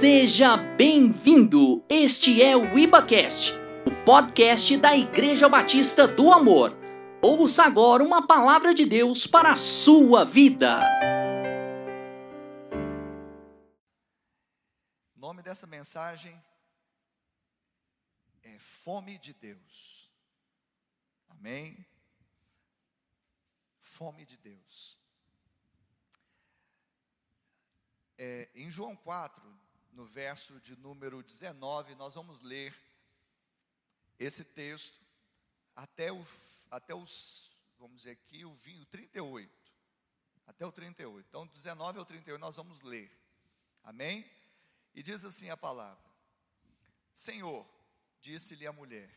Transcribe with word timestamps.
Seja 0.00 0.56
bem-vindo! 0.56 1.84
Este 1.86 2.40
é 2.40 2.56
o 2.56 2.78
IbaCast, 2.78 3.52
o 3.84 4.02
podcast 4.02 4.74
da 4.78 4.96
Igreja 4.96 5.46
Batista 5.46 6.08
do 6.08 6.32
Amor. 6.32 6.72
Ouça 7.20 7.64
agora 7.64 8.02
uma 8.02 8.26
palavra 8.26 8.72
de 8.72 8.86
Deus 8.86 9.26
para 9.26 9.52
a 9.52 9.58
sua 9.58 10.24
vida. 10.24 10.80
O 15.14 15.20
nome 15.20 15.42
dessa 15.42 15.66
mensagem 15.66 16.34
é 18.42 18.58
Fome 18.58 19.18
de 19.18 19.34
Deus. 19.34 20.10
Amém? 21.28 21.84
Fome 23.82 24.24
de 24.24 24.38
Deus. 24.38 24.98
É, 28.16 28.48
em 28.54 28.70
João 28.70 28.96
4, 28.96 29.69
no 29.92 30.04
verso 30.04 30.60
de 30.60 30.76
número 30.76 31.22
19, 31.22 31.94
nós 31.94 32.14
vamos 32.14 32.40
ler 32.40 32.74
esse 34.18 34.44
texto 34.44 34.98
até, 35.74 36.12
o, 36.12 36.26
até 36.70 36.94
os, 36.94 37.56
vamos 37.78 37.98
dizer 37.98 38.12
aqui, 38.12 38.44
o, 38.44 38.54
vinho, 38.54 38.84
38. 38.86 39.50
Até 40.46 40.66
o 40.66 40.72
38. 40.72 41.26
Então, 41.28 41.46
19 41.46 41.98
ao 41.98 42.04
38 42.04 42.40
nós 42.40 42.56
vamos 42.56 42.82
ler. 42.82 43.10
Amém? 43.82 44.28
E 44.94 45.02
diz 45.02 45.24
assim 45.24 45.48
a 45.48 45.56
palavra: 45.56 46.04
Senhor, 47.14 47.66
disse-lhe 48.20 48.66
a 48.66 48.72
mulher: 48.72 49.10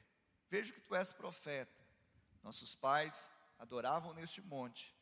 Vejo 0.50 0.74
que 0.74 0.82
tu 0.82 0.96
és 0.96 1.12
profeta. 1.12 1.84
Nossos 2.42 2.76
pais 2.76 3.32
adoravam 3.58 4.14
neste 4.14 4.42
monte. 4.42 4.94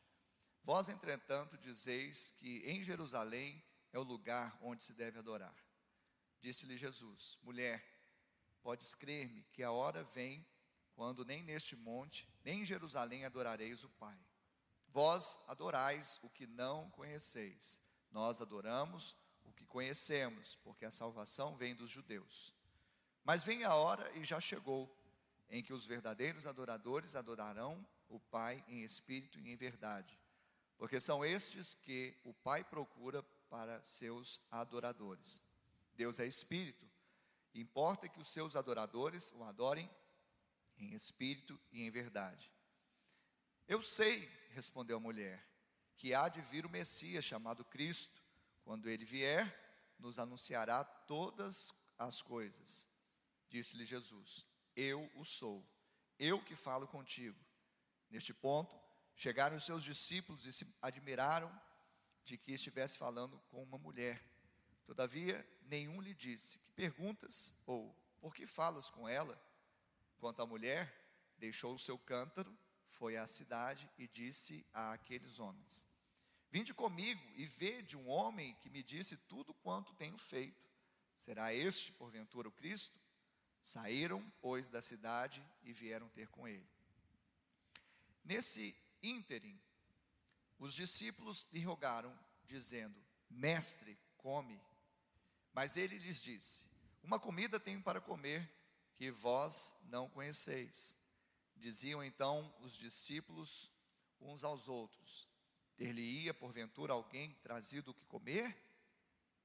Vós, 0.63 0.89
entretanto, 0.89 1.57
dizeis 1.57 2.31
que 2.39 2.59
em 2.59 2.83
Jerusalém 2.83 3.61
é 3.91 3.99
o 3.99 4.03
lugar 4.03 4.57
onde 4.61 4.83
se 4.83 4.93
deve 4.93 5.19
adorar. 5.19 5.55
Disse-lhe 6.39 6.77
Jesus: 6.77 7.37
Mulher, 7.43 7.83
podes 8.61 8.95
crer-me 8.95 9.43
que 9.51 9.63
a 9.63 9.71
hora 9.71 10.03
vem 10.03 10.45
quando 10.93 11.25
nem 11.25 11.43
neste 11.43 11.75
monte, 11.75 12.27
nem 12.43 12.61
em 12.61 12.65
Jerusalém 12.65 13.25
adorareis 13.25 13.83
o 13.83 13.89
Pai. 13.89 14.17
Vós 14.87 15.39
adorais 15.47 16.19
o 16.21 16.29
que 16.29 16.45
não 16.45 16.89
conheceis, 16.91 17.79
nós 18.11 18.41
adoramos 18.41 19.15
o 19.43 19.53
que 19.53 19.65
conhecemos, 19.65 20.55
porque 20.57 20.85
a 20.85 20.91
salvação 20.91 21.55
vem 21.55 21.73
dos 21.73 21.89
judeus. 21.89 22.53
Mas 23.23 23.43
vem 23.43 23.63
a 23.63 23.73
hora 23.75 24.11
e 24.17 24.23
já 24.23 24.39
chegou, 24.41 24.93
em 25.49 25.63
que 25.63 25.73
os 25.73 25.85
verdadeiros 25.85 26.45
adoradores 26.45 27.15
adorarão 27.15 27.85
o 28.09 28.19
Pai 28.19 28.63
em 28.67 28.83
espírito 28.83 29.39
e 29.39 29.49
em 29.49 29.55
verdade, 29.55 30.19
porque 30.77 30.99
são 30.99 31.23
estes 31.23 31.73
que 31.73 32.17
o 32.23 32.33
Pai 32.33 32.63
procura 32.63 33.23
para 33.51 33.83
seus 33.83 34.39
adoradores. 34.49 35.43
Deus 35.93 36.21
é 36.21 36.25
espírito, 36.25 36.89
importa 37.53 38.07
que 38.07 38.21
os 38.21 38.29
seus 38.29 38.55
adoradores 38.55 39.33
o 39.33 39.43
adorem 39.43 39.91
em 40.77 40.93
espírito 40.93 41.59
e 41.69 41.83
em 41.83 41.91
verdade. 41.91 42.49
Eu 43.67 43.81
sei, 43.81 44.25
respondeu 44.51 44.95
a 44.95 45.01
mulher, 45.01 45.45
que 45.97 46.13
há 46.13 46.29
de 46.29 46.41
vir 46.41 46.65
o 46.65 46.69
Messias 46.69 47.25
chamado 47.25 47.65
Cristo. 47.65 48.23
Quando 48.63 48.89
ele 48.89 49.03
vier, 49.03 49.45
nos 49.99 50.17
anunciará 50.17 50.83
todas 50.83 51.73
as 51.97 52.21
coisas. 52.21 52.87
Disse-lhe 53.49 53.83
Jesus: 53.83 54.47
Eu 54.75 55.11
o 55.15 55.25
sou, 55.25 55.67
eu 56.17 56.41
que 56.41 56.55
falo 56.55 56.87
contigo. 56.87 57.37
Neste 58.09 58.33
ponto, 58.33 58.79
chegaram 59.13 59.57
os 59.57 59.65
seus 59.65 59.83
discípulos 59.83 60.45
e 60.45 60.53
se 60.53 60.65
admiraram 60.81 61.51
de 62.31 62.37
que 62.37 62.53
estivesse 62.53 62.97
falando 62.97 63.37
com 63.49 63.61
uma 63.61 63.77
mulher. 63.77 64.23
Todavia, 64.85 65.45
nenhum 65.63 65.99
lhe 65.99 66.13
disse: 66.13 66.59
Que 66.59 66.71
perguntas? 66.71 67.53
Ou 67.65 67.93
por 68.21 68.33
que 68.33 68.45
falas 68.45 68.89
com 68.89 69.07
ela? 69.07 69.37
Quanto 70.17 70.41
à 70.41 70.45
mulher, 70.45 70.89
deixou 71.37 71.73
o 71.75 71.79
seu 71.79 71.97
cântaro, 71.99 72.57
foi 72.87 73.17
à 73.17 73.27
cidade 73.27 73.89
e 73.97 74.07
disse 74.07 74.65
a 74.73 74.93
aqueles 74.93 75.39
homens: 75.39 75.85
Vinde 76.49 76.73
comigo 76.73 77.21
e 77.35 77.45
vede 77.45 77.97
um 77.97 78.07
homem 78.07 78.55
que 78.61 78.69
me 78.69 78.81
disse 78.81 79.17
tudo 79.17 79.53
quanto 79.55 79.93
tenho 79.95 80.17
feito. 80.17 80.65
Será 81.13 81.53
este, 81.53 81.91
porventura, 81.91 82.47
o 82.47 82.51
Cristo? 82.53 82.97
Saíram, 83.61 84.25
pois, 84.39 84.69
da 84.69 84.81
cidade 84.81 85.45
e 85.63 85.73
vieram 85.73 86.07
ter 86.09 86.29
com 86.29 86.47
ele. 86.47 86.65
Nesse 88.23 88.73
ínterim, 89.03 89.59
os 90.61 90.75
discípulos 90.75 91.47
lhe 91.51 91.59
rogaram, 91.63 92.17
dizendo: 92.45 92.95
Mestre, 93.27 93.97
come. 94.15 94.61
Mas 95.51 95.75
ele 95.75 95.97
lhes 95.97 96.21
disse: 96.21 96.67
Uma 97.01 97.19
comida 97.19 97.59
tenho 97.59 97.81
para 97.81 97.99
comer 97.99 98.47
que 98.95 99.09
vós 99.09 99.75
não 99.85 100.07
conheceis. 100.07 100.95
Diziam 101.55 102.03
então 102.03 102.53
os 102.59 102.77
discípulos 102.77 103.71
uns 104.19 104.43
aos 104.43 104.67
outros: 104.67 105.27
Ter-lhe-ia 105.75 106.31
porventura 106.31 106.93
alguém 106.93 107.33
trazido 107.41 107.89
o 107.89 107.93
que 107.95 108.05
comer? 108.05 108.55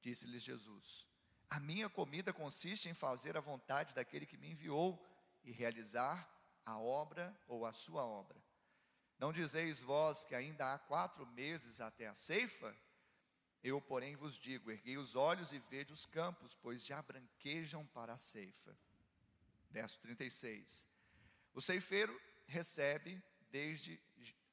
Disse-lhes 0.02 0.42
Jesus: 0.42 1.06
A 1.48 1.58
minha 1.58 1.88
comida 1.88 2.30
consiste 2.30 2.90
em 2.90 2.94
fazer 2.94 3.38
a 3.38 3.40
vontade 3.40 3.94
daquele 3.94 4.26
que 4.26 4.36
me 4.36 4.50
enviou 4.50 5.02
e 5.42 5.50
realizar 5.50 6.30
a 6.66 6.78
obra 6.78 7.34
ou 7.48 7.64
a 7.64 7.72
sua 7.72 8.04
obra. 8.04 8.45
Não 9.18 9.32
dizeis 9.32 9.82
vós 9.82 10.24
que 10.24 10.34
ainda 10.34 10.74
há 10.74 10.78
quatro 10.78 11.26
meses 11.26 11.80
até 11.80 12.06
a 12.06 12.14
ceifa? 12.14 12.76
Eu, 13.62 13.80
porém, 13.80 14.14
vos 14.14 14.38
digo: 14.38 14.70
erguei 14.70 14.98
os 14.98 15.16
olhos 15.16 15.52
e 15.52 15.58
vede 15.58 15.92
os 15.92 16.04
campos, 16.04 16.54
pois 16.54 16.84
já 16.84 17.00
branquejam 17.00 17.86
para 17.86 18.12
a 18.12 18.18
ceifa. 18.18 18.76
Verso 19.70 19.98
36. 20.00 20.86
O 21.54 21.60
ceifeiro 21.60 22.18
recebe 22.46 23.22
desde 23.50 24.00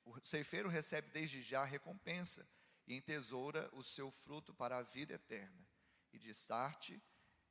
o 0.05 0.19
ceifeiro 0.23 0.67
recebe 0.67 1.09
desde 1.11 1.41
já 1.41 1.61
a 1.61 1.65
recompensa 1.65 2.47
e 2.85 2.93
entesoura 2.93 3.69
o 3.73 3.81
seu 3.81 4.11
fruto 4.11 4.53
para 4.53 4.77
a 4.77 4.81
vida 4.81 5.13
eterna. 5.13 5.65
E 6.11 6.19
de 6.19 6.29
start 6.31 6.91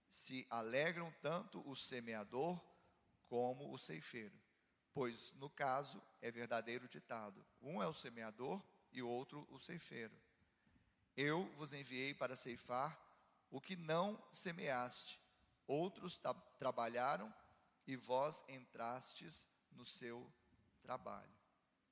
se 0.08 0.46
alegram 0.50 1.10
tanto 1.22 1.66
o 1.68 1.74
semeador 1.74 2.60
como 3.26 3.72
o 3.72 3.78
ceifeiro 3.78 4.41
pois 4.92 5.32
no 5.34 5.50
caso 5.50 6.02
é 6.20 6.30
verdadeiro 6.30 6.88
ditado: 6.88 7.44
um 7.60 7.82
é 7.82 7.86
o 7.86 7.94
semeador 7.94 8.62
e 8.92 9.02
o 9.02 9.08
outro 9.08 9.46
o 9.50 9.58
ceifeiro. 9.58 10.14
Eu 11.16 11.44
vos 11.56 11.72
enviei 11.72 12.14
para 12.14 12.36
ceifar 12.36 12.98
o 13.50 13.60
que 13.60 13.76
não 13.76 14.18
semeaste, 14.32 15.20
outros 15.66 16.20
trabalharam 16.58 17.32
e 17.86 17.96
vós 17.96 18.44
entrastes 18.48 19.46
no 19.72 19.84
seu 19.84 20.30
trabalho. 20.82 21.32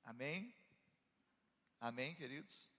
Amém? 0.03 0.53
Amém, 1.79 2.15
queridos? 2.15 2.71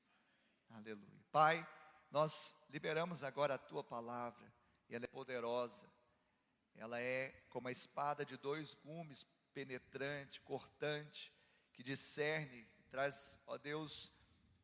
Aleluia. 0.71 1.25
Pai, 1.31 1.67
nós 2.11 2.57
liberamos 2.71 3.23
agora 3.23 3.55
a 3.55 3.59
tua 3.59 3.85
palavra, 3.85 4.53
e 4.89 4.95
ela 4.95 5.05
é 5.05 5.09
poderosa, 5.09 5.87
ela 6.75 7.01
é 7.01 7.31
como 7.51 7.69
a 7.69 7.73
espada 7.73 8.25
de 8.25 8.37
dois 8.37 8.75
gumes 8.75 9.27
penetrante, 9.55 10.41
cortante, 10.41 11.33
que 11.73 11.83
discerne, 11.83 12.67
traz, 12.91 13.41
ó 13.47 13.57
Deus, 13.57 14.13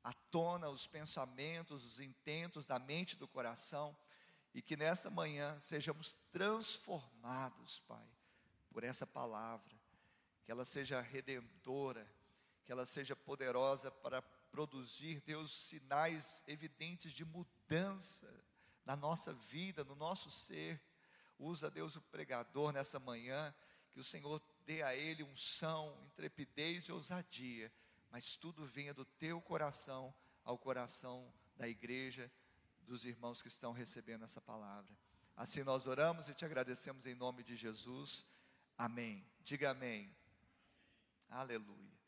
à 0.03 0.13
tona 0.13 0.69
os 0.69 0.87
pensamentos, 0.87 1.85
os 1.85 2.01
intentos 2.01 2.67
da 2.67 2.79
mente 2.79 3.13
e 3.13 3.19
do 3.19 3.29
coração, 3.29 3.97
e 4.55 4.63
que 4.63 4.77
nessa 4.77 5.11
manhã 5.11 5.59
sejamos 5.61 6.15
transformados, 6.33 7.81
Pai, 7.81 8.09
por 8.71 8.85
essa 8.85 9.07
palavra, 9.07 9.77
que 10.45 10.51
ela 10.51 10.65
seja 10.65 11.01
redentora, 11.01 12.07
que 12.65 12.73
ela 12.73 12.87
seja 12.87 13.15
poderosa 13.15 13.91
para 13.91 14.23
produzir, 14.51 15.21
Deus, 15.21 15.51
sinais 15.51 16.43
evidentes 16.47 17.13
de 17.13 17.25
mudança 17.25 18.29
na 18.85 18.97
nossa 18.97 19.33
vida, 19.33 19.85
no 19.85 19.95
nosso 19.95 20.31
ser. 20.31 20.81
Usa, 21.39 21.71
Deus, 21.71 21.97
o 21.97 22.01
pregador 22.01 22.73
nessa 22.73 22.99
manhã, 22.99 23.55
que 23.91 24.01
o 24.01 24.05
Senhor 24.05 24.41
dê 24.69 24.83
a 24.83 24.95
ele 24.95 25.23
unção, 25.23 25.97
intrepidez 26.09 26.85
e 26.85 26.93
ousadia, 26.93 27.73
mas 28.11 28.37
tudo 28.37 28.67
venha 28.67 28.93
do 28.93 29.03
teu 29.03 29.41
coração 29.41 30.15
ao 30.45 30.59
coração 30.59 31.33
da 31.57 31.67
igreja, 31.67 32.31
dos 32.83 33.07
irmãos 33.07 33.41
que 33.41 33.49
estão 33.49 33.73
recebendo 33.73 34.27
essa 34.27 34.43
palavra. 34.43 34.95
Assim 35.35 35.65
nós 35.65 35.87
oramos 35.87 36.29
e 36.29 36.35
te 36.35 36.45
agradecemos 36.45 37.07
em 37.07 37.15
nome 37.15 37.43
de 37.43 37.57
Jesus. 37.57 38.29
Amém. 38.77 39.27
Diga 39.43 39.71
amém. 39.71 40.15
Aleluia. 41.31 41.99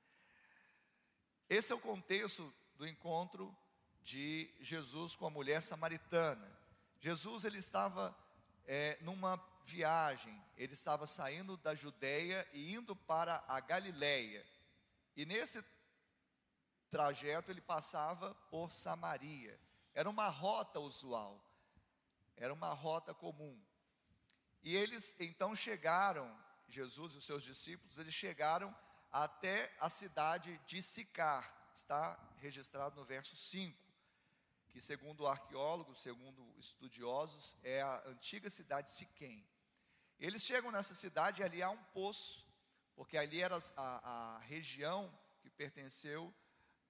Esse 1.48 1.72
é 1.72 1.74
o 1.74 1.80
contexto 1.80 2.52
do 2.76 2.86
encontro 2.86 3.56
de 4.02 4.54
Jesus 4.60 5.16
com 5.16 5.26
a 5.26 5.30
mulher 5.30 5.62
samaritana. 5.62 6.54
Jesus 6.98 7.46
ele 7.46 7.56
estava 7.56 8.14
é, 8.66 8.98
numa 9.00 9.38
viagem, 9.70 10.42
ele 10.56 10.74
estava 10.74 11.06
saindo 11.06 11.56
da 11.56 11.74
Judéia 11.74 12.46
e 12.52 12.74
indo 12.74 12.94
para 12.94 13.42
a 13.48 13.60
Galiléia. 13.60 14.44
E 15.16 15.24
nesse 15.24 15.64
trajeto 16.90 17.50
ele 17.50 17.60
passava 17.60 18.34
por 18.50 18.70
Samaria. 18.70 19.58
Era 19.94 20.10
uma 20.10 20.28
rota 20.28 20.80
usual. 20.80 21.40
era 22.36 22.54
uma 22.54 22.72
rota 22.72 23.12
comum. 23.12 23.60
E 24.62 24.74
eles 24.74 25.14
então 25.18 25.54
chegaram, 25.54 26.26
Jesus 26.68 27.14
e 27.14 27.18
os 27.18 27.24
seus 27.24 27.42
discípulos, 27.42 27.98
eles 27.98 28.14
chegaram 28.14 28.74
até 29.10 29.74
a 29.78 29.88
cidade 29.88 30.58
de 30.66 30.82
Sicar, 30.82 31.70
está 31.74 32.18
registrado 32.38 32.96
no 32.96 33.04
verso 33.04 33.36
5, 33.36 33.78
que 34.70 34.80
segundo 34.80 35.26
arqueólogos, 35.26 36.00
segundo 36.00 36.54
estudiosos, 36.58 37.56
é 37.62 37.82
a 37.82 38.02
antiga 38.06 38.48
cidade 38.48 38.88
de 38.88 38.94
Siquém. 38.94 39.44
Eles 40.20 40.42
chegam 40.42 40.70
nessa 40.70 40.94
cidade 40.94 41.40
e 41.40 41.44
ali 41.44 41.62
há 41.62 41.70
um 41.70 41.82
poço, 41.94 42.46
porque 42.94 43.16
ali 43.16 43.40
era 43.40 43.58
a, 43.76 44.36
a 44.36 44.38
região 44.40 45.10
que 45.40 45.48
pertenceu 45.48 46.32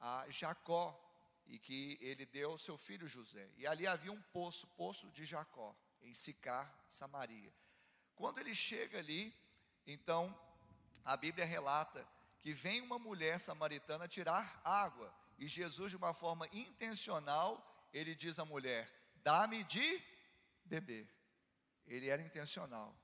a 0.00 0.26
Jacó 0.28 0.98
e 1.46 1.58
que 1.58 1.96
ele 2.00 2.26
deu 2.26 2.50
ao 2.50 2.58
seu 2.58 2.76
filho 2.76 3.06
José. 3.06 3.48
E 3.56 3.66
ali 3.66 3.86
havia 3.86 4.10
um 4.10 4.20
poço, 4.20 4.66
poço 4.68 5.08
de 5.12 5.24
Jacó, 5.24 5.76
em 6.02 6.14
Sicar, 6.14 6.74
Samaria. 6.88 7.52
Quando 8.16 8.38
ele 8.38 8.54
chega 8.54 8.98
ali, 8.98 9.32
então 9.86 10.36
a 11.04 11.16
Bíblia 11.16 11.44
relata 11.46 12.06
que 12.40 12.52
vem 12.52 12.80
uma 12.80 12.98
mulher 12.98 13.38
samaritana 13.38 14.08
tirar 14.08 14.60
água, 14.64 15.14
e 15.38 15.48
Jesus, 15.48 15.92
de 15.92 15.96
uma 15.96 16.12
forma 16.12 16.46
intencional, 16.52 17.88
ele 17.92 18.14
diz 18.14 18.38
à 18.38 18.44
mulher: 18.44 18.92
Dá-me 19.22 19.64
de 19.64 20.02
beber. 20.64 21.08
Ele 21.86 22.08
era 22.08 22.20
intencional. 22.20 22.94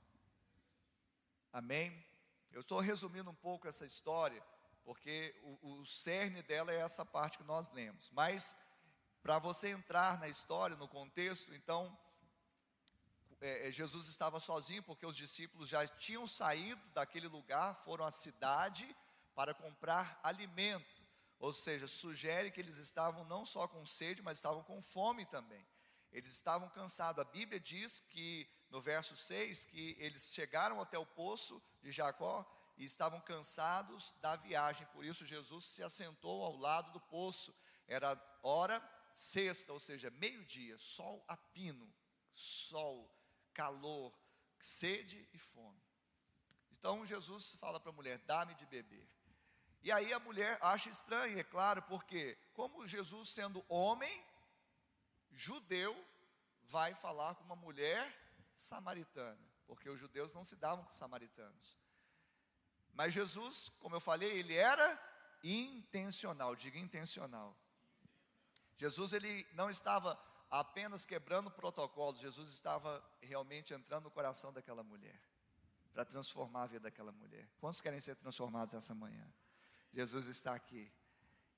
Amém? 1.57 2.05
Eu 2.53 2.61
estou 2.61 2.81
resumindo 2.81 3.31
um 3.31 3.35
pouco 3.35 3.67
essa 3.67 3.87
história, 3.87 4.45
porque 4.85 5.35
o, 5.43 5.79
o 5.79 5.87
cerne 5.87 6.43
dela 6.43 6.71
é 6.71 6.81
essa 6.81 7.03
parte 7.03 7.39
que 7.39 7.45
nós 7.45 7.71
lemos. 7.71 8.11
Mas, 8.11 8.55
para 9.23 9.39
você 9.39 9.69
entrar 9.69 10.21
na 10.21 10.29
história, 10.29 10.77
no 10.77 10.87
contexto, 10.87 11.55
então, 11.55 11.99
é, 13.41 13.69
é, 13.69 13.73
Jesus 13.73 14.07
estava 14.07 14.39
sozinho, 14.39 14.83
porque 14.83 15.07
os 15.07 15.17
discípulos 15.17 15.71
já 15.71 15.89
tinham 15.89 16.27
saído 16.27 16.87
daquele 16.91 17.27
lugar, 17.27 17.75
foram 17.77 18.05
à 18.05 18.11
cidade 18.11 18.95
para 19.35 19.55
comprar 19.55 20.21
alimento. 20.23 21.03
Ou 21.39 21.55
seja, 21.55 21.89
sugere 21.89 22.51
que 22.51 22.61
eles 22.61 22.77
estavam 22.77 23.25
não 23.25 23.47
só 23.47 23.67
com 23.67 23.87
sede, 23.87 24.21
mas 24.21 24.37
estavam 24.37 24.63
com 24.63 24.83
fome 24.83 25.25
também. 25.25 25.67
Eles 26.13 26.33
estavam 26.33 26.69
cansados. 26.69 27.23
A 27.23 27.25
Bíblia 27.25 27.59
diz 27.59 27.99
que 27.99 28.47
no 28.71 28.81
verso 28.81 29.17
6 29.17 29.65
que 29.67 29.97
eles 29.99 30.33
chegaram 30.33 30.81
até 30.81 30.99
o 30.99 31.07
poço 31.07 31.63
de 31.83 31.91
Jacó 31.91 32.45
e 32.77 32.85
estavam 32.85 33.21
cansados 33.21 34.15
da 34.21 34.37
viagem, 34.37 34.87
por 34.89 35.05
isso 35.05 35.25
Jesus 35.25 35.65
se 35.65 35.83
assentou 35.83 36.45
ao 36.45 36.57
lado 36.57 36.93
do 36.93 37.01
poço. 37.01 37.55
Era 37.89 38.21
hora 38.43 38.83
sexta, 39.15 39.73
ou 39.73 39.81
seja, 39.81 40.11
meio-dia, 40.11 40.77
sol 40.79 41.25
a 41.27 41.37
pino, 41.37 41.91
sol, 42.35 43.11
calor, 43.55 44.13
sede 44.59 45.27
e 45.33 45.39
fome. 45.39 45.83
Então 46.71 47.07
Jesus 47.07 47.55
fala 47.55 47.81
para 47.81 47.91
a 47.91 47.95
mulher: 47.95 48.19
dá-me 48.19 48.55
de 48.55 48.67
beber. 48.67 49.09
E 49.83 49.91
aí 49.91 50.13
a 50.13 50.19
mulher 50.19 50.59
acha 50.61 50.91
estranho, 50.91 51.39
é 51.39 51.45
claro, 51.45 51.81
porque, 51.83 52.37
como 52.53 52.87
Jesus, 52.87 53.29
sendo 53.29 53.65
homem, 53.69 54.25
judeu, 55.31 55.97
vai 56.65 56.95
falar 56.95 57.37
com 57.37 57.45
uma 57.45 57.55
mulher 57.55 58.26
samaritana, 58.57 59.39
porque 59.67 59.89
os 59.89 60.01
judeus 60.01 60.33
não 60.33 60.45
se 60.45 60.57
davam 60.57 60.85
com 60.85 60.91
os 60.91 60.97
samaritanos. 60.97 61.79
Mas 62.93 63.13
Jesus, 63.13 63.69
como 63.79 63.95
eu 63.95 64.01
falei, 64.01 64.39
ele 64.39 64.55
era 64.55 64.99
intencional, 65.45 66.57
diga 66.57 66.79
intencional. 66.79 67.57
Jesus 68.77 69.13
ele 69.13 69.47
não 69.53 69.69
estava 69.69 70.19
apenas 70.51 71.05
quebrando 71.05 71.51
protocolos, 71.51 72.21
Jesus 72.21 72.51
estava 72.51 73.05
realmente 73.21 73.75
entrando 73.75 74.05
no 74.05 74.11
coração 74.11 74.53
daquela 74.53 74.83
mulher, 74.83 75.21
para 75.93 76.05
transformar 76.05 76.63
a 76.63 76.67
vida 76.67 76.81
daquela 76.81 77.13
mulher. 77.13 77.49
Quantos 77.59 77.81
querem 77.81 78.01
ser 78.01 78.17
transformados 78.17 78.75
essa 78.75 78.95
manhã? 78.95 79.31
Jesus 79.93 80.27
está 80.27 80.55
aqui, 80.55 80.91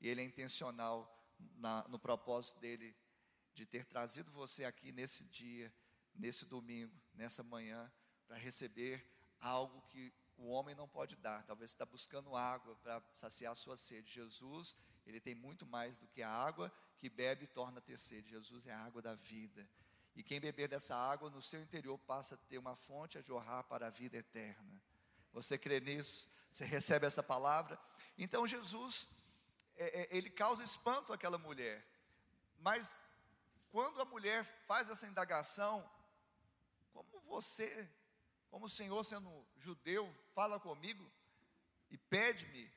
e 0.00 0.09
ele 0.09 0.21
é 0.21 0.25
intencional 0.25 1.15
na, 1.56 1.87
no 1.89 1.99
propósito 1.99 2.59
dele 2.59 2.97
de 3.55 3.67
ter 3.67 3.85
trazido 3.85 4.31
você 4.31 4.65
aqui 4.65 4.93
nesse 4.93 5.25
dia 5.25 5.73
nesse 6.19 6.44
domingo, 6.44 6.94
nessa 7.15 7.43
manhã, 7.43 7.91
para 8.26 8.37
receber 8.37 9.05
algo 9.41 9.81
que 9.88 10.12
o 10.37 10.49
homem 10.49 10.75
não 10.75 10.88
pode 10.88 11.17
dar. 11.17 11.44
Talvez 11.44 11.70
está 11.70 11.87
buscando 11.87 12.37
água 12.37 12.75
para 12.76 13.03
saciar 13.15 13.53
a 13.53 13.55
sua 13.55 13.76
sede. 13.76 14.12
Jesus, 14.12 14.76
ele 15.06 15.20
tem 15.20 15.35
muito 15.35 15.67
mais 15.67 15.99
do 15.99 16.06
que 16.06 16.23
a 16.23 16.31
água 16.31 16.73
que 16.99 17.09
bebe 17.09 17.44
e 17.44 17.49
torna 17.49 17.79
a 17.79 17.82
ter 17.82 17.99
sede. 17.99 18.31
Jesus 18.31 18.67
é 18.67 18.73
a 18.73 18.81
água 18.81 19.00
da 19.00 19.15
vida. 19.15 19.69
E 20.15 20.23
quem 20.23 20.41
beber 20.41 20.69
dessa 20.69 20.97
água, 20.97 21.31
no 21.31 21.41
seu 21.41 21.62
interior 21.62 21.97
passa 21.99 22.35
a 22.35 22.38
ter 22.38 22.59
uma 22.59 22.75
fonte 22.75 23.19
a 23.19 23.23
jorrar 23.23 23.64
para 23.64 23.87
a 23.87 23.91
vida 23.91 24.17
eterna. 24.17 24.82
Você 25.32 25.56
crê 25.56 25.81
nisso? 25.81 26.29
Você 26.50 26.64
recebe 26.64 27.06
essa 27.06 27.23
palavra? 27.23 27.79
Então 28.17 28.47
Jesus, 28.47 29.09
é, 29.76 30.03
é, 30.03 30.17
ele 30.17 30.31
causa 30.31 30.62
espanto 30.62 31.12
àquela 31.12 31.38
mulher. 31.38 31.87
Mas 32.59 33.00
quando 33.71 34.00
a 34.00 34.05
mulher 34.05 34.44
faz 34.67 34.88
essa 34.88 35.06
indagação, 35.06 35.88
você, 37.28 37.88
como 38.48 38.66
o 38.66 38.70
Senhor 38.70 39.04
sendo 39.04 39.46
judeu, 39.56 40.12
fala 40.34 40.58
comigo 40.58 41.08
e 41.90 41.96
pede-me 41.96 42.70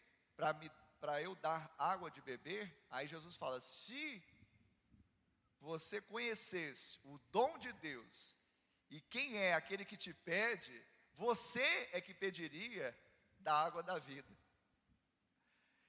para 1.00 1.22
eu 1.22 1.34
dar 1.36 1.74
água 1.78 2.12
de 2.12 2.22
beber? 2.22 2.72
Aí 2.90 3.08
Jesus 3.08 3.36
fala: 3.36 3.60
se 3.60 4.24
você 5.60 6.02
conhecesse 6.02 7.00
o 7.04 7.18
dom 7.32 7.58
de 7.58 7.72
Deus 7.74 8.38
e 8.90 9.00
quem 9.02 9.38
é 9.38 9.54
aquele 9.54 9.86
que 9.86 9.98
te 9.98 10.14
pede, 10.14 10.86
você 11.14 11.90
é 11.94 12.02
que 12.02 12.14
pediria 12.14 12.98
da 13.40 13.54
água 13.54 13.82
da 13.82 13.98
vida. 13.98 14.38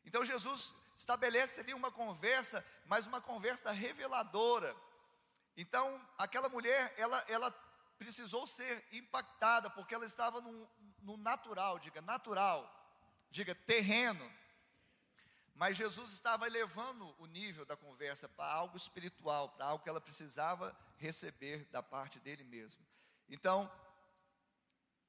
Então 0.05 0.25
Jesus 0.25 0.73
estabelece 0.97 1.61
ali 1.61 1.75
uma 1.75 1.91
conversa, 1.91 2.65
mas 2.87 3.07
uma 3.07 3.21
conversa 3.21 3.73
reveladora. 3.73 4.75
Então, 5.57 6.01
aquela 6.17 6.49
mulher, 6.49 6.95
ela, 6.97 7.25
ela 7.29 7.51
precisou 8.03 8.47
ser 8.47 8.85
impactada, 8.93 9.71
porque 9.71 9.95
ela 9.95 10.05
estava 10.07 10.41
no, 10.41 10.69
no 11.01 11.17
natural, 11.17 11.79
diga 11.79 12.01
natural, 12.01 12.61
diga 13.31 13.55
terreno. 13.55 14.31
Mas 15.55 15.77
Jesus 15.77 16.13
estava 16.13 16.47
elevando 16.47 17.15
o 17.19 17.27
nível 17.27 17.65
da 17.65 17.77
conversa 17.77 18.29
para 18.29 18.53
algo 18.53 18.77
espiritual, 18.77 19.51
para 19.51 19.67
algo 19.67 19.83
que 19.83 19.89
ela 19.89 20.01
precisava 20.01 20.77
receber 20.97 21.65
da 21.71 21.83
parte 21.83 22.19
dele 22.19 22.43
mesmo. 22.43 22.85
Então, 23.29 23.71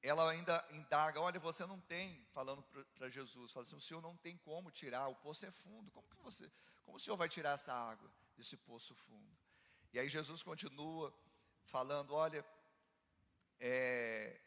ela 0.01 0.29
ainda 0.29 0.63
indaga: 0.72 1.22
olha, 1.22 1.39
você 1.39 1.65
não 1.65 1.79
tem, 1.79 2.25
falando 2.34 2.62
para 2.96 3.10
Jesus, 3.10 3.51
fala 3.51 3.63
assim: 3.63 3.75
o 3.75 3.82
senhor 3.82 4.01
não 4.01 4.17
tem 4.17 4.38
como 4.38 4.70
tirar, 4.70 5.08
o 5.08 5.15
poço 5.15 5.46
é 5.46 5.51
fundo, 5.51 5.89
como 5.91 6.08
que 6.10 6.17
você, 6.17 6.51
como 6.84 6.98
o 6.98 7.00
senhor 7.00 7.15
vai 7.15 7.29
tirar 7.29 7.51
essa 7.51 7.74
água 7.74 8.12
desse 8.36 8.58
poço 8.58 8.94
fundo? 8.94 9.38
E 9.94 10.00
aí 10.00 10.10
Jesus 10.10 10.44
continua 10.44 11.13
falando: 11.65 12.13
olha, 12.13 12.46
é, 13.65 14.38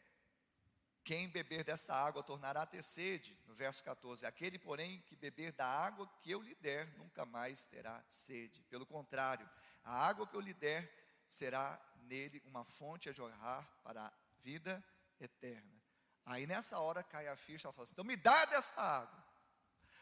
quem 1.03 1.27
beber 1.27 1.63
dessa 1.63 1.91
água 1.91 2.21
tornará 2.21 2.61
a 2.61 2.65
ter 2.67 2.83
sede, 2.83 3.35
no 3.47 3.55
verso 3.55 3.83
14. 3.83 4.27
Aquele, 4.27 4.59
porém, 4.59 5.01
que 5.07 5.15
beber 5.15 5.51
da 5.53 5.65
água 5.65 6.07
que 6.21 6.29
eu 6.29 6.39
lhe 6.39 6.53
der, 6.53 6.87
nunca 6.99 7.25
mais 7.25 7.65
terá 7.65 8.03
sede. 8.11 8.61
Pelo 8.69 8.85
contrário, 8.85 9.49
a 9.83 10.05
água 10.07 10.27
que 10.27 10.35
eu 10.35 10.39
lhe 10.39 10.53
der 10.53 10.87
será 11.27 11.81
nele 12.01 12.43
uma 12.45 12.63
fonte 12.63 13.09
a 13.09 13.11
jorrar 13.11 13.67
para 13.83 14.05
a 14.05 14.13
vida 14.43 14.83
eterna. 15.19 15.81
Aí 16.23 16.45
nessa 16.45 16.77
hora 16.77 17.01
cai 17.01 17.27
a 17.27 17.35
ficha, 17.35 17.67
ela 17.67 17.73
fala 17.73 17.85
assim: 17.85 17.93
então 17.93 18.05
me 18.05 18.15
dá 18.15 18.45
dessa 18.45 18.79
água. 18.79 19.25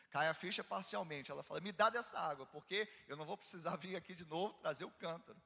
Cai 0.10 0.28
a 0.28 0.34
ficha 0.34 0.62
parcialmente, 0.62 1.32
ela 1.32 1.42
fala: 1.42 1.62
me 1.62 1.72
dá 1.72 1.90
dessa 1.90 2.20
água, 2.20 2.46
porque 2.48 2.86
eu 3.08 3.16
não 3.16 3.26
vou 3.26 3.38
precisar 3.38 3.78
vir 3.78 3.96
aqui 3.96 4.14
de 4.14 4.26
novo 4.26 4.56
trazer 4.56 4.84
o 4.84 4.92
cântaro. 4.92 5.42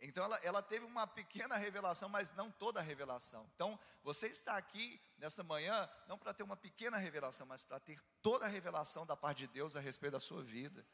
Então 0.00 0.24
ela, 0.24 0.36
ela 0.42 0.62
teve 0.62 0.84
uma 0.84 1.06
pequena 1.06 1.56
revelação, 1.56 2.08
mas 2.08 2.32
não 2.32 2.50
toda 2.50 2.80
a 2.80 2.82
revelação. 2.82 3.48
Então 3.54 3.78
você 4.02 4.28
está 4.28 4.56
aqui 4.56 5.00
nesta 5.18 5.42
manhã, 5.42 5.88
não 6.08 6.18
para 6.18 6.32
ter 6.32 6.42
uma 6.42 6.56
pequena 6.56 6.96
revelação, 6.96 7.46
mas 7.46 7.62
para 7.62 7.78
ter 7.78 8.00
toda 8.22 8.46
a 8.46 8.48
revelação 8.48 9.04
da 9.04 9.16
parte 9.16 9.38
de 9.38 9.48
Deus 9.48 9.76
a 9.76 9.80
respeito 9.80 10.12
da 10.12 10.20
sua 10.20 10.42
vida. 10.42 10.86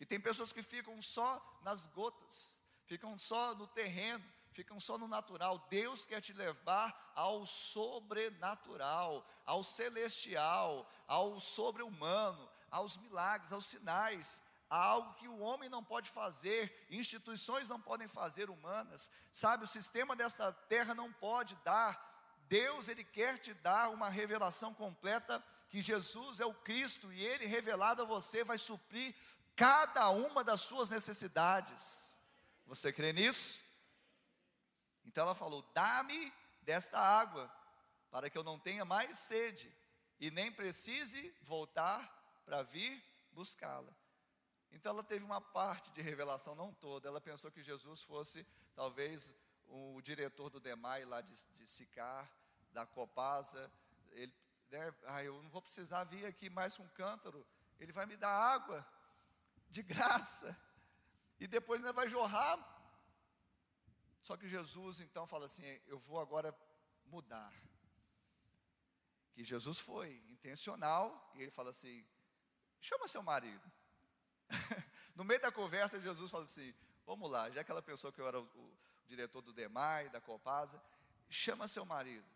E 0.00 0.06
tem 0.06 0.20
pessoas 0.20 0.52
que 0.52 0.62
ficam 0.62 1.00
só 1.00 1.40
nas 1.62 1.86
gotas, 1.86 2.64
ficam 2.86 3.16
só 3.16 3.54
no 3.54 3.68
terreno, 3.68 4.24
ficam 4.50 4.80
só 4.80 4.98
no 4.98 5.06
natural. 5.06 5.64
Deus 5.70 6.04
quer 6.04 6.20
te 6.20 6.32
levar 6.32 7.12
ao 7.14 7.46
sobrenatural, 7.46 9.24
ao 9.46 9.62
celestial, 9.62 10.90
ao 11.06 11.38
sobre-humano, 11.38 12.50
aos 12.70 12.96
milagres, 12.96 13.52
aos 13.52 13.66
sinais 13.66 14.42
há 14.72 14.82
algo 14.82 15.12
que 15.14 15.28
o 15.28 15.38
homem 15.38 15.68
não 15.68 15.84
pode 15.84 16.08
fazer, 16.08 16.86
instituições 16.88 17.68
não 17.68 17.78
podem 17.78 18.08
fazer 18.08 18.48
humanas, 18.48 19.10
sabe? 19.30 19.64
O 19.64 19.68
sistema 19.68 20.16
desta 20.16 20.50
terra 20.50 20.94
não 20.94 21.12
pode 21.12 21.54
dar. 21.56 22.10
Deus, 22.48 22.88
Ele 22.88 23.04
quer 23.04 23.38
te 23.38 23.52
dar 23.52 23.90
uma 23.90 24.08
revelação 24.08 24.72
completa 24.72 25.44
que 25.68 25.82
Jesus 25.82 26.40
é 26.40 26.46
o 26.46 26.54
Cristo 26.54 27.12
e 27.12 27.22
Ele, 27.22 27.44
revelado 27.44 28.00
a 28.00 28.06
você, 28.06 28.42
vai 28.42 28.56
suprir 28.56 29.14
cada 29.54 30.08
uma 30.08 30.42
das 30.42 30.62
suas 30.62 30.88
necessidades. 30.88 32.18
Você 32.64 32.90
crê 32.90 33.12
nisso? 33.12 33.62
Então 35.04 35.24
ela 35.24 35.34
falou: 35.34 35.60
Dá-me 35.74 36.32
desta 36.62 36.98
água, 36.98 37.54
para 38.10 38.30
que 38.30 38.38
eu 38.38 38.42
não 38.42 38.58
tenha 38.58 38.86
mais 38.86 39.18
sede 39.18 39.70
e 40.18 40.30
nem 40.30 40.50
precise 40.50 41.34
voltar 41.42 42.00
para 42.46 42.62
vir 42.62 43.04
buscá-la. 43.32 44.01
Então 44.72 44.92
ela 44.92 45.04
teve 45.04 45.24
uma 45.24 45.40
parte 45.40 45.90
de 45.90 46.00
revelação, 46.00 46.54
não 46.54 46.72
toda. 46.72 47.08
Ela 47.08 47.20
pensou 47.20 47.50
que 47.50 47.62
Jesus 47.62 48.02
fosse 48.02 48.46
talvez 48.74 49.32
o 49.68 50.00
diretor 50.02 50.50
do 50.50 50.60
DEMAI 50.60 51.04
lá 51.04 51.20
de, 51.20 51.34
de 51.54 51.66
Sicar, 51.68 52.30
da 52.72 52.86
Copasa. 52.86 53.70
Ele, 54.12 54.34
né, 54.70 54.94
ah, 55.06 55.22
eu 55.22 55.42
não 55.42 55.50
vou 55.50 55.62
precisar 55.62 56.04
vir 56.04 56.26
aqui 56.26 56.50
mais 56.50 56.76
com 56.76 56.82
um 56.82 56.88
cântaro. 56.88 57.46
Ele 57.78 57.92
vai 57.92 58.06
me 58.06 58.16
dar 58.16 58.30
água 58.30 58.86
de 59.70 59.82
graça. 59.82 60.56
E 61.40 61.46
depois 61.46 61.80
ainda 61.80 61.92
vai 61.92 62.08
jorrar. 62.08 62.58
Só 64.22 64.36
que 64.36 64.48
Jesus 64.48 65.00
então 65.00 65.26
fala 65.26 65.46
assim: 65.46 65.64
Eu 65.86 65.98
vou 65.98 66.20
agora 66.20 66.56
mudar. 67.06 67.52
Que 69.32 69.42
Jesus 69.42 69.78
foi 69.78 70.22
intencional 70.28 71.32
e 71.34 71.42
ele 71.42 71.50
fala 71.50 71.70
assim: 71.70 72.06
Chama 72.80 73.08
seu 73.08 73.22
marido. 73.22 73.71
no 75.14 75.24
meio 75.24 75.40
da 75.40 75.50
conversa, 75.50 76.00
Jesus 76.00 76.30
fala 76.30 76.44
assim: 76.44 76.74
Vamos 77.06 77.30
lá, 77.30 77.50
já 77.50 77.64
que 77.64 77.70
ela 77.70 77.82
pensou 77.82 78.12
que 78.12 78.20
eu 78.20 78.26
era 78.26 78.40
o, 78.40 78.44
o 78.44 78.78
diretor 79.06 79.42
do 79.42 79.52
DEMAI, 79.52 80.08
da 80.10 80.20
Copasa, 80.20 80.82
chama 81.28 81.68
seu 81.68 81.84
marido. 81.84 82.26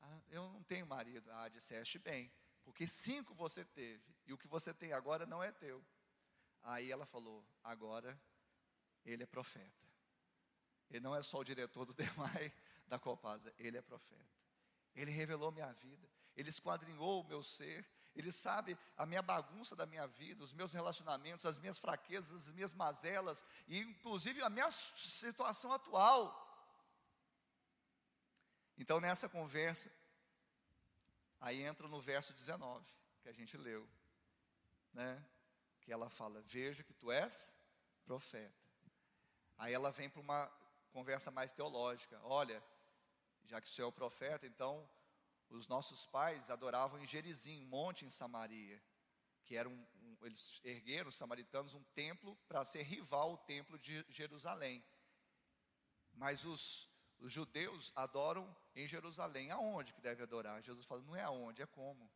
Ah, 0.00 0.20
eu 0.30 0.48
não 0.48 0.62
tenho 0.62 0.86
marido. 0.86 1.30
Ah, 1.32 1.48
disseste 1.48 1.98
bem, 1.98 2.30
porque 2.64 2.86
cinco 2.86 3.34
você 3.34 3.64
teve, 3.64 4.14
e 4.26 4.32
o 4.32 4.38
que 4.38 4.46
você 4.46 4.74
tem 4.74 4.92
agora 4.92 5.26
não 5.26 5.42
é 5.42 5.50
teu. 5.52 5.84
Aí 6.62 6.90
ela 6.90 7.06
falou: 7.06 7.44
Agora 7.62 8.18
ele 9.04 9.22
é 9.22 9.26
profeta. 9.26 9.82
Ele 10.90 11.00
não 11.00 11.16
é 11.16 11.22
só 11.22 11.38
o 11.38 11.44
diretor 11.44 11.84
do 11.84 11.94
DEMAI, 11.94 12.52
da 12.86 12.98
Copasa, 12.98 13.52
ele 13.58 13.78
é 13.78 13.82
profeta. 13.82 14.30
Ele 14.94 15.10
revelou 15.10 15.50
minha 15.50 15.72
vida, 15.72 16.06
ele 16.36 16.50
esquadrinhou 16.50 17.22
o 17.22 17.24
meu 17.24 17.42
ser, 17.42 17.88
ele 18.14 18.30
sabe 18.30 18.78
a 18.96 19.06
minha 19.06 19.22
bagunça 19.22 19.74
da 19.74 19.86
minha 19.86 20.06
vida, 20.06 20.44
os 20.44 20.52
meus 20.52 20.72
relacionamentos, 20.72 21.46
as 21.46 21.58
minhas 21.58 21.78
fraquezas, 21.78 22.48
as 22.48 22.52
minhas 22.52 22.74
mazelas, 22.74 23.44
e 23.66 23.78
inclusive 23.78 24.42
a 24.42 24.50
minha 24.50 24.70
situação 24.70 25.72
atual. 25.72 26.38
Então, 28.76 29.00
nessa 29.00 29.28
conversa, 29.28 29.90
aí 31.40 31.62
entra 31.62 31.88
no 31.88 32.00
verso 32.00 32.34
19, 32.34 32.86
que 33.22 33.28
a 33.28 33.32
gente 33.32 33.56
leu, 33.56 33.88
né? 34.92 35.24
Que 35.80 35.92
ela 35.92 36.10
fala: 36.10 36.42
Vejo 36.42 36.84
que 36.84 36.92
tu 36.92 37.10
és 37.10 37.52
profeta. 38.04 38.60
Aí 39.56 39.72
ela 39.72 39.90
vem 39.90 40.10
para 40.10 40.20
uma 40.20 40.52
conversa 40.92 41.30
mais 41.30 41.52
teológica: 41.52 42.20
Olha, 42.24 42.62
já 43.44 43.60
que 43.60 43.68
o 43.68 43.70
Senhor 43.70 43.86
é 43.86 43.88
o 43.88 43.92
profeta, 43.92 44.46
então 44.46 44.88
os 45.56 45.66
nossos 45.66 46.06
pais 46.06 46.50
adoravam 46.50 47.00
em 47.02 47.06
Gerizim, 47.06 47.62
um 47.62 47.68
monte 47.68 48.04
em 48.04 48.10
Samaria, 48.10 48.82
que 49.44 49.56
era 49.56 49.68
um, 49.68 49.86
um 50.02 50.26
eles 50.26 50.60
ergueram 50.64 51.08
os 51.08 51.16
samaritanos 51.16 51.74
um 51.74 51.82
templo 51.94 52.36
para 52.48 52.64
ser 52.64 52.82
rival 52.82 53.30
ao 53.30 53.38
templo 53.38 53.78
de 53.78 54.04
Jerusalém. 54.08 54.82
Mas 56.14 56.44
os, 56.44 56.88
os 57.18 57.32
judeus 57.32 57.92
adoram 57.96 58.54
em 58.74 58.86
Jerusalém. 58.86 59.50
Aonde 59.50 59.92
que 59.92 60.00
deve 60.00 60.22
adorar? 60.22 60.62
Jesus 60.62 60.86
fala, 60.86 61.02
não 61.02 61.16
é 61.16 61.22
aonde, 61.22 61.62
é 61.62 61.66
como. 61.66 62.10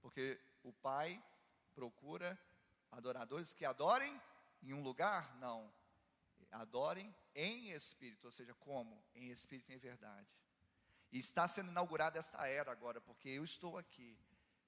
Porque 0.00 0.40
o 0.62 0.72
Pai 0.72 1.22
procura 1.74 2.38
adoradores 2.90 3.54
que 3.54 3.64
adorem 3.64 4.20
em 4.62 4.72
um 4.72 4.82
lugar? 4.82 5.36
Não. 5.36 5.72
Adorem 6.50 7.14
em 7.34 7.70
espírito, 7.70 8.24
ou 8.24 8.32
seja, 8.32 8.54
como? 8.54 9.02
Em 9.14 9.28
espírito 9.28 9.70
e 9.70 9.74
em 9.74 9.78
verdade. 9.78 10.28
E 11.10 11.18
está 11.18 11.48
sendo 11.48 11.70
inaugurada 11.70 12.18
esta 12.18 12.46
era 12.46 12.70
agora, 12.70 13.00
porque 13.00 13.28
eu 13.28 13.44
estou 13.44 13.78
aqui. 13.78 14.18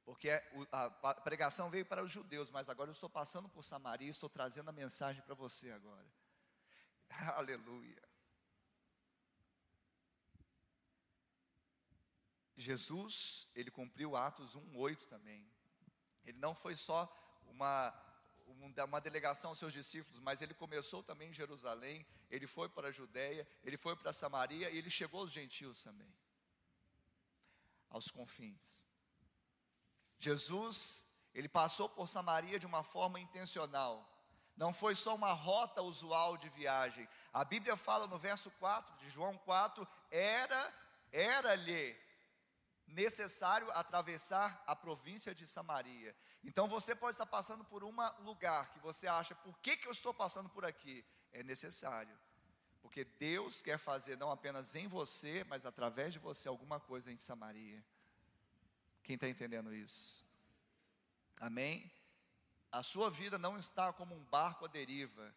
Porque 0.05 0.29
é 0.29 0.51
a 0.73 1.15
pregação 1.15 1.71
veio 1.71 1.85
para 1.85 2.03
os 2.03 2.11
judeus, 2.11 2.51
mas 2.51 2.69
agora 2.69 2.89
eu 2.89 2.93
estou 2.93 3.09
passando 3.09 3.49
por 3.49 3.63
Samaria 3.63 4.09
e 4.09 4.11
estou 4.11 4.29
trazendo 4.29 4.71
a 4.71 4.73
mensagem 4.73 5.23
para 5.23 5.35
você 5.35 5.71
agora. 5.71 6.07
Aleluia. 7.37 8.03
Jesus, 12.57 13.49
ele 13.55 13.71
cumpriu 13.71 14.17
Atos 14.17 14.57
1:8 14.57 15.07
também. 15.07 15.47
Ele 16.25 16.39
não 16.39 16.55
foi 16.55 16.75
só 16.75 17.09
uma 17.47 17.95
uma 18.85 19.01
delegação 19.01 19.51
aos 19.51 19.61
seus 19.61 19.73
discípulos, 19.73 20.19
mas 20.19 20.43
ele 20.43 20.55
começou 20.55 21.05
também 21.05 21.31
em 21.31 21.33
Jerusalém, 21.33 22.05
ele 22.29 22.49
foi 22.49 22.69
para 22.69 22.89
a 22.89 22.91
Judéia, 22.91 23.47
ele 23.63 23.77
foi 23.77 23.95
para 23.95 24.13
Samaria 24.13 24.69
e 24.71 24.77
ele 24.77 24.91
chegou 24.91 25.21
aos 25.21 25.31
gentios 25.31 25.85
também 25.85 26.13
aos 27.91 28.11
confins. 28.11 28.87
Jesus, 30.19 31.07
ele 31.35 31.49
passou 31.49 31.89
por 31.89 32.09
Samaria 32.09 32.59
de 32.59 32.67
uma 32.67 32.83
forma 32.83 33.19
intencional. 33.19 34.07
Não 34.57 34.73
foi 34.73 34.95
só 34.95 35.15
uma 35.15 35.33
rota 35.33 35.83
usual 35.83 36.37
de 36.37 36.49
viagem. 36.51 37.09
A 37.33 37.45
Bíblia 37.45 37.77
fala 37.77 38.07
no 38.07 38.19
verso 38.19 38.51
4 38.53 38.97
de 38.97 39.09
João 39.11 39.37
4, 39.39 39.87
era 40.11 40.73
era-lhe 41.13 41.97
necessário 42.87 43.71
atravessar 43.73 44.63
a 44.67 44.75
província 44.75 45.35
de 45.35 45.47
Samaria. 45.47 46.15
Então 46.43 46.69
você 46.69 46.95
pode 46.95 47.13
estar 47.13 47.27
passando 47.27 47.65
por 47.65 47.85
um 47.85 47.95
lugar 48.21 48.71
que 48.71 48.79
você 48.81 49.07
acha, 49.07 49.35
por 49.35 49.59
que, 49.59 49.77
que 49.77 49.87
eu 49.87 49.93
estou 49.93 50.13
passando 50.13 50.49
por 50.49 50.65
aqui? 50.65 51.05
É 51.33 51.43
necessário. 51.43 52.17
Porque 52.91 53.05
Deus 53.21 53.63
quer 53.63 53.79
fazer 53.79 54.19
não 54.19 54.33
apenas 54.33 54.75
em 54.75 54.89
você, 54.89 55.45
mas 55.45 55.65
através 55.65 56.13
de 56.13 56.19
você 56.19 56.49
alguma 56.49 56.81
coisa 56.81 57.13
em 57.13 57.19
Samaria. 57.21 57.81
Quem 59.05 59.15
está 59.15 59.29
entendendo 59.29 59.73
isso? 59.73 60.27
Amém? 61.39 61.89
A 62.73 62.83
sua 62.83 63.09
vida 63.09 63.39
não 63.39 63.57
está 63.57 63.93
como 63.93 64.13
um 64.13 64.25
barco 64.25 64.65
à 64.65 64.69
deriva. 64.69 65.33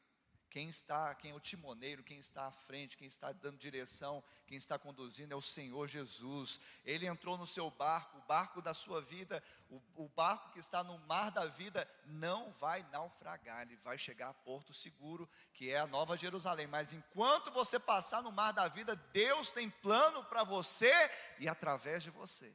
Quem 0.53 0.69
está, 0.69 1.15
quem 1.15 1.31
é 1.31 1.33
o 1.33 1.39
timoneiro, 1.39 2.03
quem 2.03 2.19
está 2.19 2.45
à 2.45 2.51
frente, 2.51 2.95
quem 2.95 3.07
está 3.07 3.31
dando 3.31 3.57
direção, 3.57 4.24
quem 4.45 4.55
está 4.55 4.77
conduzindo 4.77 5.33
é 5.33 5.36
o 5.36 5.41
Senhor 5.41 5.88
Jesus. 5.88 6.60
Ele 6.86 7.07
entrou 7.07 7.39
no 7.39 7.48
seu 7.48 7.72
barco, 7.72 8.19
o 8.19 8.22
barco 8.27 8.62
da 8.62 8.72
sua 8.72 9.01
vida, 9.01 9.43
o, 9.67 9.81
o 9.95 10.07
barco 10.10 10.51
que 10.51 10.60
está 10.60 10.83
no 10.83 11.00
mar 11.00 11.31
da 11.31 11.48
vida, 11.48 11.89
não 12.05 12.51
vai 12.51 12.83
naufragar, 12.91 13.63
ele 13.63 13.77
vai 13.77 13.98
chegar 13.98 14.29
a 14.29 14.33
porto 14.36 14.72
seguro, 14.72 15.27
que 15.55 15.72
é 15.72 15.79
a 15.79 15.88
Nova 15.88 16.15
Jerusalém. 16.15 16.67
Mas 16.67 16.93
enquanto 16.93 17.50
você 17.50 17.79
passar 17.79 18.22
no 18.22 18.31
mar 18.31 18.51
da 18.51 18.67
vida, 18.67 18.95
Deus 19.12 19.51
tem 19.51 19.72
plano 19.72 20.24
para 20.25 20.43
você 20.43 20.93
e 21.39 21.48
através 21.48 22.03
de 22.03 22.12
você. 22.12 22.53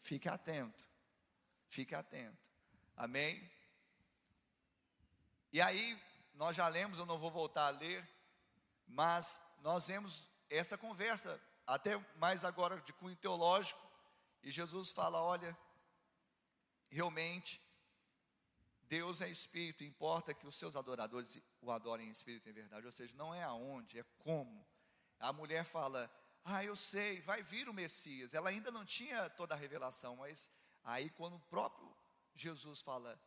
Fique 0.00 0.28
atento, 0.28 0.86
fique 1.66 1.92
atento. 1.92 2.48
Amém? 2.96 3.50
E 5.52 5.60
aí, 5.60 6.00
nós 6.40 6.56
já 6.56 6.66
lemos, 6.68 6.98
eu 6.98 7.04
não 7.04 7.18
vou 7.18 7.30
voltar 7.30 7.66
a 7.66 7.76
ler, 7.84 8.02
mas 8.86 9.42
nós 9.58 9.88
vemos 9.88 10.26
essa 10.48 10.78
conversa, 10.78 11.38
até 11.66 11.98
mais 12.16 12.44
agora 12.44 12.80
de 12.80 12.94
cunho 12.94 13.14
teológico, 13.14 13.86
e 14.42 14.50
Jesus 14.50 14.90
fala: 14.90 15.22
olha, 15.22 15.54
realmente, 16.88 17.60
Deus 18.84 19.20
é 19.20 19.28
espírito, 19.28 19.84
importa 19.84 20.32
que 20.32 20.46
os 20.46 20.56
seus 20.56 20.76
adoradores 20.76 21.38
o 21.60 21.70
adorem 21.70 22.08
em 22.08 22.10
espírito 22.10 22.48
em 22.48 22.54
verdade, 22.54 22.86
ou 22.86 22.92
seja, 22.92 23.14
não 23.18 23.34
é 23.34 23.42
aonde, 23.42 23.98
é 23.98 24.04
como. 24.20 24.66
A 25.18 25.34
mulher 25.34 25.62
fala: 25.66 26.10
Ah, 26.42 26.64
eu 26.64 26.74
sei, 26.74 27.20
vai 27.20 27.42
vir 27.42 27.68
o 27.68 27.74
Messias. 27.74 28.32
Ela 28.32 28.48
ainda 28.48 28.70
não 28.70 28.86
tinha 28.86 29.28
toda 29.28 29.54
a 29.54 29.58
revelação, 29.58 30.16
mas 30.16 30.50
aí, 30.82 31.10
quando 31.10 31.36
o 31.36 31.46
próprio 31.50 31.94
Jesus 32.34 32.80
fala: 32.80 33.20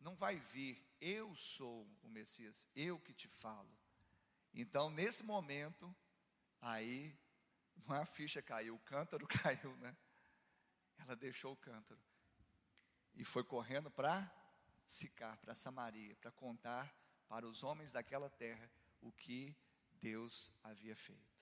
Não 0.00 0.16
vai 0.16 0.38
vir, 0.38 0.82
eu 1.00 1.34
sou 1.36 1.86
o 2.02 2.08
Messias, 2.08 2.66
eu 2.74 2.98
que 2.98 3.12
te 3.12 3.28
falo. 3.28 3.70
Então, 4.52 4.90
nesse 4.90 5.22
momento, 5.22 5.94
aí, 6.60 7.16
não 7.86 7.94
é 7.94 8.00
a 8.00 8.06
ficha 8.06 8.42
caiu, 8.42 8.74
o 8.74 8.80
cântaro 8.80 9.26
caiu, 9.28 9.76
né? 9.76 9.96
Ela 10.98 11.14
deixou 11.14 11.52
o 11.52 11.56
cântaro 11.56 12.00
e 13.14 13.24
foi 13.24 13.44
correndo 13.44 13.90
para 13.90 14.30
Sicar, 14.86 15.36
para 15.38 15.54
Samaria, 15.54 16.16
para 16.16 16.32
contar 16.32 16.92
para 17.28 17.46
os 17.46 17.62
homens 17.62 17.92
daquela 17.92 18.28
terra 18.28 18.68
o 19.00 19.12
que 19.12 19.56
Deus 20.00 20.52
havia 20.64 20.96
feito. 20.96 21.38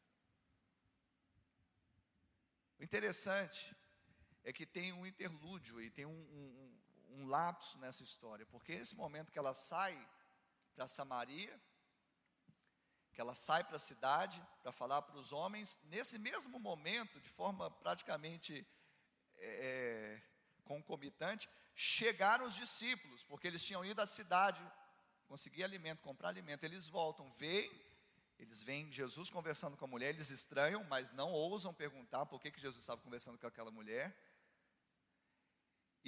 O 2.78 2.84
interessante 2.84 3.74
é 4.44 4.52
que 4.52 4.66
tem 4.66 4.92
um 4.92 5.06
interlúdio 5.06 5.80
e 5.80 5.90
tem 5.90 6.04
um, 6.04 6.10
um, 6.10 6.80
um 7.10 7.26
lapso 7.26 7.78
nessa 7.78 8.02
história, 8.02 8.46
porque 8.46 8.76
nesse 8.76 8.96
momento 8.96 9.32
que 9.32 9.38
ela 9.38 9.54
sai 9.54 9.94
para 10.74 10.86
Samaria, 10.86 11.60
que 13.12 13.20
ela 13.20 13.34
sai 13.34 13.64
para 13.64 13.76
a 13.76 13.80
cidade 13.80 14.40
para 14.62 14.70
falar 14.70 15.02
para 15.02 15.18
os 15.18 15.32
homens, 15.32 15.78
nesse 15.84 16.18
mesmo 16.18 16.58
momento, 16.58 17.20
de 17.20 17.28
forma 17.28 17.70
praticamente 17.70 18.66
é, 19.36 20.20
concomitante, 20.64 21.48
chegaram 21.74 22.46
os 22.46 22.54
discípulos, 22.54 23.24
porque 23.24 23.46
eles 23.46 23.64
tinham 23.64 23.84
ido 23.84 24.00
à 24.00 24.06
cidade 24.06 24.62
conseguir 25.26 25.64
alimento, 25.64 26.00
comprar 26.02 26.28
alimento. 26.28 26.64
Eles 26.64 26.88
voltam, 26.88 27.30
veem 27.32 27.70
Eles 28.38 28.62
veem 28.62 28.92
Jesus 28.92 29.30
conversando 29.30 29.76
com 29.76 29.84
a 29.84 29.88
mulher, 29.88 30.10
eles 30.10 30.30
estranham, 30.30 30.84
mas 30.84 31.10
não 31.12 31.32
ousam 31.32 31.74
perguntar 31.74 32.24
por 32.26 32.40
que, 32.40 32.52
que 32.52 32.60
Jesus 32.60 32.84
estava 32.84 33.00
conversando 33.00 33.36
com 33.36 33.46
aquela 33.48 33.70
mulher. 33.70 34.16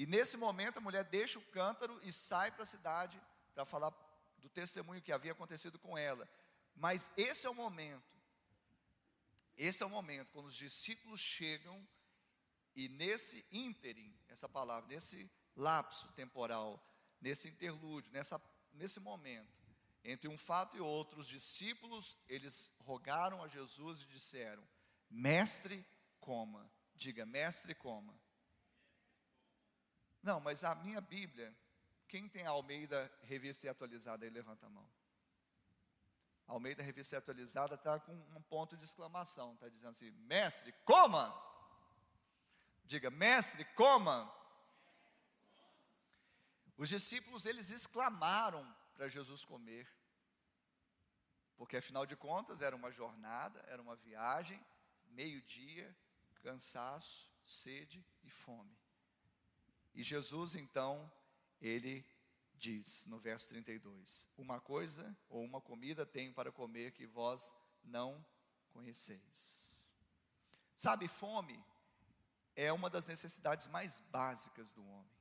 E 0.00 0.06
nesse 0.06 0.38
momento 0.38 0.78
a 0.78 0.80
mulher 0.80 1.04
deixa 1.04 1.38
o 1.38 1.44
cântaro 1.48 2.00
e 2.02 2.10
sai 2.10 2.50
para 2.50 2.62
a 2.62 2.66
cidade 2.66 3.20
para 3.54 3.66
falar 3.66 3.92
do 4.38 4.48
testemunho 4.48 5.02
que 5.02 5.12
havia 5.12 5.32
acontecido 5.32 5.78
com 5.78 5.98
ela. 5.98 6.26
Mas 6.74 7.12
esse 7.18 7.46
é 7.46 7.50
o 7.50 7.54
momento, 7.54 8.16
esse 9.58 9.82
é 9.82 9.86
o 9.86 9.90
momento 9.90 10.32
quando 10.32 10.46
os 10.46 10.56
discípulos 10.56 11.20
chegam 11.20 11.86
e 12.74 12.88
nesse 12.88 13.44
ínterim, 13.52 14.18
essa 14.30 14.48
palavra, 14.48 14.88
nesse 14.88 15.30
lapso 15.54 16.10
temporal, 16.12 16.82
nesse 17.20 17.48
interlúdio, 17.48 18.10
nessa, 18.10 18.40
nesse 18.72 19.00
momento, 19.00 19.62
entre 20.02 20.30
um 20.30 20.38
fato 20.38 20.78
e 20.78 20.80
outro, 20.80 21.20
os 21.20 21.28
discípulos, 21.28 22.16
eles 22.26 22.72
rogaram 22.78 23.44
a 23.44 23.48
Jesus 23.48 24.00
e 24.00 24.06
disseram: 24.06 24.66
Mestre, 25.10 25.84
coma. 26.18 26.72
Diga, 26.94 27.26
mestre, 27.26 27.74
coma. 27.74 28.18
Não, 30.22 30.40
mas 30.40 30.64
a 30.64 30.74
minha 30.74 31.00
Bíblia, 31.00 31.54
quem 32.06 32.28
tem 32.28 32.46
a 32.46 32.50
Almeida 32.50 33.10
Revista 33.22 33.66
e 33.66 33.70
Atualizada 33.70 34.24
aí, 34.24 34.30
levanta 34.30 34.66
a 34.66 34.68
mão. 34.68 34.88
A 36.46 36.52
Almeida 36.52 36.82
Revista 36.82 37.14
e 37.14 37.18
Atualizada 37.18 37.76
está 37.76 37.98
com 38.00 38.12
um 38.12 38.42
ponto 38.42 38.76
de 38.76 38.84
exclamação, 38.84 39.54
está 39.54 39.68
dizendo 39.68 39.90
assim: 39.90 40.10
Mestre, 40.10 40.72
coma! 40.84 41.32
Diga, 42.84 43.08
mestre, 43.08 43.64
coma! 43.76 44.34
Os 46.76 46.88
discípulos, 46.88 47.46
eles 47.46 47.70
exclamaram 47.70 48.66
para 48.94 49.06
Jesus 49.06 49.44
comer, 49.44 49.86
porque 51.56 51.76
afinal 51.76 52.04
de 52.04 52.16
contas 52.16 52.62
era 52.62 52.74
uma 52.74 52.90
jornada, 52.90 53.62
era 53.68 53.80
uma 53.80 53.94
viagem, 53.94 54.58
meio-dia, 55.06 55.94
cansaço, 56.42 57.30
sede 57.44 58.04
e 58.24 58.30
fome. 58.30 58.79
E 60.00 60.02
Jesus 60.02 60.54
então, 60.54 61.12
ele 61.60 62.02
diz 62.54 63.04
no 63.04 63.18
verso 63.18 63.46
32: 63.48 64.26
Uma 64.34 64.58
coisa 64.58 65.14
ou 65.28 65.44
uma 65.44 65.60
comida 65.60 66.06
tenho 66.06 66.32
para 66.32 66.50
comer 66.50 66.92
que 66.92 67.06
vós 67.06 67.54
não 67.84 68.24
conheceis. 68.70 69.94
Sabe, 70.74 71.06
fome 71.06 71.62
é 72.56 72.72
uma 72.72 72.88
das 72.88 73.04
necessidades 73.04 73.66
mais 73.66 74.00
básicas 74.10 74.72
do 74.72 74.82
homem. 74.82 75.12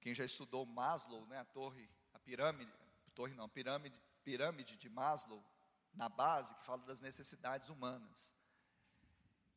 Quem 0.00 0.14
já 0.14 0.24
estudou 0.24 0.64
Maslow, 0.64 1.26
né, 1.26 1.40
a 1.40 1.44
torre, 1.44 1.86
a 2.14 2.18
pirâmide, 2.18 2.72
torre 3.14 3.34
não, 3.34 3.46
pirâmide, 3.46 4.00
pirâmide 4.22 4.74
de 4.76 4.88
Maslow, 4.88 5.44
na 5.92 6.08
base 6.08 6.54
que 6.54 6.64
fala 6.64 6.82
das 6.86 7.02
necessidades 7.02 7.68
humanas. 7.68 8.34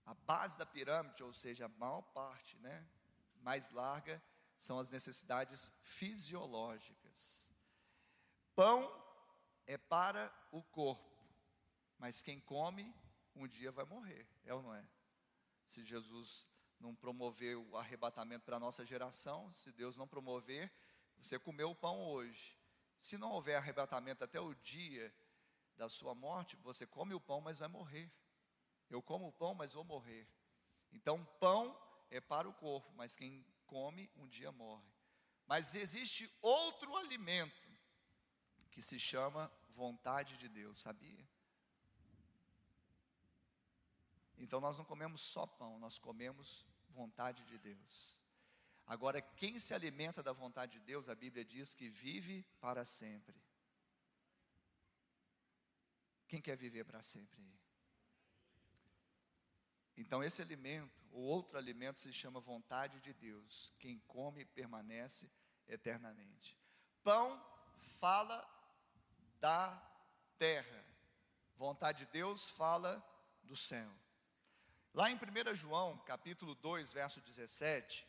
A 0.05 0.13
base 0.13 0.57
da 0.57 0.65
pirâmide, 0.65 1.23
ou 1.23 1.31
seja, 1.31 1.67
a 1.67 1.69
maior 1.69 2.01
parte, 2.01 2.57
né, 2.57 2.85
mais 3.47 3.69
larga, 3.69 4.21
são 4.57 4.77
as 4.77 4.89
necessidades 4.89 5.71
fisiológicas. 5.81 7.49
Pão 8.53 8.91
é 9.65 9.77
para 9.77 10.29
o 10.51 10.61
corpo, 10.61 11.17
mas 11.97 12.21
quem 12.21 12.41
come 12.41 12.93
um 13.33 13.47
dia 13.47 13.71
vai 13.71 13.85
morrer, 13.85 14.27
é 14.43 14.53
ou 14.53 14.61
não 14.61 14.75
é? 14.75 14.85
Se 15.65 15.81
Jesus 15.81 16.45
não 16.77 16.93
promover 16.93 17.55
o 17.55 17.77
arrebatamento 17.77 18.43
para 18.43 18.57
a 18.57 18.59
nossa 18.59 18.85
geração, 18.85 19.49
se 19.53 19.71
Deus 19.71 19.95
não 19.95 20.09
promover, 20.09 20.69
você 21.17 21.39
comeu 21.39 21.69
o 21.69 21.75
pão 21.75 22.05
hoje. 22.05 22.59
Se 22.99 23.17
não 23.17 23.31
houver 23.31 23.55
arrebatamento 23.55 24.25
até 24.25 24.41
o 24.41 24.53
dia 24.55 25.15
da 25.77 25.87
sua 25.87 26.13
morte, 26.13 26.57
você 26.57 26.85
come 26.85 27.13
o 27.13 27.21
pão, 27.21 27.39
mas 27.39 27.59
vai 27.59 27.69
morrer. 27.69 28.11
Eu 28.89 29.01
como 29.01 29.29
o 29.29 29.31
pão, 29.31 29.55
mas 29.55 29.71
vou 29.71 29.85
morrer. 29.85 30.27
Então, 30.91 31.23
pão 31.39 31.86
é 32.09 32.19
para 32.19 32.47
o 32.47 32.53
corpo, 32.53 32.91
mas 32.93 33.15
quem 33.15 33.45
come 33.65 34.09
um 34.15 34.27
dia 34.27 34.51
morre. 34.51 34.87
Mas 35.45 35.75
existe 35.75 36.29
outro 36.41 36.95
alimento 36.97 37.67
que 38.71 38.81
se 38.81 38.99
chama 38.99 39.51
vontade 39.69 40.37
de 40.37 40.47
Deus, 40.47 40.81
sabia? 40.81 41.27
Então 44.37 44.59
nós 44.59 44.77
não 44.77 44.85
comemos 44.85 45.21
só 45.21 45.45
pão, 45.45 45.79
nós 45.79 45.97
comemos 45.97 46.65
vontade 46.89 47.43
de 47.45 47.57
Deus. 47.57 48.21
Agora, 48.85 49.21
quem 49.21 49.59
se 49.59 49.73
alimenta 49.73 50.23
da 50.23 50.31
vontade 50.31 50.79
de 50.79 50.85
Deus, 50.85 51.09
a 51.09 51.15
Bíblia 51.15 51.43
diz 51.43 51.73
que 51.73 51.89
vive 51.89 52.43
para 52.61 52.85
sempre. 52.85 53.35
Quem 56.27 56.41
quer 56.41 56.55
viver 56.55 56.85
para 56.85 57.03
sempre? 57.03 57.41
Então, 59.97 60.23
esse 60.23 60.41
alimento, 60.41 61.03
o 61.11 61.19
outro 61.19 61.57
alimento, 61.57 61.99
se 61.99 62.13
chama 62.13 62.39
vontade 62.39 62.99
de 63.01 63.13
Deus. 63.13 63.73
Quem 63.79 63.99
come 64.07 64.45
permanece 64.45 65.29
eternamente. 65.67 66.57
Pão 67.03 67.43
fala 67.99 68.47
da 69.39 69.75
terra, 70.37 70.85
vontade 71.55 72.05
de 72.05 72.11
Deus 72.11 72.47
fala 72.49 73.03
do 73.43 73.55
céu. 73.55 73.91
Lá 74.93 75.09
em 75.09 75.15
1 75.15 75.55
João, 75.55 75.97
capítulo 75.99 76.53
2, 76.55 76.93
verso 76.93 77.19
17, 77.21 78.07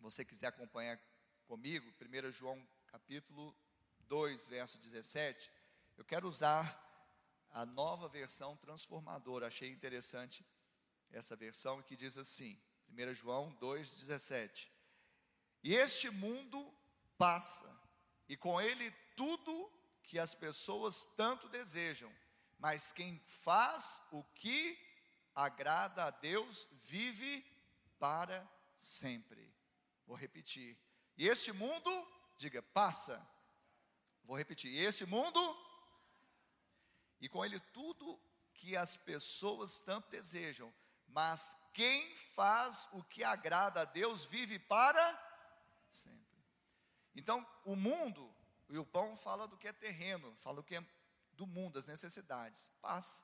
você 0.00 0.24
quiser 0.24 0.48
acompanhar 0.48 0.98
comigo, 1.46 1.92
1 2.00 2.32
João, 2.32 2.66
capítulo 2.86 3.54
2, 4.08 4.48
verso 4.48 4.78
17, 4.78 5.50
eu 5.96 6.04
quero 6.04 6.28
usar 6.28 6.80
a 7.50 7.64
nova 7.66 8.08
versão 8.08 8.56
transformadora. 8.56 9.46
Achei 9.46 9.70
interessante 9.70 10.44
essa 11.12 11.36
versão 11.36 11.82
que 11.82 11.96
diz 11.96 12.16
assim, 12.16 12.60
1 12.88 13.14
João 13.14 13.54
2,17: 13.60 14.68
E 15.62 15.74
este 15.74 16.10
mundo 16.10 16.72
passa, 17.16 17.70
e 18.28 18.36
com 18.36 18.60
ele 18.60 18.90
tudo 19.16 19.72
que 20.02 20.18
as 20.18 20.34
pessoas 20.34 21.06
tanto 21.16 21.48
desejam, 21.48 22.12
mas 22.58 22.92
quem 22.92 23.18
faz 23.26 24.02
o 24.10 24.22
que 24.24 24.78
agrada 25.34 26.04
a 26.04 26.10
Deus 26.10 26.68
vive 26.72 27.44
para 27.98 28.46
sempre. 28.74 29.52
Vou 30.06 30.16
repetir. 30.16 30.76
E 31.16 31.28
este 31.28 31.52
mundo, 31.52 31.90
diga, 32.36 32.62
passa. 32.62 33.24
Vou 34.24 34.36
repetir. 34.36 34.72
E 34.72 34.84
este 34.84 35.06
mundo, 35.06 35.40
e 37.20 37.28
com 37.28 37.44
ele 37.44 37.58
tudo 37.72 38.20
que 38.54 38.76
as 38.76 38.96
pessoas 38.96 39.80
tanto 39.80 40.08
desejam, 40.10 40.72
mas 41.12 41.56
quem 41.74 42.14
faz 42.16 42.88
o 42.92 43.02
que 43.04 43.22
agrada 43.22 43.82
a 43.82 43.84
Deus 43.84 44.24
vive 44.24 44.58
para 44.58 45.18
sempre. 45.90 46.42
Então, 47.14 47.46
o 47.64 47.76
mundo, 47.76 48.34
e 48.68 48.78
o 48.78 48.86
pão 48.86 49.16
fala 49.16 49.46
do 49.46 49.56
que 49.56 49.68
é 49.68 49.72
terreno, 49.72 50.34
fala 50.40 50.56
do 50.56 50.64
que 50.64 50.76
é 50.76 50.84
do 51.34 51.46
mundo, 51.46 51.78
as 51.78 51.86
necessidades. 51.86 52.70
Passa. 52.80 53.22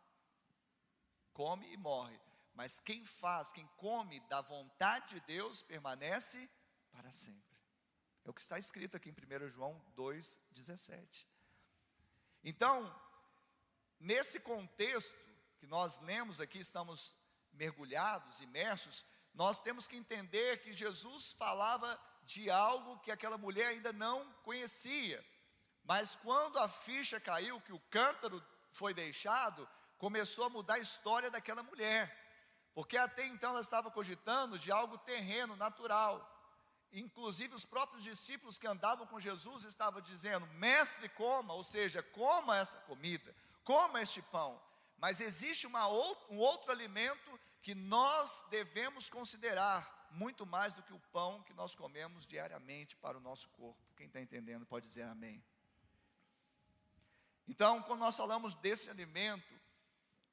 Come 1.32 1.72
e 1.72 1.76
morre. 1.76 2.18
Mas 2.54 2.78
quem 2.78 3.04
faz, 3.04 3.52
quem 3.52 3.66
come 3.76 4.20
da 4.28 4.40
vontade 4.40 5.14
de 5.14 5.20
Deus, 5.20 5.62
permanece 5.62 6.48
para 6.90 7.10
sempre. 7.10 7.58
É 8.24 8.30
o 8.30 8.34
que 8.34 8.42
está 8.42 8.58
escrito 8.58 8.96
aqui 8.96 9.08
em 9.08 9.44
1 9.44 9.48
João 9.48 9.80
2,17. 9.96 11.24
Então, 12.44 12.94
nesse 13.98 14.38
contexto 14.40 15.16
que 15.58 15.66
nós 15.66 15.98
lemos 16.00 16.40
aqui, 16.40 16.58
estamos 16.58 17.14
mergulhados, 17.58 18.40
imersos, 18.40 19.04
nós 19.34 19.60
temos 19.60 19.86
que 19.86 19.96
entender 19.96 20.62
que 20.62 20.72
Jesus 20.72 21.32
falava 21.32 22.00
de 22.22 22.50
algo 22.50 22.98
que 23.00 23.10
aquela 23.10 23.36
mulher 23.36 23.68
ainda 23.68 23.92
não 23.92 24.32
conhecia. 24.42 25.24
Mas 25.84 26.16
quando 26.16 26.58
a 26.58 26.68
ficha 26.68 27.18
caiu, 27.20 27.60
que 27.60 27.72
o 27.72 27.80
cântaro 27.90 28.44
foi 28.72 28.92
deixado, 28.94 29.68
começou 29.96 30.44
a 30.44 30.50
mudar 30.50 30.74
a 30.74 30.78
história 30.78 31.30
daquela 31.30 31.62
mulher. 31.62 32.14
Porque 32.74 32.96
até 32.96 33.26
então 33.26 33.50
ela 33.50 33.60
estava 33.60 33.90
cogitando 33.90 34.58
de 34.58 34.70
algo 34.70 34.98
terreno, 34.98 35.56
natural. 35.56 36.16
Inclusive 36.92 37.54
os 37.54 37.64
próprios 37.64 38.02
discípulos 38.02 38.58
que 38.58 38.66
andavam 38.66 39.06
com 39.06 39.20
Jesus 39.20 39.64
estavam 39.64 40.00
dizendo: 40.00 40.46
Mestre, 40.54 41.08
coma, 41.08 41.54
ou 41.54 41.64
seja, 41.64 42.02
coma 42.02 42.56
essa 42.56 42.78
comida, 42.80 43.34
coma 43.64 44.00
este 44.00 44.22
pão. 44.22 44.60
Mas 44.96 45.20
existe 45.20 45.66
uma, 45.66 45.86
um 46.28 46.38
outro 46.38 46.70
alimento 46.70 47.40
que 47.62 47.74
nós 47.74 48.44
devemos 48.50 49.08
considerar 49.08 50.08
muito 50.10 50.46
mais 50.46 50.72
do 50.72 50.82
que 50.82 50.92
o 50.92 51.00
pão 51.12 51.42
que 51.42 51.52
nós 51.52 51.74
comemos 51.74 52.26
diariamente 52.26 52.96
para 52.96 53.18
o 53.18 53.20
nosso 53.20 53.48
corpo. 53.50 53.80
Quem 53.96 54.06
está 54.06 54.20
entendendo 54.20 54.64
pode 54.66 54.86
dizer 54.86 55.02
amém. 55.02 55.44
Então, 57.46 57.82
quando 57.82 58.00
nós 58.00 58.16
falamos 58.16 58.54
desse 58.54 58.90
alimento, 58.90 59.58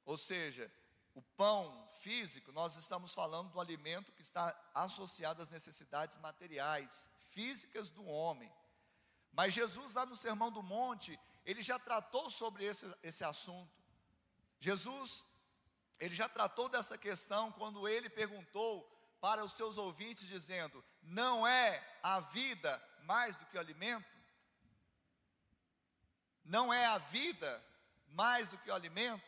ou 0.04 0.16
seja, 0.16 0.70
o 1.14 1.22
pão 1.22 1.88
físico, 2.00 2.52
nós 2.52 2.76
estamos 2.76 3.14
falando 3.14 3.50
do 3.50 3.60
alimento 3.60 4.12
que 4.12 4.20
está 4.20 4.54
associado 4.74 5.40
às 5.40 5.48
necessidades 5.48 6.16
materiais, 6.18 7.08
físicas 7.30 7.88
do 7.88 8.04
homem. 8.04 8.52
Mas 9.32 9.54
Jesus, 9.54 9.94
lá 9.94 10.04
no 10.04 10.16
Sermão 10.16 10.52
do 10.52 10.62
Monte, 10.62 11.18
ele 11.44 11.62
já 11.62 11.78
tratou 11.78 12.28
sobre 12.30 12.64
esse, 12.64 12.86
esse 13.02 13.24
assunto. 13.24 13.74
Jesus, 14.60 15.24
ele 15.98 16.14
já 16.14 16.28
tratou 16.28 16.68
dessa 16.68 16.98
questão 16.98 17.50
quando 17.52 17.88
ele 17.88 18.08
perguntou 18.08 18.82
para 19.20 19.44
os 19.44 19.52
seus 19.52 19.78
ouvintes, 19.78 20.26
dizendo: 20.26 20.84
Não 21.02 21.46
é 21.46 21.82
a 22.02 22.20
vida 22.20 22.82
mais 23.02 23.36
do 23.36 23.46
que 23.46 23.56
o 23.56 23.60
alimento? 23.60 24.16
Não 26.44 26.72
é 26.72 26.86
a 26.86 26.98
vida 26.98 27.64
mais 28.08 28.48
do 28.48 28.58
que 28.58 28.70
o 28.70 28.74
alimento? 28.74 29.24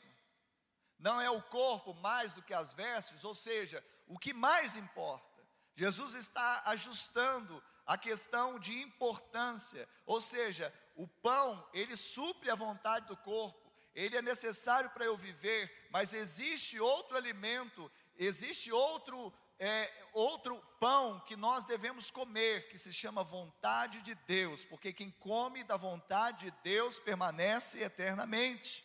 Não 0.98 1.20
é 1.20 1.30
o 1.30 1.42
corpo 1.42 1.94
mais 1.94 2.32
do 2.32 2.42
que 2.42 2.54
as 2.54 2.72
vestes? 2.72 3.24
Ou 3.24 3.34
seja, 3.34 3.84
o 4.06 4.18
que 4.18 4.32
mais 4.32 4.76
importa? 4.76 5.26
Jesus 5.74 6.14
está 6.14 6.62
ajustando 6.66 7.62
a 7.86 7.96
questão 7.96 8.58
de 8.58 8.82
importância, 8.82 9.88
ou 10.04 10.20
seja, 10.20 10.74
o 10.94 11.06
pão, 11.08 11.66
ele 11.72 11.96
supre 11.96 12.50
a 12.50 12.54
vontade 12.54 13.06
do 13.06 13.16
corpo, 13.16 13.67
ele 13.94 14.16
é 14.16 14.22
necessário 14.22 14.90
para 14.90 15.04
eu 15.04 15.16
viver, 15.16 15.88
mas 15.90 16.12
existe 16.12 16.78
outro 16.78 17.16
alimento, 17.16 17.90
existe 18.16 18.70
outro, 18.70 19.32
é, 19.58 19.92
outro 20.12 20.60
pão 20.78 21.20
que 21.20 21.36
nós 21.36 21.64
devemos 21.64 22.10
comer, 22.10 22.68
que 22.68 22.78
se 22.78 22.92
chama 22.92 23.24
vontade 23.24 24.00
de 24.02 24.14
Deus, 24.14 24.64
porque 24.64 24.92
quem 24.92 25.10
come 25.10 25.64
da 25.64 25.76
vontade 25.76 26.50
de 26.50 26.56
Deus 26.62 26.98
permanece 26.98 27.82
eternamente. 27.82 28.84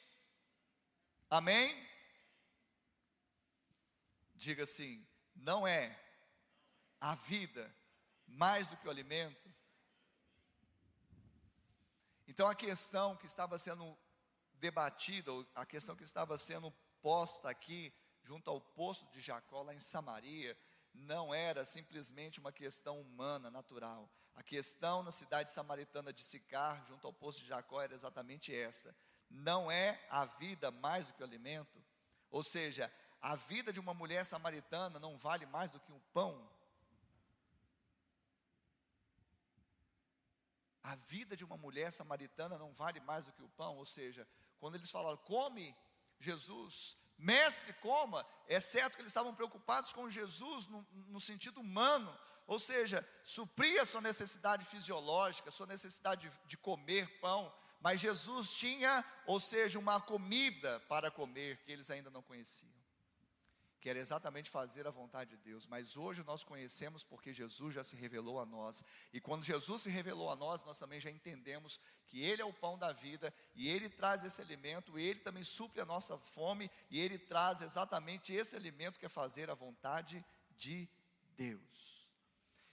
Amém? 1.30 1.88
Diga 4.36 4.64
assim: 4.64 5.06
não 5.36 5.68
é 5.68 6.00
a 7.00 7.16
vida 7.16 7.74
mais 8.28 8.68
do 8.68 8.78
que 8.78 8.88
o 8.88 8.92
alimento. 8.92 9.54
Então 12.28 12.48
a 12.48 12.56
questão 12.56 13.16
que 13.16 13.26
estava 13.26 13.58
sendo 13.58 13.98
debatida, 14.64 15.30
a 15.54 15.66
questão 15.66 15.94
que 15.94 16.06
estava 16.06 16.38
sendo 16.38 16.72
posta 17.02 17.50
aqui, 17.50 17.94
junto 18.24 18.50
ao 18.50 18.62
poço 18.62 19.06
de 19.12 19.20
Jacó, 19.20 19.62
lá 19.62 19.74
em 19.76 19.80
Samaria, 19.82 20.58
não 20.94 21.34
era 21.34 21.66
simplesmente 21.66 22.40
uma 22.40 22.54
questão 22.54 23.02
humana, 23.02 23.52
natural. 23.52 24.10
A 24.34 24.42
questão 24.42 25.04
na 25.04 25.12
cidade 25.12 25.52
samaritana 25.52 26.14
de 26.14 26.24
Sicar, 26.24 26.82
junto 26.86 27.06
ao 27.06 27.12
poço 27.12 27.42
de 27.42 27.48
Jacó, 27.48 27.82
era 27.82 27.94
exatamente 27.94 28.56
esta: 28.56 28.96
não 29.30 29.70
é 29.70 30.00
a 30.10 30.24
vida 30.24 30.72
mais 30.72 31.08
do 31.08 31.14
que 31.14 31.22
o 31.22 31.26
alimento? 31.26 31.84
Ou 32.32 32.42
seja, 32.42 32.90
a 33.22 33.36
vida 33.36 33.74
de 33.74 33.82
uma 33.82 33.94
mulher 33.94 34.26
samaritana 34.26 34.98
não 34.98 35.18
vale 35.18 35.46
mais 35.46 35.72
do 35.72 35.80
que 35.82 35.92
um 35.92 36.00
pão? 36.14 36.50
A 40.82 40.96
vida 40.96 41.36
de 41.36 41.44
uma 41.44 41.58
mulher 41.58 41.92
samaritana 41.92 42.58
não 42.58 42.74
vale 42.74 43.02
mais 43.02 43.26
do 43.26 43.34
que 43.34 43.44
o 43.44 43.50
pão, 43.50 43.78
ou 43.78 43.86
seja, 43.86 44.26
quando 44.64 44.76
eles 44.76 44.90
falaram, 44.90 45.18
come 45.18 45.76
Jesus, 46.22 46.98
mestre, 47.18 47.74
coma, 47.82 48.26
é 48.48 48.62
certo 48.62 48.96
que 48.96 49.02
eles 49.02 49.10
estavam 49.10 49.36
preocupados 49.36 49.92
com 49.92 50.10
Jesus 50.10 50.68
no, 50.68 50.88
no 51.10 51.20
sentido 51.20 51.60
humano, 51.60 52.18
ou 52.48 52.58
seja, 52.58 53.06
suprir 53.26 53.82
a 53.82 53.86
sua 53.86 54.00
necessidade 54.00 54.64
fisiológica, 54.64 55.52
sua 55.52 55.68
necessidade 55.68 56.30
de, 56.30 56.48
de 56.48 56.56
comer 56.56 57.20
pão, 57.20 57.54
mas 57.82 58.00
Jesus 58.00 58.54
tinha, 58.54 59.04
ou 59.26 59.38
seja, 59.38 59.78
uma 59.78 60.00
comida 60.00 60.80
para 60.88 61.12
comer 61.12 61.62
que 61.66 61.70
eles 61.70 61.92
ainda 61.92 62.10
não 62.10 62.24
conheciam 62.24 62.83
que 63.84 63.90
era 63.90 64.00
exatamente 64.00 64.50
fazer 64.50 64.88
a 64.88 64.92
vontade 64.92 65.32
de 65.32 65.44
Deus, 65.44 65.68
mas 65.68 65.98
hoje 65.98 66.24
nós 66.24 66.42
conhecemos 66.42 67.04
porque 67.04 67.34
Jesus 67.34 67.74
já 67.74 67.84
se 67.84 67.98
revelou 67.98 68.40
a 68.40 68.46
nós, 68.46 68.82
e 69.12 69.20
quando 69.20 69.44
Jesus 69.44 69.82
se 69.82 69.90
revelou 69.90 70.30
a 70.30 70.38
nós, 70.38 70.64
nós 70.64 70.80
também 70.80 71.02
já 71.02 71.12
entendemos 71.12 71.82
que 72.08 72.24
Ele 72.24 72.42
é 72.42 72.46
o 72.46 72.54
pão 72.54 72.78
da 72.78 72.94
vida, 72.94 73.34
e 73.54 73.68
Ele 73.68 73.90
traz 73.90 74.24
esse 74.24 74.42
alimento, 74.42 74.98
e 74.98 75.04
Ele 75.06 75.20
também 75.20 75.44
supre 75.44 75.82
a 75.82 75.86
nossa 75.86 76.18
fome, 76.18 76.72
e 76.90 76.98
Ele 76.98 77.18
traz 77.18 77.62
exatamente 77.62 78.34
esse 78.34 78.56
alimento 78.56 78.98
que 78.98 79.06
é 79.06 79.10
fazer 79.10 79.50
a 79.50 79.54
vontade 79.54 80.24
de 80.56 80.88
Deus. 81.36 82.08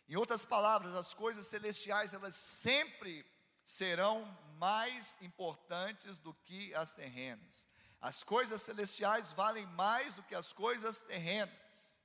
Em 0.09 0.15
outras 0.15 0.45
palavras, 0.45 0.95
as 0.95 1.13
coisas 1.13 1.45
celestiais, 1.49 2.15
elas 2.15 2.37
sempre 2.37 3.27
serão 3.65 4.39
mais 4.59 5.19
importantes 5.21 6.19
do 6.19 6.33
que 6.33 6.73
as 6.73 6.95
terrenas. 6.95 7.67
As 8.01 8.25
coisas 8.25 8.63
celestiais 8.63 9.33
valem 9.33 9.67
mais 9.67 10.15
do 10.15 10.23
que 10.23 10.35
as 10.35 10.53
coisas 10.53 11.03
terrenas. 11.03 12.01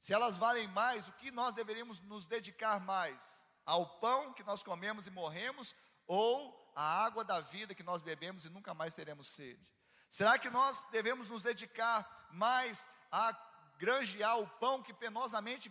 Se 0.00 0.12
elas 0.12 0.36
valem 0.36 0.66
mais, 0.68 1.06
o 1.06 1.12
que 1.12 1.30
nós 1.30 1.54
deveríamos 1.54 2.00
nos 2.00 2.26
dedicar 2.26 2.80
mais? 2.80 3.46
Ao 3.64 3.86
pão 4.00 4.32
que 4.32 4.42
nós 4.42 4.62
comemos 4.62 5.06
e 5.06 5.10
morremos 5.10 5.76
ou 6.06 6.72
à 6.74 7.04
água 7.04 7.22
da 7.22 7.40
vida 7.40 7.74
que 7.74 7.82
nós 7.82 8.02
bebemos 8.02 8.44
e 8.44 8.50
nunca 8.50 8.74
mais 8.74 8.94
teremos 8.94 9.28
sede? 9.28 9.64
Será 10.08 10.38
que 10.38 10.50
nós 10.50 10.84
devemos 10.90 11.28
nos 11.28 11.44
dedicar 11.44 12.28
mais 12.32 12.88
a 13.12 13.32
granjear 13.78 14.40
o 14.40 14.48
pão 14.58 14.82
que 14.82 14.92
penosamente 14.92 15.70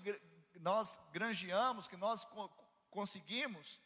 nós 0.61 0.97
granjeamos, 1.11 1.87
que 1.87 1.97
nós 1.97 2.25
conseguimos? 2.89 3.81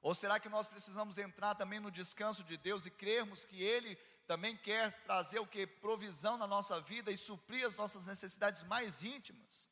Ou 0.00 0.14
será 0.14 0.40
que 0.40 0.48
nós 0.48 0.66
precisamos 0.66 1.18
entrar 1.18 1.54
também 1.54 1.78
no 1.78 1.90
descanso 1.90 2.42
de 2.42 2.56
Deus 2.56 2.86
e 2.86 2.90
crermos 2.90 3.44
que 3.44 3.62
Ele 3.62 3.98
também 4.30 4.56
quer 4.56 4.92
trazer 5.02 5.40
o 5.40 5.46
que? 5.46 5.66
Provisão 5.66 6.38
na 6.38 6.46
nossa 6.46 6.80
vida 6.80 7.10
e 7.10 7.16
suprir 7.16 7.66
as 7.66 7.74
nossas 7.74 8.06
necessidades 8.06 8.62
mais 8.62 9.02
íntimas. 9.02 9.68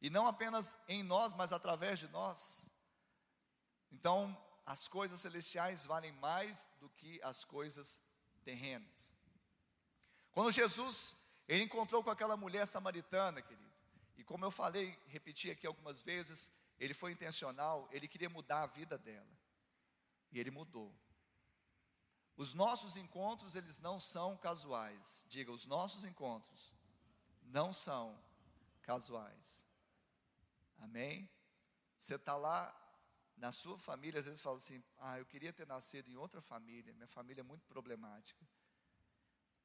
E 0.00 0.08
não 0.08 0.26
apenas 0.26 0.74
em 0.88 1.02
nós, 1.02 1.34
mas 1.34 1.52
através 1.52 1.98
de 1.98 2.08
nós. 2.08 2.72
Então, 3.92 4.34
as 4.64 4.88
coisas 4.88 5.20
celestiais 5.20 5.84
valem 5.84 6.10
mais 6.12 6.66
do 6.80 6.88
que 6.88 7.20
as 7.22 7.44
coisas 7.44 8.00
terrenas. 8.46 9.14
Quando 10.32 10.50
Jesus, 10.50 11.14
ele 11.46 11.64
encontrou 11.64 12.02
com 12.02 12.10
aquela 12.10 12.34
mulher 12.34 12.66
samaritana, 12.66 13.42
querido, 13.42 13.70
e 14.16 14.24
como 14.24 14.42
eu 14.42 14.50
falei, 14.50 14.98
repeti 15.08 15.50
aqui 15.50 15.66
algumas 15.66 16.00
vezes, 16.00 16.50
ele 16.80 16.94
foi 16.94 17.12
intencional, 17.12 17.86
ele 17.92 18.08
queria 18.08 18.30
mudar 18.30 18.62
a 18.62 18.66
vida 18.68 18.96
dela. 18.96 19.38
E 20.32 20.40
ele 20.40 20.50
mudou. 20.50 20.90
Os 22.38 22.54
nossos 22.54 22.96
encontros, 22.96 23.56
eles 23.56 23.80
não 23.80 23.98
são 23.98 24.36
casuais. 24.36 25.26
Diga, 25.28 25.50
os 25.50 25.66
nossos 25.66 26.04
encontros 26.04 26.72
não 27.42 27.72
são 27.72 28.16
casuais. 28.80 29.66
Amém? 30.78 31.28
Você 31.96 32.14
está 32.14 32.36
lá 32.36 32.72
na 33.36 33.50
sua 33.50 33.76
família, 33.76 34.20
às 34.20 34.26
vezes 34.26 34.40
fala 34.40 34.56
assim: 34.56 34.80
Ah, 34.98 35.18
eu 35.18 35.26
queria 35.26 35.52
ter 35.52 35.66
nascido 35.66 36.08
em 36.08 36.16
outra 36.16 36.40
família, 36.40 36.92
minha 36.92 37.08
família 37.08 37.40
é 37.40 37.42
muito 37.42 37.66
problemática. 37.66 38.46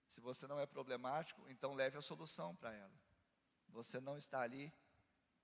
Se 0.08 0.20
você 0.20 0.48
não 0.48 0.60
é 0.60 0.66
problemático, 0.66 1.48
então 1.52 1.76
leve 1.76 2.00
a 2.00 2.02
solução 2.02 2.56
para 2.56 2.74
ela. 2.74 3.00
Você 3.70 4.00
não 4.00 4.18
está 4.18 4.42
ali 4.42 4.74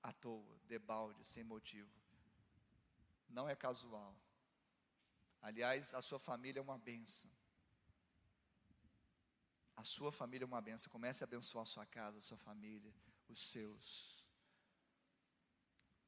à 0.01 0.11
toa, 0.11 0.59
debalde, 0.67 1.23
sem 1.27 1.43
motivo. 1.43 1.91
Não 3.29 3.47
é 3.47 3.55
casual. 3.55 4.15
Aliás, 5.41 5.93
a 5.93 6.01
sua 6.01 6.19
família 6.19 6.59
é 6.59 6.61
uma 6.61 6.77
benção. 6.77 7.31
A 9.75 9.83
sua 9.83 10.11
família 10.11 10.43
é 10.43 10.47
uma 10.47 10.61
benção. 10.61 10.91
Comece 10.91 11.23
a 11.23 11.25
abençoar 11.25 11.61
a 11.61 11.65
sua 11.65 11.85
casa, 11.85 12.17
a 12.17 12.21
sua 12.21 12.37
família, 12.37 12.93
os 13.27 13.47
seus. 13.47 14.25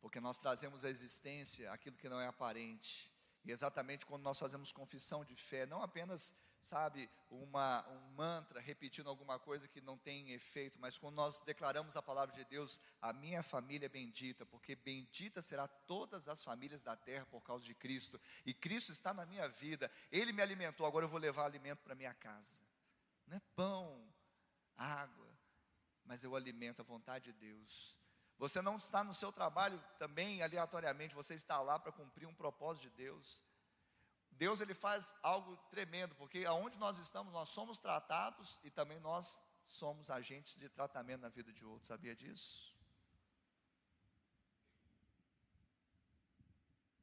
Porque 0.01 0.19
nós 0.19 0.37
trazemos 0.37 0.83
à 0.83 0.89
existência 0.89 1.71
aquilo 1.71 1.95
que 1.95 2.09
não 2.09 2.19
é 2.19 2.27
aparente. 2.27 3.11
E 3.45 3.51
exatamente 3.51 4.05
quando 4.05 4.23
nós 4.23 4.37
fazemos 4.37 4.71
confissão 4.71 5.23
de 5.23 5.35
fé, 5.35 5.65
não 5.65 5.81
apenas 5.81 6.35
sabe, 6.61 7.09
uma, 7.29 7.85
um 7.89 7.99
mantra 8.15 8.59
repetindo 8.59 9.09
alguma 9.09 9.39
coisa 9.39 9.67
que 9.67 9.81
não 9.81 9.97
tem 9.97 10.31
efeito, 10.31 10.79
mas 10.79 10.97
quando 10.97 11.15
nós 11.15 11.39
declaramos 11.41 11.97
a 11.97 12.01
palavra 12.01 12.35
de 12.35 12.45
Deus, 12.45 12.79
a 13.01 13.11
minha 13.11 13.41
família 13.41 13.87
é 13.87 13.89
bendita, 13.89 14.45
porque 14.45 14.75
bendita 14.75 15.41
será 15.41 15.67
todas 15.67 16.27
as 16.27 16.43
famílias 16.43 16.83
da 16.83 16.95
terra 16.95 17.25
por 17.25 17.41
causa 17.41 17.65
de 17.65 17.73
Cristo, 17.73 18.21
e 18.45 18.53
Cristo 18.53 18.91
está 18.91 19.13
na 19.13 19.25
minha 19.25 19.49
vida, 19.49 19.91
Ele 20.11 20.31
me 20.31 20.41
alimentou, 20.41 20.85
agora 20.85 21.05
eu 21.05 21.09
vou 21.09 21.19
levar 21.19 21.45
alimento 21.45 21.79
para 21.79 21.95
minha 21.95 22.13
casa. 22.13 22.61
Não 23.25 23.37
é 23.37 23.41
pão, 23.55 24.07
água, 24.77 25.27
mas 26.05 26.23
eu 26.23 26.35
alimento 26.35 26.81
a 26.81 26.83
vontade 26.83 27.31
de 27.31 27.33
Deus. 27.33 27.97
Você 28.37 28.61
não 28.61 28.77
está 28.77 29.03
no 29.03 29.13
seu 29.13 29.31
trabalho 29.31 29.83
também 29.97 30.41
aleatoriamente, 30.41 31.15
você 31.15 31.33
está 31.33 31.59
lá 31.61 31.79
para 31.79 31.91
cumprir 31.91 32.27
um 32.27 32.33
propósito 32.33 32.89
de 32.89 32.97
Deus. 32.97 33.41
Deus 34.43 34.59
ele 34.59 34.73
faz 34.73 35.13
algo 35.21 35.55
tremendo, 35.69 36.15
porque 36.15 36.45
aonde 36.47 36.75
nós 36.79 36.97
estamos, 36.97 37.31
nós 37.31 37.49
somos 37.49 37.77
tratados 37.77 38.59
e 38.63 38.71
também 38.71 38.99
nós 38.99 39.39
somos 39.63 40.09
agentes 40.09 40.55
de 40.55 40.67
tratamento 40.67 41.21
na 41.21 41.29
vida 41.29 41.53
de 41.53 41.63
outros. 41.63 41.89
Sabia 41.89 42.15
disso? 42.15 42.75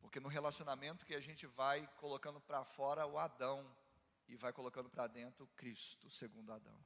Porque 0.00 0.18
no 0.18 0.28
relacionamento 0.28 1.06
que 1.06 1.14
a 1.14 1.20
gente 1.20 1.46
vai 1.46 1.86
colocando 1.98 2.40
para 2.40 2.64
fora 2.64 3.06
o 3.06 3.16
Adão 3.16 3.64
e 4.26 4.34
vai 4.34 4.52
colocando 4.52 4.90
para 4.90 5.06
dentro 5.06 5.46
Cristo, 5.54 6.10
segundo 6.10 6.52
Adão. 6.52 6.84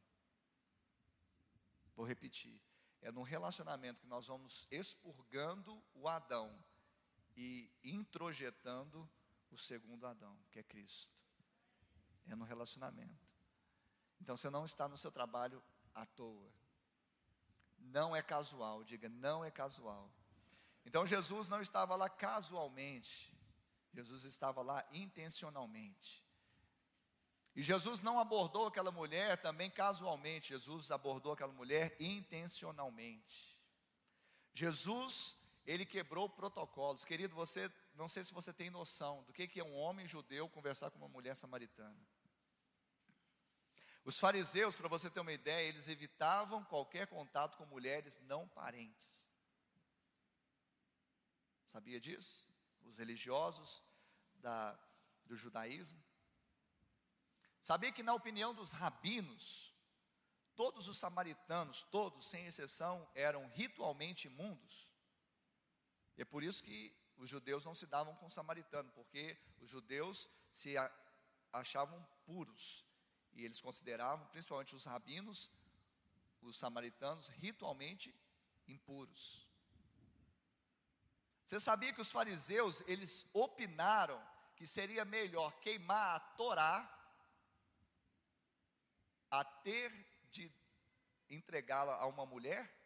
Vou 1.97 2.05
repetir. 2.05 2.61
É 3.01 3.11
no 3.11 3.23
relacionamento 3.23 4.03
que 4.03 4.07
nós 4.07 4.27
vamos 4.27 4.67
expurgando 4.71 5.83
o 5.95 6.07
Adão 6.07 6.55
e 7.35 7.73
introjetando 7.83 9.09
o 9.53 9.59
segundo 9.59 10.07
Adão, 10.07 10.37
que 10.51 10.59
é 10.59 10.62
Cristo. 10.62 11.12
é 12.27 12.35
no 12.35 12.45
relacionamento. 12.45 13.27
Então 14.21 14.37
você 14.37 14.49
não 14.49 14.65
está 14.65 14.88
no 14.88 14.97
seu 14.97 15.11
trabalho 15.11 15.62
à 15.95 16.07
toa. 16.07 16.53
Não 17.79 18.15
é 18.15 18.23
casual, 18.23 18.85
diga, 18.85 19.09
não 19.09 19.45
é 19.45 19.51
casual. 19.51 20.11
Então 20.85 21.07
Jesus 21.07 21.49
não 21.49 21.61
estava 21.61 21.97
lá 21.97 22.09
casualmente, 22.09 23.33
Jesus 23.93 24.25
estava 24.25 24.62
lá 24.62 24.87
intencionalmente. 24.93 26.25
E 27.55 27.62
Jesus 27.62 28.01
não 28.01 28.19
abordou 28.19 28.67
aquela 28.67 28.91
mulher 28.91 29.37
também 29.43 29.71
casualmente, 29.71 30.49
Jesus 30.49 30.91
abordou 30.91 31.33
aquela 31.33 31.53
mulher 31.53 31.95
intencionalmente. 32.01 33.61
Jesus, 34.55 35.37
ele 35.67 35.85
quebrou 35.85 36.29
protocolos. 36.29 37.05
Querido, 37.05 37.35
você, 37.35 37.71
não 37.94 38.09
sei 38.09 38.24
se 38.24 38.33
você 38.33 38.52
tem 38.52 38.70
noção 38.70 39.22
do 39.24 39.33
que, 39.33 39.61
é 39.61 39.64
um 39.64 39.74
homem 39.74 40.07
judeu 40.07 40.48
conversar 40.48 40.90
com 40.90 40.98
uma 40.98 41.09
mulher 41.09 41.37
samaritana. 41.37 42.00
Os 44.05 44.18
fariseus, 44.18 44.74
para 44.74 44.88
você 44.88 45.09
ter 45.09 45.20
uma 45.20 45.33
ideia, 45.33 45.68
eles 45.68 45.87
evitavam 45.87 46.64
qualquer 46.64 47.07
contato 47.07 47.57
com 47.57 47.64
mulheres 47.66 48.18
não 48.20 48.48
parentes. 48.48 49.33
Sabia 51.66 52.00
disso? 52.00 52.52
Os 52.85 52.98
religiosos 52.98 53.85
da, 54.35 54.78
do 55.24 55.37
judaísmo. 55.37 56.02
Sabia 57.61 57.92
que, 57.92 58.02
na 58.02 58.12
opinião 58.12 58.52
dos 58.52 58.72
rabinos, 58.72 59.72
todos 60.57 60.88
os 60.88 60.98
samaritanos, 60.98 61.85
todos, 61.85 62.28
sem 62.28 62.46
exceção, 62.46 63.09
eram 63.14 63.46
ritualmente 63.48 64.26
imundos. 64.26 64.90
É 66.16 66.24
por 66.24 66.42
isso 66.42 66.62
que 66.62 66.92
os 67.22 67.30
judeus 67.30 67.64
não 67.64 67.72
se 67.72 67.87
davam 67.87 68.16
com 68.16 68.26
o 68.26 68.30
samaritano, 68.30 68.90
porque 68.90 69.38
os 69.61 69.70
judeus 69.70 70.28
se 70.50 70.74
achavam 71.52 72.04
puros. 72.26 72.85
E 73.32 73.44
eles 73.44 73.61
consideravam, 73.61 74.26
principalmente 74.26 74.74
os 74.74 74.85
rabinos, 74.85 75.48
os 76.40 76.58
samaritanos, 76.58 77.28
ritualmente 77.28 78.12
impuros. 78.66 79.48
Você 81.46 81.61
sabia 81.61 81.92
que 81.92 82.00
os 82.00 82.11
fariseus, 82.11 82.82
eles 82.88 83.24
opinaram 83.32 84.20
que 84.56 84.66
seria 84.66 85.04
melhor 85.04 85.52
queimar 85.61 86.16
a 86.16 86.20
Torá 86.20 86.74
a 89.30 89.44
ter 89.44 89.90
de 90.32 90.52
entregá-la 91.30 91.94
a 91.94 92.06
uma 92.06 92.26
mulher? 92.26 92.82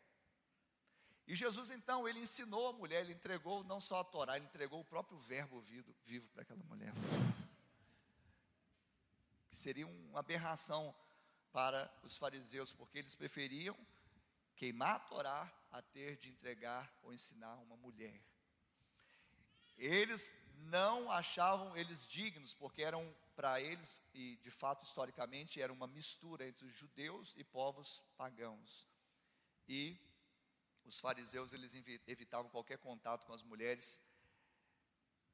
E 1.26 1.34
Jesus 1.34 1.70
então, 1.70 2.08
ele 2.08 2.20
ensinou 2.20 2.68
a 2.68 2.72
mulher, 2.72 3.00
ele 3.00 3.12
entregou 3.12 3.64
não 3.64 3.80
só 3.80 4.00
a 4.00 4.04
Torá, 4.04 4.36
ele 4.36 4.46
entregou 4.46 4.80
o 4.80 4.84
próprio 4.84 5.18
verbo 5.18 5.60
vivo, 5.60 5.94
vivo 6.04 6.28
para 6.28 6.42
aquela 6.42 6.62
mulher. 6.64 6.92
Que 9.48 9.56
seria 9.56 9.86
uma 9.86 10.20
aberração 10.20 10.94
para 11.52 11.92
os 12.04 12.16
fariseus, 12.16 12.72
porque 12.72 12.98
eles 12.98 13.14
preferiam 13.14 13.76
queimar 14.54 14.96
a 14.96 15.00
Torá 15.00 15.52
a 15.72 15.82
ter 15.82 16.16
de 16.16 16.30
entregar 16.30 16.92
ou 17.02 17.12
ensinar 17.12 17.56
uma 17.56 17.76
mulher. 17.76 18.22
Eles 19.76 20.32
não 20.54 21.10
achavam 21.10 21.76
eles 21.76 22.06
dignos, 22.06 22.54
porque 22.54 22.82
eram 22.82 23.14
para 23.34 23.60
eles, 23.60 24.00
e 24.14 24.36
de 24.36 24.50
fato 24.50 24.84
historicamente, 24.84 25.60
era 25.60 25.72
uma 25.72 25.86
mistura 25.86 26.46
entre 26.46 26.66
os 26.66 26.74
judeus 26.74 27.34
e 27.36 27.44
povos 27.44 28.02
pagãos. 28.16 28.86
E 29.68 29.98
os 30.86 30.98
fariseus, 31.00 31.52
eles 31.52 31.74
evitavam 32.06 32.50
qualquer 32.50 32.78
contato 32.78 33.26
com 33.26 33.32
as 33.32 33.42
mulheres 33.42 34.00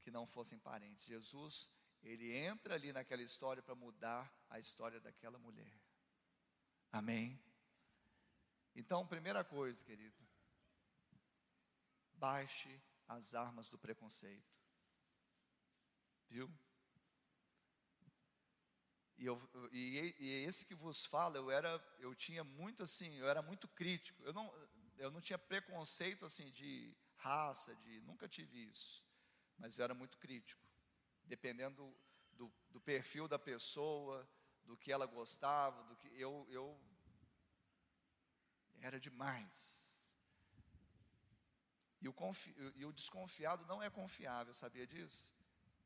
que 0.00 0.10
não 0.10 0.26
fossem 0.26 0.58
parentes. 0.58 1.04
Jesus, 1.04 1.70
ele 2.02 2.32
entra 2.32 2.74
ali 2.74 2.92
naquela 2.92 3.22
história 3.22 3.62
para 3.62 3.74
mudar 3.74 4.32
a 4.48 4.58
história 4.58 5.00
daquela 5.00 5.38
mulher. 5.38 5.72
Amém? 6.90 7.40
Então, 8.74 9.06
primeira 9.06 9.44
coisa, 9.44 9.84
querido, 9.84 10.16
baixe 12.14 12.80
as 13.06 13.34
armas 13.34 13.68
do 13.68 13.78
preconceito. 13.78 14.50
Viu? 16.28 16.50
E, 19.18 19.26
eu, 19.26 19.70
e, 19.70 20.16
e, 20.18 20.28
esse 20.44 20.64
que 20.64 20.74
vos 20.74 21.04
fala, 21.04 21.36
eu 21.36 21.50
era, 21.50 21.80
eu 21.98 22.14
tinha 22.14 22.42
muito 22.42 22.82
assim, 22.82 23.14
eu 23.18 23.28
era 23.28 23.42
muito 23.42 23.68
crítico. 23.68 24.22
Eu 24.24 24.32
não, 24.32 24.50
eu 24.98 25.10
não 25.10 25.20
tinha 25.20 25.38
preconceito 25.38 26.24
assim 26.24 26.50
de 26.50 26.94
raça, 27.16 27.74
de 27.76 28.00
nunca 28.02 28.28
tive 28.28 28.68
isso. 28.68 29.04
Mas 29.58 29.78
eu 29.78 29.84
era 29.84 29.94
muito 29.94 30.18
crítico, 30.18 30.66
dependendo 31.24 31.94
do, 32.32 32.52
do 32.70 32.80
perfil 32.80 33.28
da 33.28 33.38
pessoa, 33.38 34.28
do 34.64 34.76
que 34.76 34.92
ela 34.92 35.06
gostava, 35.06 35.82
do 35.84 35.96
que 35.96 36.08
eu, 36.18 36.46
eu 36.50 36.80
era 38.80 38.98
demais. 38.98 40.14
E 42.00 42.08
o, 42.08 42.12
confi, 42.12 42.54
e 42.74 42.84
o 42.84 42.92
desconfiado 42.92 43.64
não 43.66 43.82
é 43.82 43.88
confiável, 43.88 44.52
sabia 44.52 44.86
disso? 44.86 45.32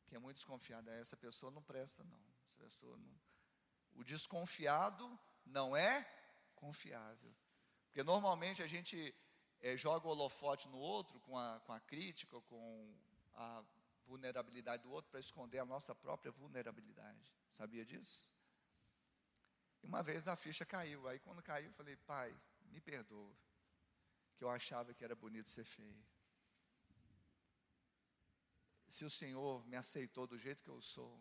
Quem 0.07 0.17
é 0.17 0.19
muito 0.19 0.37
desconfiado, 0.37 0.89
é 0.89 1.01
essa 1.01 1.17
pessoa 1.17 1.53
não 1.53 1.63
presta 1.63 2.03
não. 2.05 2.21
Essa 2.41 2.55
pessoa 2.57 2.97
não, 2.97 3.21
o 3.95 4.05
desconfiado 4.05 5.19
não 5.45 5.77
é 5.77 6.09
confiável. 6.55 7.35
Porque 7.97 8.05
normalmente 8.05 8.63
a 8.63 8.67
gente 8.67 9.15
é, 9.59 9.75
joga 9.75 10.07
o 10.07 10.11
holofote 10.11 10.69
no 10.69 10.77
outro 10.77 11.19
com 11.21 11.39
a, 11.39 11.59
com 11.61 11.73
a 11.73 11.81
crítica, 11.81 12.39
com 12.43 12.95
a 13.33 13.65
vulnerabilidade 14.05 14.83
do 14.83 14.93
outro, 14.93 15.11
para 15.11 15.19
esconder 15.19 15.61
a 15.61 15.65
nossa 15.65 15.95
própria 15.95 16.31
vulnerabilidade. 16.31 17.35
Sabia 17.49 17.87
disso? 17.87 18.35
E 19.83 19.87
uma 19.87 20.03
vez 20.03 20.29
a 20.29 20.37
ficha 20.37 20.67
caiu. 20.67 21.09
Aí 21.09 21.19
quando 21.21 21.43
caiu, 21.43 21.69
eu 21.69 21.73
falei, 21.73 21.97
pai, 21.97 22.39
me 22.67 22.83
perdoa. 22.83 23.35
Que 24.37 24.45
eu 24.45 24.51
achava 24.51 24.93
que 24.93 25.03
era 25.03 25.17
bonito 25.17 25.49
ser 25.49 25.65
feio. 25.65 26.05
Se 28.89 29.07
o 29.07 29.11
Senhor 29.11 29.67
me 29.67 29.75
aceitou 29.75 30.27
do 30.27 30.39
jeito 30.39 30.63
que 30.63 30.69
eu 30.69 30.83
sou, 30.83 31.19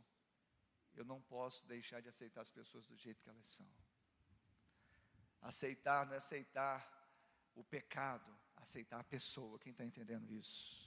eu 0.94 1.06
não 1.06 1.22
posso 1.22 1.66
deixar 1.68 2.02
de 2.02 2.10
aceitar 2.10 2.42
as 2.42 2.52
pessoas 2.52 2.86
do 2.86 2.98
jeito 2.98 3.24
que 3.24 3.30
elas 3.30 3.48
são. 3.48 3.85
Aceitar 5.46 6.06
não 6.06 6.14
é 6.14 6.18
aceitar 6.18 6.84
o 7.54 7.64
pecado, 7.64 8.36
aceitar 8.56 9.00
a 9.00 9.04
pessoa. 9.04 9.60
Quem 9.60 9.72
está 9.72 9.86
entendendo 9.86 10.34
isso? 10.34 10.84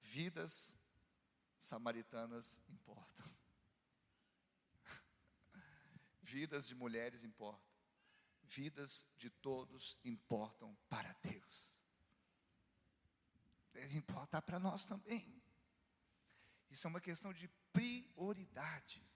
Vidas 0.00 0.76
samaritanas 1.56 2.60
importam. 2.68 3.26
Vidas 6.20 6.66
de 6.66 6.74
mulheres 6.74 7.24
importam. 7.24 7.74
Vidas 8.42 9.08
de 9.16 9.30
todos 9.30 9.98
importam 10.04 10.76
para 10.88 11.12
Deus 11.22 11.74
deve 13.74 13.98
importar 13.98 14.40
para 14.40 14.58
nós 14.58 14.86
também. 14.86 15.42
Isso 16.70 16.86
é 16.86 16.90
uma 16.90 17.00
questão 17.00 17.32
de 17.32 17.48
prioridade. 17.72 19.06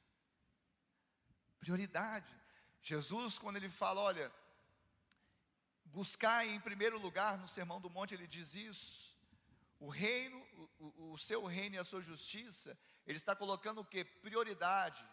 Prioridade. 1.59 2.33
Jesus, 2.83 3.39
quando 3.39 3.57
ele 3.57 3.69
fala, 3.69 4.01
olha, 4.01 4.33
buscar 5.85 6.47
em 6.47 6.61
primeiro 6.61 6.99
lugar 6.99 7.39
no 7.39 7.49
Sermão 7.49 7.81
do 7.81 7.91
Monte, 7.91 8.15
ele 8.15 8.27
diz 8.27 8.55
isso. 8.55 9.17
O 9.81 9.89
reino, 9.89 10.39
o, 10.79 11.13
o 11.13 11.19
seu 11.19 11.45
reino 11.45 11.77
e 11.77 11.79
a 11.79 11.85
sua 11.85 12.01
justiça, 12.01 12.79
ele 13.07 13.17
está 13.17 13.35
colocando 13.35 13.81
o 13.81 13.85
que? 13.85 14.05
Prioridade. 14.05 15.05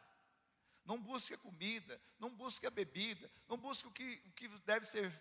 Não 0.84 1.02
busque 1.02 1.34
a 1.34 1.38
comida, 1.38 2.00
não 2.20 2.30
busque 2.30 2.68
a 2.68 2.70
bebida, 2.70 3.32
não 3.48 3.58
busque 3.58 3.88
o 3.88 3.92
que, 3.92 4.22
o 4.26 4.32
que 4.32 4.48
deve 4.66 4.86
ser 4.86 5.12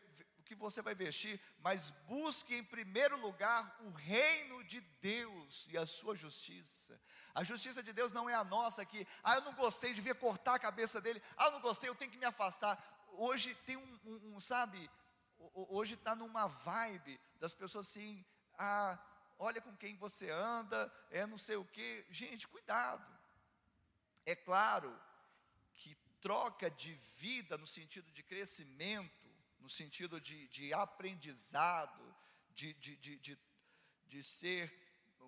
que 0.45 0.55
você 0.55 0.83
vai 0.83 0.95
vestir, 0.95 1.41
mas 1.61 1.91
busque 2.07 2.55
em 2.55 2.63
primeiro 2.63 3.19
lugar 3.21 3.77
o 3.81 3.91
reino 3.91 4.63
de 4.65 4.81
Deus 5.01 5.67
e 5.71 5.79
a 5.79 5.87
sua 5.87 6.15
justiça. 6.15 7.01
A 7.35 7.43
justiça 7.43 7.83
de 7.83 7.93
Deus 7.93 8.13
não 8.13 8.31
é 8.31 8.35
a 8.35 8.45
nossa 8.45 8.83
aqui. 8.83 9.07
Ah, 9.23 9.35
eu 9.35 9.41
não 9.41 9.55
gostei, 9.55 9.93
devia 9.93 10.15
cortar 10.15 10.55
a 10.55 10.59
cabeça 10.59 11.01
dele. 11.01 11.21
Ah, 11.37 11.47
eu 11.47 11.53
não 11.53 11.61
gostei, 11.61 11.89
eu 11.91 11.95
tenho 11.95 12.11
que 12.11 12.17
me 12.17 12.25
afastar. 12.25 12.79
Hoje 13.17 13.55
tem 13.67 13.77
um, 13.77 14.01
um, 14.05 14.37
um 14.37 14.41
sabe, 14.41 14.89
hoje 15.55 15.95
está 15.95 16.15
numa 16.15 16.47
vibe 16.47 17.21
das 17.41 17.53
pessoas 17.53 17.89
assim, 17.89 18.25
ah, 18.57 18.99
olha 19.39 19.61
com 19.61 19.77
quem 19.77 19.97
você 19.97 20.31
anda, 20.31 20.93
é 21.11 21.27
não 21.27 21.37
sei 21.37 21.57
o 21.57 21.65
que. 21.65 22.07
Gente, 22.09 22.47
cuidado. 22.47 23.05
É 24.25 24.37
claro 24.37 24.97
que 25.75 25.97
troca 26.21 26.71
de 26.71 26.95
vida 27.17 27.59
no 27.59 27.67
sentido 27.67 28.11
de 28.13 28.23
crescimento, 28.23 29.29
no 29.59 29.69
sentido 29.69 30.21
de, 30.21 30.47
de 30.49 30.73
aprendizado, 30.73 32.15
de, 32.51 32.73
de, 32.75 32.97
de, 32.97 33.19
de, 33.19 33.39
de 34.07 34.23
ser 34.23 34.84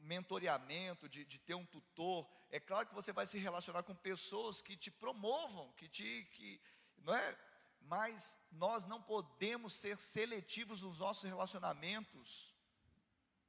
mentoreamento, 0.06 1.08
de, 1.08 1.24
de 1.24 1.38
ter 1.38 1.54
um 1.54 1.66
tutor. 1.66 2.26
É 2.50 2.60
claro 2.60 2.86
que 2.86 2.94
você 2.94 3.12
vai 3.12 3.26
se 3.26 3.38
relacionar 3.38 3.82
com 3.82 3.94
pessoas 3.94 4.62
que 4.62 4.76
te 4.76 4.90
promovam, 4.90 5.72
que 5.72 5.88
te. 5.88 6.24
Que, 6.32 6.60
não 6.98 7.14
é? 7.14 7.38
Mas 7.82 8.38
nós 8.50 8.84
não 8.86 9.00
podemos 9.00 9.74
ser 9.74 9.98
seletivos 10.00 10.82
nos 10.82 10.98
nossos 11.00 11.24
relacionamentos. 11.24 12.54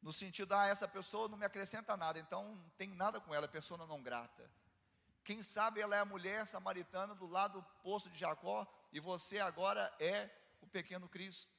No 0.01 0.13
sentido, 0.13 0.53
ah, 0.53 0.67
essa 0.67 0.87
pessoa 0.87 1.27
não 1.27 1.37
me 1.37 1.45
acrescenta 1.45 1.97
nada, 1.97 2.19
então 2.19 2.55
não 2.55 2.69
tem 2.71 2.89
nada 2.89 3.19
com 3.19 3.33
ela, 3.33 3.45
é 3.45 3.49
pessoa 3.49 3.85
não 3.85 4.01
grata. 4.01 4.49
Quem 5.23 5.41
sabe 5.41 5.81
ela 5.81 5.95
é 5.95 5.99
a 5.99 6.05
mulher 6.05 6.45
samaritana 6.45 7.13
do 7.15 7.27
lado 7.27 7.59
do 7.59 7.67
poço 7.81 8.09
de 8.09 8.17
Jacó 8.17 8.65
e 8.93 8.99
você 8.99 9.39
agora 9.39 9.93
é 9.99 10.29
o 10.61 10.67
pequeno 10.67 11.09
Cristo. 11.09 11.51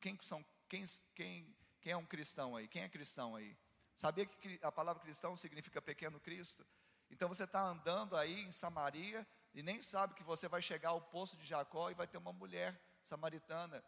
Quem 0.00 0.18
são 0.20 0.44
quem, 0.70 0.84
quem, 1.16 1.56
quem 1.80 1.92
é 1.92 1.96
um 1.96 2.06
cristão 2.06 2.56
aí? 2.56 2.68
Quem 2.68 2.82
é 2.82 2.88
cristão 2.88 3.36
aí? 3.36 3.56
Sabia 3.96 4.26
que 4.26 4.58
a 4.62 4.72
palavra 4.72 5.02
cristão 5.02 5.36
significa 5.36 5.80
pequeno 5.80 6.20
Cristo? 6.20 6.66
Então 7.10 7.28
você 7.28 7.44
está 7.44 7.62
andando 7.62 8.16
aí 8.16 8.40
em 8.40 8.52
Samaria 8.52 9.26
e 9.52 9.62
nem 9.62 9.82
sabe 9.82 10.14
que 10.14 10.22
você 10.22 10.48
vai 10.48 10.62
chegar 10.62 10.90
ao 10.90 11.00
poço 11.00 11.36
de 11.36 11.44
Jacó 11.44 11.90
e 11.90 11.94
vai 11.94 12.06
ter 12.06 12.18
uma 12.18 12.32
mulher 12.32 12.80
samaritana. 13.02 13.84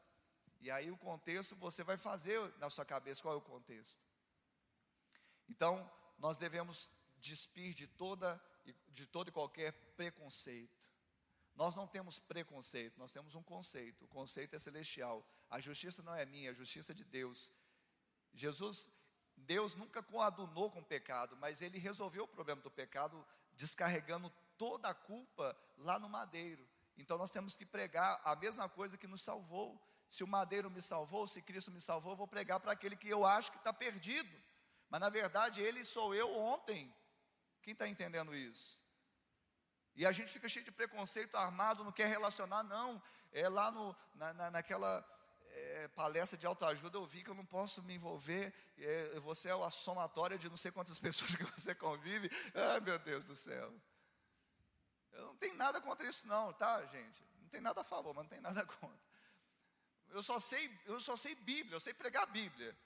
E 0.61 0.71
aí 0.71 0.91
o 0.91 0.97
contexto 0.97 1.55
você 1.57 1.83
vai 1.83 1.97
fazer 1.97 2.41
na 2.59 2.69
sua 2.69 2.85
cabeça 2.85 3.23
qual 3.23 3.35
é 3.35 3.37
o 3.37 3.41
contexto. 3.41 4.01
Então, 5.49 5.91
nós 6.19 6.39
devemos 6.39 6.91
despir 7.19 7.75
de 7.75 7.87
toda 7.87 8.41
de 8.89 9.07
todo 9.07 9.29
e 9.29 9.33
qualquer 9.33 9.73
preconceito. 9.97 10.89
Nós 11.55 11.75
não 11.75 11.87
temos 11.87 12.19
preconceito, 12.19 12.99
nós 12.99 13.13
temos 13.13 13.35
um 13.35 13.43
conceito. 13.43 14.05
O 14.05 14.09
conceito 14.09 14.55
é 14.55 14.59
celestial. 14.59 15.27
A 15.51 15.61
justiça 15.61 16.03
não 16.03 16.15
é 16.15 16.25
minha, 16.25 16.51
a 16.51 16.55
justiça 16.55 16.93
é 16.93 16.95
de 16.95 17.05
Deus. 17.05 17.51
Jesus, 18.35 18.91
Deus 19.37 19.75
nunca 19.75 20.03
coadunou 20.03 20.71
com 20.71 20.81
o 20.81 20.85
pecado, 20.85 21.37
mas 21.37 21.61
ele 21.61 21.79
resolveu 21.79 22.25
o 22.25 22.29
problema 22.29 22.61
do 22.61 22.71
pecado 22.71 23.25
descarregando 23.55 24.33
toda 24.57 24.89
a 24.89 24.95
culpa 24.95 25.57
lá 25.79 25.99
no 25.99 26.09
madeiro. 26.09 26.67
Então 26.97 27.19
nós 27.19 27.31
temos 27.31 27.57
que 27.57 27.67
pregar 27.67 28.21
a 28.25 28.35
mesma 28.37 28.69
coisa 28.69 28.97
que 28.97 29.07
nos 29.07 29.23
salvou. 29.23 29.81
Se 30.09 30.23
o 30.23 30.27
madeiro 30.27 30.71
me 30.71 30.83
salvou, 30.83 31.27
se 31.27 31.41
Cristo 31.41 31.71
me 31.71 31.81
salvou, 31.81 32.13
eu 32.13 32.17
vou 32.17 32.29
pregar 32.29 32.61
para 32.61 32.73
aquele 32.73 32.97
que 32.97 33.09
eu 33.09 33.27
acho 33.27 33.51
que 33.51 33.59
está 33.59 33.73
perdido. 33.73 34.31
Mas 34.89 35.01
na 35.01 35.09
verdade 35.09 35.61
ele 35.61 35.85
sou 35.85 36.15
eu 36.15 36.33
ontem. 36.35 36.95
Quem 37.63 37.73
está 37.73 37.89
entendendo 37.89 38.35
isso? 38.35 38.83
E 39.95 40.07
a 40.07 40.13
gente 40.13 40.33
fica 40.33 40.49
cheio 40.49 40.65
de 40.65 40.71
preconceito 40.71 41.37
armado, 41.37 41.85
não 41.85 41.93
quer 41.93 42.09
relacionar, 42.09 42.63
não. 42.63 43.03
É 43.33 43.49
lá 43.49 43.71
no, 43.71 43.97
na, 44.15 44.33
na, 44.33 44.51
naquela 44.51 45.03
é, 45.53 45.89
palestra 45.89 46.39
de 46.39 46.47
autoajuda, 46.47 46.99
eu 46.99 47.07
vi 47.07 47.23
que 47.23 47.31
eu 47.31 47.35
não 47.35 47.45
posso 47.45 47.83
me 47.83 47.95
envolver. 47.95 48.53
É, 48.79 49.21
você 49.21 49.49
é 49.49 49.53
a 49.53 49.71
somatória 49.71 50.39
de 50.39 50.49
não 50.49 50.57
sei 50.57 50.71
quantas 50.71 50.99
pessoas 51.01 51.35
que 51.35 51.45
você 51.45 51.75
convive. 51.75 52.31
Ai, 52.55 52.81
meu 52.81 52.99
Deus 52.99 53.27
do 53.27 53.37
céu. 53.37 53.73
Eu 55.13 55.27
não 55.27 55.37
tenho 55.37 55.55
nada 55.57 55.81
contra 55.81 56.07
isso, 56.07 56.27
não, 56.27 56.53
tá, 56.53 56.85
gente? 56.87 57.23
Não 57.41 57.49
tem 57.49 57.61
nada 57.61 57.83
a 57.83 57.85
favor, 57.85 58.15
mas 58.15 58.25
não 58.25 58.31
tem 58.31 58.41
nada 58.41 58.65
contra. 58.81 59.13
Eu 60.11 60.23
só 60.23 60.39
sei, 60.39 60.71
eu 60.87 61.01
só 61.01 61.17
sei 61.17 61.35
Bíblia, 61.35 61.77
eu 61.77 61.81
sei 61.81 61.95
pregar 61.95 62.27
Bíblia. 62.27 62.77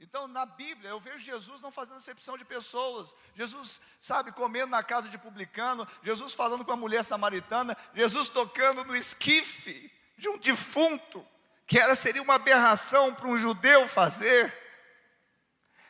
Então, 0.00 0.26
na 0.26 0.44
Bíblia, 0.44 0.90
eu 0.90 0.98
vejo 0.98 1.18
Jesus 1.18 1.62
não 1.62 1.70
fazendo 1.70 1.96
acepção 1.96 2.36
de 2.36 2.44
pessoas. 2.44 3.14
Jesus, 3.34 3.80
sabe, 4.00 4.32
comendo 4.32 4.70
na 4.70 4.82
casa 4.82 5.08
de 5.08 5.16
publicano, 5.16 5.86
Jesus 6.02 6.34
falando 6.34 6.64
com 6.64 6.72
a 6.72 6.76
mulher 6.76 7.04
samaritana, 7.04 7.76
Jesus 7.94 8.28
tocando 8.28 8.84
no 8.84 8.96
esquife 8.96 9.90
de 10.16 10.28
um 10.28 10.38
defunto, 10.38 11.26
que 11.66 11.78
era 11.78 11.94
seria 11.94 12.22
uma 12.22 12.34
aberração 12.34 13.14
para 13.14 13.28
um 13.28 13.38
judeu 13.38 13.88
fazer. 13.88 14.52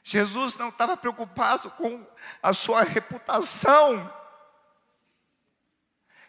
Jesus 0.03 0.57
não 0.57 0.69
estava 0.69 0.97
preocupado 0.97 1.71
com 1.73 2.07
a 2.43 2.53
sua 2.53 2.83
reputação. 2.83 4.13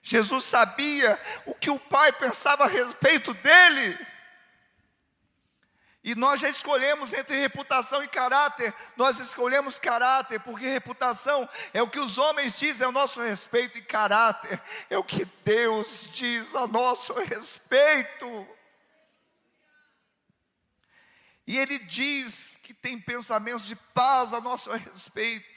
Jesus 0.02 0.46
sabia 0.46 1.20
o 1.46 1.54
que 1.54 1.70
o 1.70 1.80
Pai 1.80 2.12
pensava 2.14 2.64
a 2.64 2.68
respeito 2.68 3.34
dele. 3.34 3.98
E 6.04 6.14
nós 6.14 6.40
já 6.40 6.48
escolhemos 6.48 7.12
entre 7.14 7.40
reputação 7.40 8.04
e 8.04 8.08
caráter. 8.08 8.72
Nós 8.96 9.20
escolhemos 9.20 9.80
caráter, 9.80 10.40
porque 10.40 10.68
reputação 10.68 11.50
é 11.74 11.82
o 11.82 11.90
que 11.90 12.00
os 12.00 12.20
homens 12.20 12.60
dizem 12.60 12.88
a 12.88 12.92
nosso 12.92 13.20
respeito, 13.20 13.80
e 13.80 13.82
caráter 13.82 14.62
é 14.88 14.98
o 14.98 15.04
que 15.04 15.26
Deus 15.44 16.08
diz 16.14 16.54
a 16.54 16.68
nosso 16.68 17.12
respeito. 17.14 18.48
E 21.48 21.58
Ele 21.58 21.78
diz 21.78 22.58
que 22.58 22.74
tem 22.74 23.00
pensamentos 23.00 23.66
de 23.66 23.76
paz 23.76 24.34
a 24.34 24.42
nosso 24.42 24.72
respeito. 24.72 25.48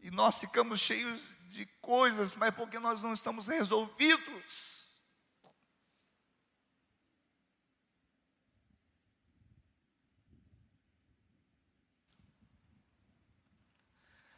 E 0.00 0.10
nós 0.10 0.38
ficamos 0.38 0.80
cheios 0.80 1.20
de 1.50 1.66
coisas, 1.82 2.34
mas 2.34 2.54
porque 2.54 2.78
nós 2.78 3.02
não 3.02 3.12
estamos 3.12 3.48
resolvidos. 3.48 4.80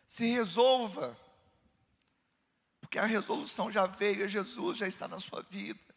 Se 0.07 0.25
resolva. 0.27 1.19
Porque 2.81 2.99
a 2.99 3.05
resolução 3.05 3.71
já 3.71 3.87
veio, 3.87 4.29
Jesus 4.29 4.79
já 4.79 4.88
está 4.88 5.07
na 5.07 5.19
sua 5.19 5.43
vida. 5.43 5.91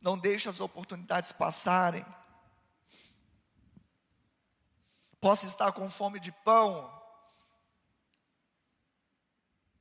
Não 0.00 0.18
deixe 0.18 0.48
as 0.48 0.60
oportunidades 0.60 1.32
passarem. 1.32 2.04
Posso 5.20 5.46
estar 5.46 5.72
com 5.72 5.88
fome 5.88 6.20
de 6.20 6.30
pão, 6.30 6.92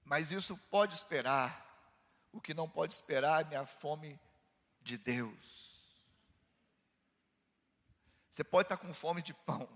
mas 0.04 0.32
isso 0.32 0.58
pode 0.70 0.96
esperar. 0.96 1.64
O 2.32 2.42
que 2.42 2.54
não 2.54 2.70
pode 2.70 2.94
esperar 2.94 3.42
é 3.42 3.48
minha 3.48 3.66
fome 3.66 4.20
de 4.82 4.98
Deus. 4.98 5.66
Você 8.30 8.44
pode 8.44 8.66
estar 8.66 8.78
com 8.78 8.94
fome 8.94 9.22
de 9.22 9.34
pão, 9.34 9.70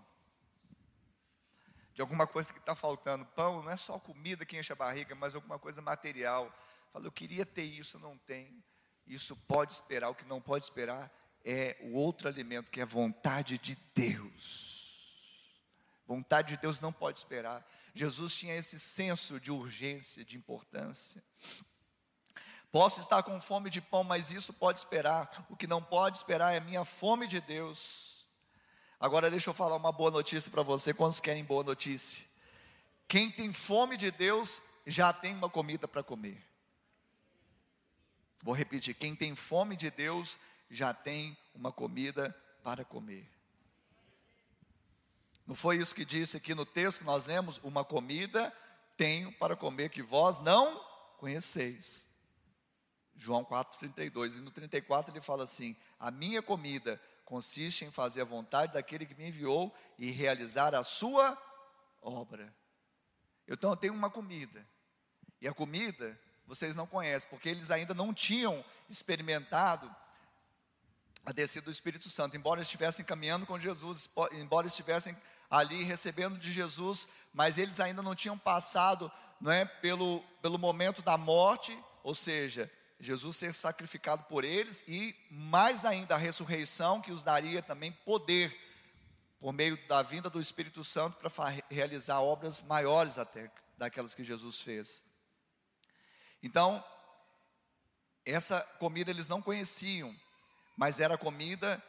de 1.94 2.02
alguma 2.02 2.28
coisa 2.28 2.52
que 2.52 2.60
está 2.60 2.76
faltando. 2.76 3.26
Pão 3.26 3.64
não 3.64 3.72
é 3.72 3.78
só 3.78 3.98
comida 3.98 4.46
que 4.46 4.58
enche 4.58 4.74
a 4.74 4.76
barriga, 4.76 5.16
mas 5.16 5.36
alguma 5.36 5.58
coisa 5.58 5.82
material. 5.82 6.54
Fala, 6.92 7.06
eu 7.06 7.12
queria 7.12 7.46
ter 7.46 7.64
isso, 7.64 7.98
não 7.98 8.18
tenho. 8.18 8.62
Isso 9.10 9.36
pode 9.36 9.74
esperar. 9.74 10.10
O 10.10 10.16
que 10.16 10.24
não 10.24 10.40
pode 10.40 10.64
esperar 10.64 11.12
é 11.44 11.76
o 11.82 11.96
outro 11.96 12.28
alimento, 12.28 12.70
que 12.70 12.80
é 12.80 12.84
a 12.84 12.86
vontade 12.86 13.58
de 13.58 13.76
Deus. 13.96 14.78
Vontade 16.06 16.56
de 16.56 16.62
Deus 16.62 16.80
não 16.80 16.94
pode 16.94 17.18
esperar. 17.18 17.68
Jesus 17.94 18.36
tinha 18.36 18.56
esse 18.56 18.80
senso 18.80 19.40
de 19.40 19.52
urgência, 19.52 20.24
de 20.24 20.38
importância. 20.38 21.24
Posso 22.72 23.00
estar 23.00 23.24
com 23.24 23.42
fome 23.42 23.70
de 23.70 23.82
pão, 23.82 24.04
mas 24.04 24.30
isso 24.30 24.54
pode 24.54 24.78
esperar. 24.78 25.46
O 25.50 25.56
que 25.56 25.66
não 25.66 25.82
pode 25.82 26.18
esperar 26.18 26.54
é 26.54 26.60
minha 26.60 26.86
fome 26.86 27.26
de 27.26 27.42
Deus. 27.42 28.28
Agora 29.00 29.32
deixa 29.32 29.50
eu 29.50 29.54
falar 29.56 29.76
uma 29.76 29.92
boa 29.92 30.12
notícia 30.12 30.52
para 30.52 30.62
você. 30.62 30.94
Quantos 30.94 31.20
querem 31.20 31.44
boa 31.44 31.64
notícia? 31.64 32.24
Quem 33.08 33.32
tem 33.32 33.52
fome 33.52 33.98
de 33.98 34.12
Deus 34.12 34.62
já 34.86 35.12
tem 35.12 35.34
uma 35.34 35.50
comida 35.50 35.88
para 35.88 36.04
comer. 36.04 36.49
Vou 38.44 38.54
repetir: 38.54 38.96
quem 38.96 39.16
tem 39.16 39.36
fome 39.36 39.76
de 39.76 39.92
Deus 39.92 40.40
já 40.70 40.94
tem 40.94 41.38
uma 41.54 41.72
comida 41.72 42.36
para 42.64 42.86
comer. 42.86 43.30
Não 45.46 45.56
foi 45.56 45.78
isso 45.78 45.96
que 45.96 46.06
disse 46.06 46.38
aqui 46.38 46.54
no 46.54 46.66
texto 46.66 47.00
que 47.00 47.06
nós 47.06 47.26
lemos? 47.26 47.60
Uma 47.64 47.84
comida 47.84 48.56
tenho 48.96 49.32
para 49.34 49.56
comer 49.56 49.90
que 49.90 50.04
vós 50.04 50.40
não 50.40 50.80
conheceis. 51.18 52.08
João 53.16 53.44
4,32. 53.44 54.38
E 54.38 54.42
no 54.42 54.52
34 54.52 55.12
ele 55.12 55.22
fala 55.22 55.44
assim: 55.44 55.76
A 56.00 56.12
minha 56.12 56.42
comida 56.42 57.02
consiste 57.26 57.84
em 57.84 57.92
fazer 57.92 58.22
a 58.22 58.26
vontade 58.26 58.74
daquele 58.74 59.06
que 59.06 59.16
me 59.16 59.28
enviou 59.28 59.74
e 59.98 60.10
realizar 60.12 60.74
a 60.74 60.84
sua 60.84 61.38
obra. 62.02 62.54
Então 63.48 63.72
eu 63.72 63.78
tenho 63.78 63.94
uma 63.94 64.10
comida. 64.10 64.66
E 65.42 65.48
a 65.48 65.54
comida 65.54 66.20
vocês 66.50 66.76
não 66.76 66.88
conhecem, 66.88 67.30
porque 67.30 67.48
eles 67.48 67.70
ainda 67.70 67.94
não 67.94 68.12
tinham 68.12 68.66
experimentado 68.90 69.96
a 71.24 71.32
descida 71.32 71.66
do 71.66 71.72
Espírito 71.72 72.10
Santo, 72.10 72.36
embora 72.36 72.62
estivessem 72.62 73.06
caminhando 73.06 73.46
com 73.46 73.60
Jesus, 73.60 74.10
embora 74.32 74.66
estivessem 74.66 75.16
ali 75.48 75.84
recebendo 75.84 76.40
de 76.40 76.52
Jesus, 76.52 77.08
mas 77.32 77.60
eles 77.60 77.80
ainda 77.80 78.02
não 78.02 78.16
tinham 78.16 78.36
passado 78.36 79.12
não 79.40 79.52
é, 79.52 79.64
pelo, 79.64 80.22
pelo 80.42 80.58
momento 80.58 81.04
da 81.04 81.18
morte, 81.18 81.78
ou 82.04 82.16
seja, 82.16 82.70
Jesus 83.00 83.38
ser 83.38 83.54
sacrificado 83.54 84.24
por 84.24 84.44
eles 84.44 84.84
e 84.88 85.16
mais 85.30 85.86
ainda 85.86 86.16
a 86.16 86.18
ressurreição 86.18 87.00
que 87.00 87.12
os 87.12 87.24
daria 87.24 87.62
também 87.62 87.92
poder 87.92 88.58
por 89.40 89.54
meio 89.54 89.78
da 89.88 90.02
vinda 90.02 90.32
do 90.32 90.42
Espírito 90.42 90.84
Santo 90.84 91.18
para 91.18 91.64
realizar 91.70 92.20
obras 92.22 92.60
maiores 92.60 93.20
até 93.20 93.52
daquelas 93.78 94.16
que 94.16 94.24
Jesus 94.24 94.60
fez. 94.60 95.04
Então, 96.42 96.84
essa 98.26 98.62
comida 98.80 99.12
eles 99.12 99.28
não 99.28 99.42
conheciam, 99.42 100.16
mas 100.78 101.00
era 101.00 101.16
a 101.16 101.18
comida 101.18 101.84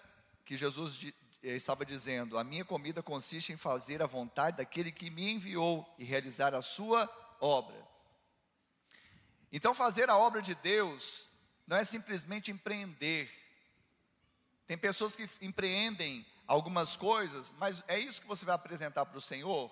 que 0.44 0.56
Jesus 0.56 1.06
eh, 1.42 1.54
estava 1.54 1.84
dizendo: 1.84 2.38
A 2.38 2.44
minha 2.44 2.64
comida 2.64 3.02
consiste 3.02 3.52
em 3.52 3.56
fazer 3.56 4.02
a 4.02 4.06
vontade 4.06 4.56
daquele 4.56 4.90
que 4.90 5.10
me 5.10 5.30
enviou 5.30 5.86
e 5.98 6.04
realizar 6.04 6.54
a 6.54 6.62
sua 6.62 7.08
obra. 7.40 7.76
Então, 9.52 9.74
fazer 9.74 10.08
a 10.08 10.16
obra 10.16 10.40
de 10.40 10.54
Deus 10.54 11.30
não 11.66 11.76
é 11.76 11.84
simplesmente 11.84 12.50
empreender, 12.50 13.30
Tem 14.66 14.78
pessoas 14.78 15.16
que 15.16 15.28
empreendem 15.40 16.24
algumas 16.46 16.96
coisas, 16.96 17.52
mas 17.52 17.82
é 17.86 17.98
isso 17.98 18.20
que 18.20 18.26
você 18.26 18.44
vai 18.44 18.54
apresentar 18.54 19.06
para 19.06 19.18
o 19.18 19.20
Senhor? 19.20 19.70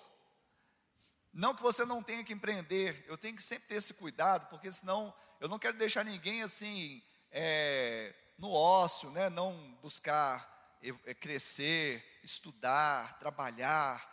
Não 1.31 1.53
que 1.55 1.61
você 1.61 1.85
não 1.85 2.01
tenha 2.01 2.23
que 2.23 2.33
empreender, 2.33 3.03
eu 3.07 3.17
tenho 3.17 3.35
que 3.35 3.43
sempre 3.43 3.67
ter 3.67 3.75
esse 3.75 3.93
cuidado, 3.93 4.49
porque 4.49 4.71
senão 4.71 5.13
eu 5.39 5.47
não 5.47 5.59
quero 5.59 5.77
deixar 5.77 6.03
ninguém 6.03 6.41
assim, 6.43 7.01
é, 7.31 8.13
no 8.37 8.51
ócio, 8.51 9.11
né? 9.11 9.29
não 9.29 9.77
buscar 9.81 10.77
é, 10.81 11.13
crescer, 11.13 12.03
estudar, 12.23 13.19
trabalhar, 13.19 14.07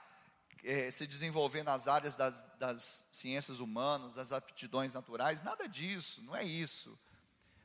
é, 0.62 0.90
se 0.90 1.06
desenvolver 1.06 1.62
nas 1.62 1.86
áreas 1.86 2.16
das, 2.16 2.42
das 2.58 3.08
ciências 3.12 3.60
humanas, 3.60 4.16
das 4.16 4.32
aptidões 4.32 4.94
naturais, 4.94 5.42
nada 5.42 5.68
disso, 5.68 6.22
não 6.22 6.34
é 6.34 6.44
isso. 6.44 6.98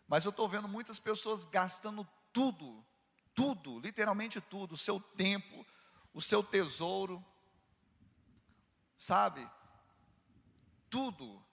Mas 0.07 0.23
eu 0.23 0.29
estou 0.29 0.47
vendo 0.47 0.67
muitas 0.67 0.99
pessoas 0.99 1.45
gastando 1.45 2.07
tudo, 2.31 2.85
tudo, 3.33 3.79
literalmente 3.79 4.39
tudo, 4.39 4.73
o 4.73 4.77
seu 4.77 4.99
tempo, 4.99 5.65
o 6.13 6.21
seu 6.21 6.43
tesouro, 6.43 7.23
sabe? 9.01 9.49
Tudo, 10.87 11.43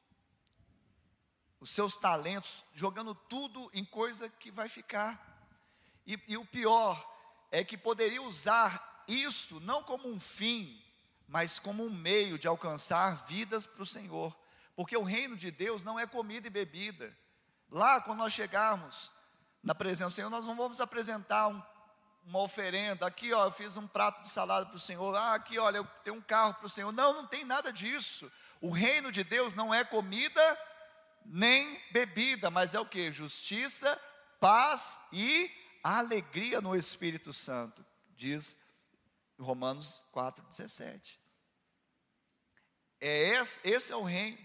os 1.59 1.71
seus 1.71 1.97
talentos, 1.97 2.63
jogando 2.75 3.15
tudo 3.15 3.71
em 3.73 3.87
coisa 3.87 4.29
que 4.29 4.51
vai 4.51 4.69
ficar. 4.69 5.19
E, 6.07 6.21
e 6.29 6.37
o 6.37 6.45
pior 6.45 7.03
é 7.51 7.65
que 7.65 7.79
poderia 7.79 8.21
usar 8.21 9.03
isso 9.09 9.61
não 9.61 9.83
como 9.83 10.09
um 10.09 10.21
fim, 10.21 10.79
mas 11.27 11.59
como 11.59 11.87
um 11.87 11.91
meio 11.91 12.39
de 12.39 12.47
alcançar 12.47 13.25
vidas 13.27 13.65
para 13.65 13.83
o 13.83 13.87
Senhor. 13.87 14.39
Porque 14.77 14.97
o 14.97 15.03
reino 15.03 15.35
de 15.35 15.51
Deus 15.51 15.83
não 15.83 15.99
é 15.99 16.07
comida 16.07 16.49
e 16.49 16.51
bebida. 16.51 17.17
Lá, 17.71 17.99
quando 17.99 18.19
nós 18.19 18.35
chegarmos 18.35 19.11
na 19.63 19.75
presença 19.75 20.11
do 20.11 20.15
Senhor, 20.17 20.31
nós 20.31 20.45
não 20.45 20.55
vamos 20.55 20.83
apresentar 20.83 21.49
um, 21.49 21.63
uma 22.29 22.41
oferenda. 22.41 23.07
Aqui, 23.07 23.33
ó, 23.33 23.47
eu 23.47 23.51
fiz 23.51 23.77
um 23.77 23.87
prato 23.87 24.23
de 24.23 24.29
salada 24.29 24.67
para 24.67 24.77
o 24.77 24.81
Senhor. 24.81 25.17
Ah, 25.17 25.35
aqui, 25.35 25.59
olha, 25.59 25.79
eu 25.79 25.87
tenho 26.05 26.17
um 26.17 26.21
carro 26.21 26.55
para 26.55 26.67
o 26.67 26.71
Senhor. 26.71 26.93
Não, 26.93 27.15
não 27.15 27.27
tem 27.27 27.45
nada 27.45 27.73
disso. 27.73 28.31
O 28.61 28.71
reino 28.71 29.11
de 29.11 29.25
Deus 29.25 29.55
não 29.55 29.73
é 29.73 29.83
comida 29.83 30.59
nem 31.25 31.81
bebida, 31.91 32.51
mas 32.51 32.75
é 32.75 32.81
o 32.81 32.87
que? 32.87 33.11
Justiça, 33.11 33.99
paz 34.39 35.01
e 35.11 35.51
alegria 35.83 36.61
no 36.61 36.77
Espírito 36.77 37.33
Santo, 37.33 37.85
diz 38.17 38.59
Romanos 39.39 40.03
4,17. 40.15 41.19
É 43.01 43.31
esse, 43.31 43.61
esse 43.65 43.93
é 43.93 43.97
o 43.97 44.03
reino. 44.03 44.39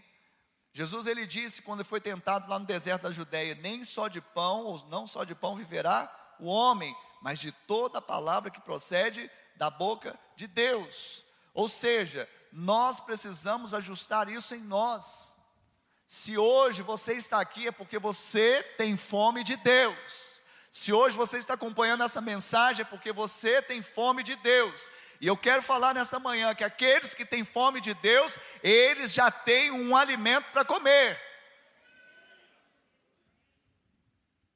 Jesus 0.71 1.05
ele 1.05 1.25
disse 1.25 1.61
quando 1.61 1.83
foi 1.83 1.99
tentado 1.99 2.49
lá 2.49 2.57
no 2.57 2.65
deserto 2.65 3.03
da 3.03 3.11
Judéia, 3.11 3.55
nem 3.55 3.83
só 3.83 4.07
de 4.07 4.21
pão, 4.21 4.63
ou 4.63 4.87
não 4.87 5.05
só 5.05 5.23
de 5.23 5.35
pão 5.35 5.55
viverá 5.55 6.35
o 6.39 6.47
homem, 6.47 6.95
mas 7.23 7.39
de 7.39 7.53
toda 7.53 8.01
palavra 8.01 8.51
que 8.51 8.59
procede 8.59 9.31
da 9.55 9.69
boca 9.69 10.19
de 10.35 10.45
Deus. 10.45 11.25
Ou 11.53 11.69
seja, 11.69 12.29
nós 12.51 12.99
precisamos 12.99 13.73
ajustar 13.73 14.27
isso 14.27 14.53
em 14.53 14.59
nós. 14.59 15.37
Se 16.05 16.37
hoje 16.37 16.81
você 16.81 17.13
está 17.13 17.39
aqui 17.39 17.65
é 17.65 17.71
porque 17.71 17.97
você 17.97 18.61
tem 18.77 18.97
fome 18.97 19.41
de 19.41 19.55
Deus. 19.55 20.41
Se 20.69 20.91
hoje 20.91 21.15
você 21.15 21.37
está 21.37 21.53
acompanhando 21.53 22.03
essa 22.03 22.19
mensagem 22.19 22.81
é 22.81 22.85
porque 22.85 23.13
você 23.13 23.61
tem 23.61 23.81
fome 23.81 24.21
de 24.21 24.35
Deus. 24.35 24.89
E 25.21 25.27
eu 25.27 25.37
quero 25.37 25.63
falar 25.63 25.93
nessa 25.93 26.19
manhã 26.19 26.53
que 26.53 26.65
aqueles 26.65 27.13
que 27.13 27.25
têm 27.25 27.45
fome 27.45 27.79
de 27.79 27.93
Deus, 27.93 28.37
eles 28.61 29.13
já 29.13 29.31
têm 29.31 29.71
um 29.71 29.95
alimento 29.95 30.51
para 30.51 30.65
comer. 30.65 31.17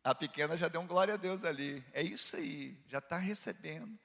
A 0.07 0.15
pequena 0.15 0.55
já 0.55 0.69
deu 0.69 0.79
um 0.79 0.87
glória 0.87 1.15
a 1.15 1.17
Deus 1.17 1.43
ali. 1.43 1.83
É 1.91 2.01
isso 2.01 2.37
aí, 2.37 2.81
já 2.87 2.99
está 2.99 3.17
recebendo. 3.17 3.99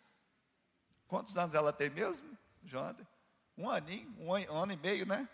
Quantos 1.07 1.39
anos 1.39 1.55
ela 1.55 1.73
tem 1.73 1.91
mesmo, 1.91 2.37
Jonathan? 2.61 3.07
Um 3.57 3.71
aninho, 3.71 4.13
um 4.19 4.35
ano, 4.35 4.73
e 4.73 4.77
meio, 4.77 5.07
né? 5.07 5.29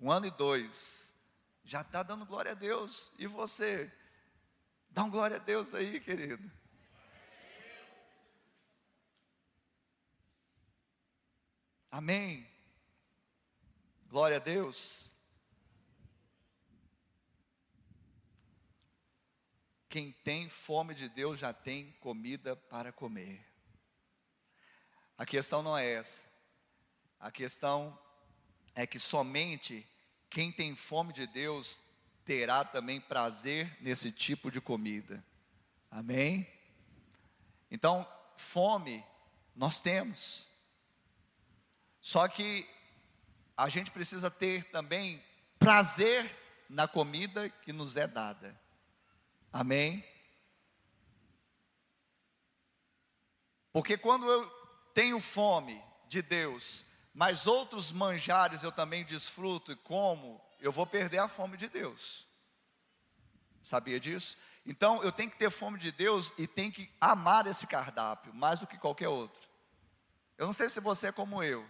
Um 0.00 0.10
ano 0.10 0.24
e 0.24 0.30
dois 0.30 1.14
já 1.62 1.82
está 1.82 2.02
dando 2.02 2.24
glória 2.24 2.52
a 2.52 2.54
Deus. 2.54 3.12
E 3.18 3.26
você? 3.26 3.92
Dá 4.88 5.04
um 5.04 5.10
glória 5.10 5.36
a 5.36 5.40
Deus 5.40 5.74
aí, 5.74 6.00
querido. 6.00 6.50
Amém. 11.90 12.50
Glória 14.08 14.38
a 14.38 14.40
Deus. 14.40 15.11
Quem 19.92 20.10
tem 20.10 20.48
fome 20.48 20.94
de 20.94 21.06
Deus 21.06 21.38
já 21.38 21.52
tem 21.52 21.92
comida 22.00 22.56
para 22.56 22.90
comer. 22.90 23.46
A 25.18 25.26
questão 25.26 25.62
não 25.62 25.76
é 25.76 25.86
essa. 25.86 26.26
A 27.20 27.30
questão 27.30 27.98
é 28.74 28.86
que 28.86 28.98
somente 28.98 29.86
quem 30.30 30.50
tem 30.50 30.74
fome 30.74 31.12
de 31.12 31.26
Deus 31.26 31.78
terá 32.24 32.64
também 32.64 33.02
prazer 33.02 33.76
nesse 33.82 34.10
tipo 34.10 34.50
de 34.50 34.62
comida. 34.62 35.22
Amém? 35.90 36.50
Então, 37.70 38.10
fome 38.34 39.04
nós 39.54 39.78
temos. 39.78 40.48
Só 42.00 42.26
que 42.28 42.66
a 43.54 43.68
gente 43.68 43.90
precisa 43.90 44.30
ter 44.30 44.64
também 44.70 45.22
prazer 45.58 46.34
na 46.66 46.88
comida 46.88 47.50
que 47.50 47.74
nos 47.74 47.98
é 47.98 48.06
dada. 48.06 48.61
Amém? 49.52 50.04
Porque 53.72 53.96
quando 53.96 54.30
eu 54.30 54.48
tenho 54.94 55.18
fome 55.18 55.82
de 56.08 56.22
Deus, 56.22 56.84
mas 57.14 57.46
outros 57.46 57.92
manjares 57.92 58.62
eu 58.62 58.72
também 58.72 59.04
desfruto 59.04 59.72
e 59.72 59.76
como, 59.76 60.40
eu 60.60 60.72
vou 60.72 60.86
perder 60.86 61.18
a 61.18 61.28
fome 61.28 61.56
de 61.56 61.68
Deus. 61.68 62.26
Sabia 63.62 64.00
disso? 64.00 64.36
Então 64.64 65.02
eu 65.02 65.10
tenho 65.10 65.30
que 65.30 65.36
ter 65.36 65.50
fome 65.50 65.78
de 65.78 65.90
Deus 65.90 66.32
e 66.38 66.46
tenho 66.46 66.72
que 66.72 66.90
amar 67.00 67.46
esse 67.46 67.66
cardápio 67.66 68.32
mais 68.34 68.60
do 68.60 68.66
que 68.66 68.78
qualquer 68.78 69.08
outro. 69.08 69.48
Eu 70.38 70.46
não 70.46 70.52
sei 70.52 70.68
se 70.68 70.80
você 70.80 71.08
é 71.08 71.12
como 71.12 71.42
eu. 71.42 71.68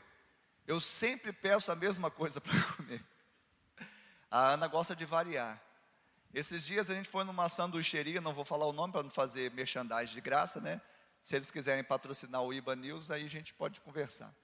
Eu 0.66 0.80
sempre 0.80 1.32
peço 1.32 1.72
a 1.72 1.76
mesma 1.76 2.10
coisa 2.10 2.40
para 2.42 2.62
comer. 2.74 3.04
A 4.30 4.50
Ana 4.52 4.66
gosta 4.66 4.94
de 4.94 5.04
variar. 5.04 5.60
Esses 6.32 6.64
dias 6.64 6.88
a 6.88 6.94
gente 6.94 7.08
foi 7.08 7.24
numa 7.24 7.48
sanduicheria, 7.48 8.20
não 8.20 8.32
vou 8.32 8.44
falar 8.44 8.66
o 8.66 8.72
nome 8.72 8.92
para 8.92 9.02
não 9.02 9.10
fazer 9.10 9.50
merchandising 9.50 10.14
de 10.14 10.20
graça, 10.20 10.60
né? 10.60 10.80
Se 11.20 11.36
eles 11.36 11.50
quiserem 11.50 11.84
patrocinar 11.84 12.42
o 12.42 12.52
IBA 12.52 12.74
News, 12.76 13.10
aí 13.10 13.24
a 13.24 13.28
gente 13.28 13.52
pode 13.52 13.80
conversar. 13.80 14.34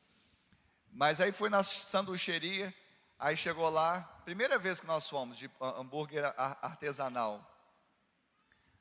Mas 0.93 1.21
aí 1.21 1.33
foi 1.33 1.49
na 1.49 1.63
sanduicheria, 1.63 2.75
aí 3.19 3.37
chegou 3.37 3.69
lá, 3.71 4.01
primeira 4.25 4.59
vez 4.59 4.81
que 4.81 4.87
nós 4.87 5.09
fomos 5.09 5.39
de 5.39 5.51
hambúrguer 5.61 6.25
artesanal. 6.37 7.45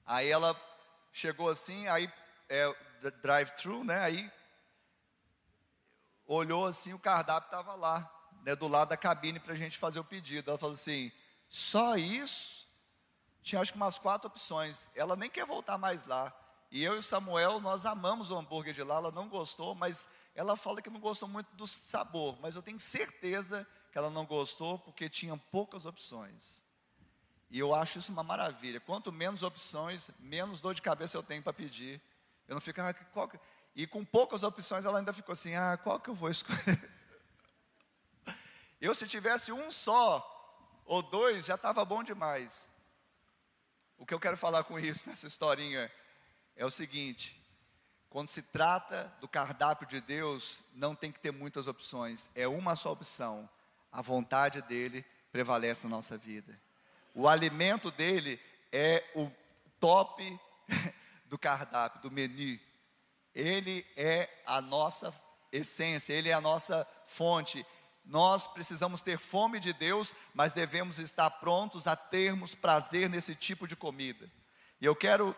Aí 0.05 0.28
ela 0.30 0.60
chegou 1.12 1.49
assim, 1.49 1.88
aí 1.88 2.12
é 2.49 2.76
drive-thru, 3.22 3.84
né? 3.84 3.99
Aí 3.99 4.32
olhou 6.26 6.66
assim, 6.66 6.93
o 6.93 6.99
cardápio 6.99 7.47
estava 7.47 7.74
lá, 7.74 8.10
né, 8.43 8.55
do 8.55 8.68
lado 8.68 8.89
da 8.89 8.97
cabine 8.97 9.39
para 9.39 9.53
a 9.53 9.58
gente 9.58 9.78
fazer 9.78 9.99
o 9.99 10.03
pedido. 10.03 10.49
Ela 10.49 10.58
falou 10.58 10.74
assim: 10.74 11.12
só 11.49 11.97
isso? 11.97 12.57
Tinha 13.47 13.61
acho 13.61 13.71
que 13.71 13.77
umas 13.77 13.97
quatro 13.97 14.27
opções. 14.27 14.89
Ela 14.93 15.15
nem 15.15 15.29
quer 15.29 15.45
voltar 15.45 15.77
mais 15.77 16.05
lá. 16.05 16.37
E 16.69 16.83
eu 16.83 16.95
e 16.95 16.97
o 16.97 17.01
Samuel, 17.01 17.61
nós 17.61 17.85
amamos 17.85 18.29
o 18.29 18.35
hambúrguer 18.35 18.73
de 18.73 18.83
lá, 18.83 18.95
ela 18.95 19.09
não 19.09 19.29
gostou, 19.29 19.73
mas 19.73 20.09
ela 20.35 20.57
fala 20.57 20.81
que 20.81 20.89
não 20.89 20.99
gostou 20.99 21.29
muito 21.29 21.55
do 21.55 21.65
sabor, 21.65 22.37
mas 22.41 22.57
eu 22.57 22.61
tenho 22.61 22.77
certeza 22.77 23.65
que 23.89 23.97
ela 23.97 24.09
não 24.09 24.25
gostou 24.25 24.77
porque 24.79 25.09
tinha 25.09 25.37
poucas 25.49 25.85
opções. 25.85 26.61
E 27.49 27.57
eu 27.57 27.73
acho 27.73 27.99
isso 27.99 28.11
uma 28.11 28.21
maravilha. 28.21 28.81
Quanto 28.81 29.13
menos 29.13 29.43
opções, 29.43 30.11
menos 30.19 30.59
dor 30.59 30.73
de 30.73 30.81
cabeça 30.81 31.15
eu 31.15 31.23
tenho 31.23 31.41
para 31.41 31.53
pedir. 31.53 32.01
Eu 32.49 32.55
não 32.55 32.59
fico, 32.59 32.81
ah, 32.81 32.93
qual 33.13 33.29
que... 33.29 33.39
E 33.73 33.87
com 33.87 34.03
poucas 34.03 34.43
opções, 34.43 34.83
ela 34.83 34.99
ainda 34.99 35.13
ficou 35.13 35.31
assim: 35.31 35.55
ah, 35.55 35.79
qual 35.81 36.01
que 36.01 36.09
eu 36.09 36.13
vou 36.13 36.29
escolher? 36.29 36.97
Eu, 38.79 38.93
se 38.93 39.07
tivesse 39.07 39.51
um 39.51 39.71
só 39.71 40.21
ou 40.85 41.01
dois, 41.01 41.45
já 41.45 41.55
estava 41.55 41.83
bom 41.83 42.03
demais. 42.03 42.69
O 43.97 44.05
que 44.05 44.13
eu 44.13 44.19
quero 44.19 44.37
falar 44.37 44.63
com 44.63 44.79
isso, 44.79 45.09
nessa 45.09 45.27
historinha, 45.27 45.91
é 46.55 46.65
o 46.65 46.71
seguinte: 46.71 47.39
quando 48.09 48.29
se 48.29 48.41
trata 48.41 49.11
do 49.19 49.27
cardápio 49.27 49.87
de 49.87 49.99
Deus, 49.99 50.63
não 50.73 50.95
tem 50.95 51.11
que 51.11 51.19
ter 51.19 51.31
muitas 51.31 51.67
opções, 51.67 52.29
é 52.35 52.47
uma 52.47 52.75
só 52.75 52.91
opção. 52.91 53.49
A 53.91 54.01
vontade 54.01 54.61
dele 54.61 55.05
prevalece 55.31 55.85
na 55.85 55.95
nossa 55.95 56.17
vida. 56.17 56.59
O 57.13 57.27
alimento 57.27 57.89
dele 57.91 58.39
é 58.71 59.03
o 59.15 59.31
top 59.79 60.39
do 61.25 61.37
cardápio, 61.37 62.01
do 62.01 62.11
menu. 62.11 62.59
Ele 63.33 63.85
é 63.95 64.29
a 64.45 64.61
nossa 64.61 65.13
essência, 65.51 66.13
ele 66.13 66.29
é 66.29 66.33
a 66.33 66.41
nossa 66.41 66.87
fonte. 67.05 67.65
Nós 68.08 68.47
precisamos 68.47 69.01
ter 69.01 69.20
fome 69.20 69.60
de 69.60 69.74
Deus, 69.74 70.16
mas 70.34 70.53
devemos 70.53 70.97
estar 70.97 71.30
prontos 71.30 71.88
a 71.88 71.95
termos 71.95 72.55
prazer 72.55 73.10
nesse 73.10 73.36
tipo 73.36 73.68
de 73.68 73.76
comida. 73.76 74.32
E 74.80 74.86
eu 74.86 74.95
quero 74.95 75.36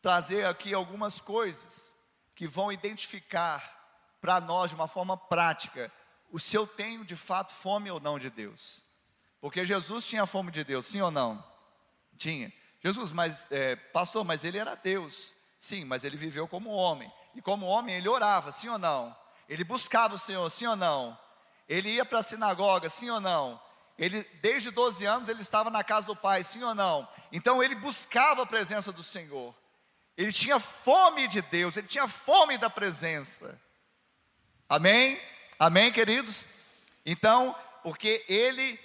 trazer 0.00 0.46
aqui 0.46 0.72
algumas 0.72 1.20
coisas 1.20 1.94
que 2.34 2.46
vão 2.46 2.72
identificar 2.72 3.76
para 4.22 4.40
nós 4.40 4.70
de 4.70 4.74
uma 4.74 4.88
forma 4.88 5.16
prática 5.16 5.92
o 6.30 6.38
se 6.38 6.56
eu 6.56 6.66
tenho 6.66 7.04
de 7.04 7.14
fato 7.14 7.52
fome 7.52 7.90
ou 7.90 8.00
não 8.00 8.18
de 8.18 8.30
Deus. 8.30 8.82
Porque 9.40 9.64
Jesus 9.64 10.06
tinha 10.06 10.26
fome 10.26 10.50
de 10.50 10.64
Deus, 10.64 10.86
sim 10.86 11.00
ou 11.00 11.10
não? 11.10 11.44
Tinha. 12.16 12.52
Jesus, 12.82 13.12
mas 13.12 13.50
é, 13.50 13.76
pastor, 13.76 14.24
mas 14.24 14.44
ele 14.44 14.58
era 14.58 14.74
Deus. 14.74 15.34
Sim, 15.58 15.84
mas 15.84 16.04
ele 16.04 16.16
viveu 16.16 16.48
como 16.48 16.70
homem. 16.70 17.12
E 17.34 17.42
como 17.42 17.66
homem 17.66 17.96
ele 17.96 18.08
orava, 18.08 18.50
sim 18.50 18.68
ou 18.68 18.78
não? 18.78 19.14
Ele 19.48 19.64
buscava 19.64 20.14
o 20.14 20.18
Senhor, 20.18 20.48
sim 20.50 20.66
ou 20.66 20.76
não? 20.76 21.18
Ele 21.68 21.90
ia 21.90 22.04
para 22.04 22.18
a 22.18 22.22
sinagoga, 22.22 22.88
sim 22.88 23.08
ou 23.10 23.20
não? 23.20 23.60
Ele, 23.98 24.22
desde 24.40 24.70
12 24.70 25.04
anos, 25.04 25.28
ele 25.28 25.42
estava 25.42 25.70
na 25.70 25.82
casa 25.82 26.06
do 26.06 26.14
Pai, 26.14 26.44
sim 26.44 26.62
ou 26.62 26.74
não? 26.74 27.08
Então 27.32 27.62
ele 27.62 27.74
buscava 27.74 28.42
a 28.42 28.46
presença 28.46 28.92
do 28.92 29.02
Senhor. 29.02 29.54
Ele 30.16 30.32
tinha 30.32 30.60
fome 30.60 31.26
de 31.26 31.40
Deus, 31.42 31.76
ele 31.76 31.86
tinha 31.86 32.06
fome 32.06 32.58
da 32.58 32.68
presença. 32.68 33.60
Amém? 34.68 35.20
Amém, 35.58 35.90
queridos? 35.90 36.44
Então, 37.04 37.56
porque 37.82 38.24
ele 38.28 38.78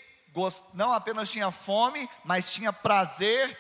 não 0.74 0.94
apenas 0.94 1.30
tinha 1.30 1.52
fome, 1.52 2.10
mas 2.24 2.52
tinha 2.52 2.74
prazer 2.74 3.58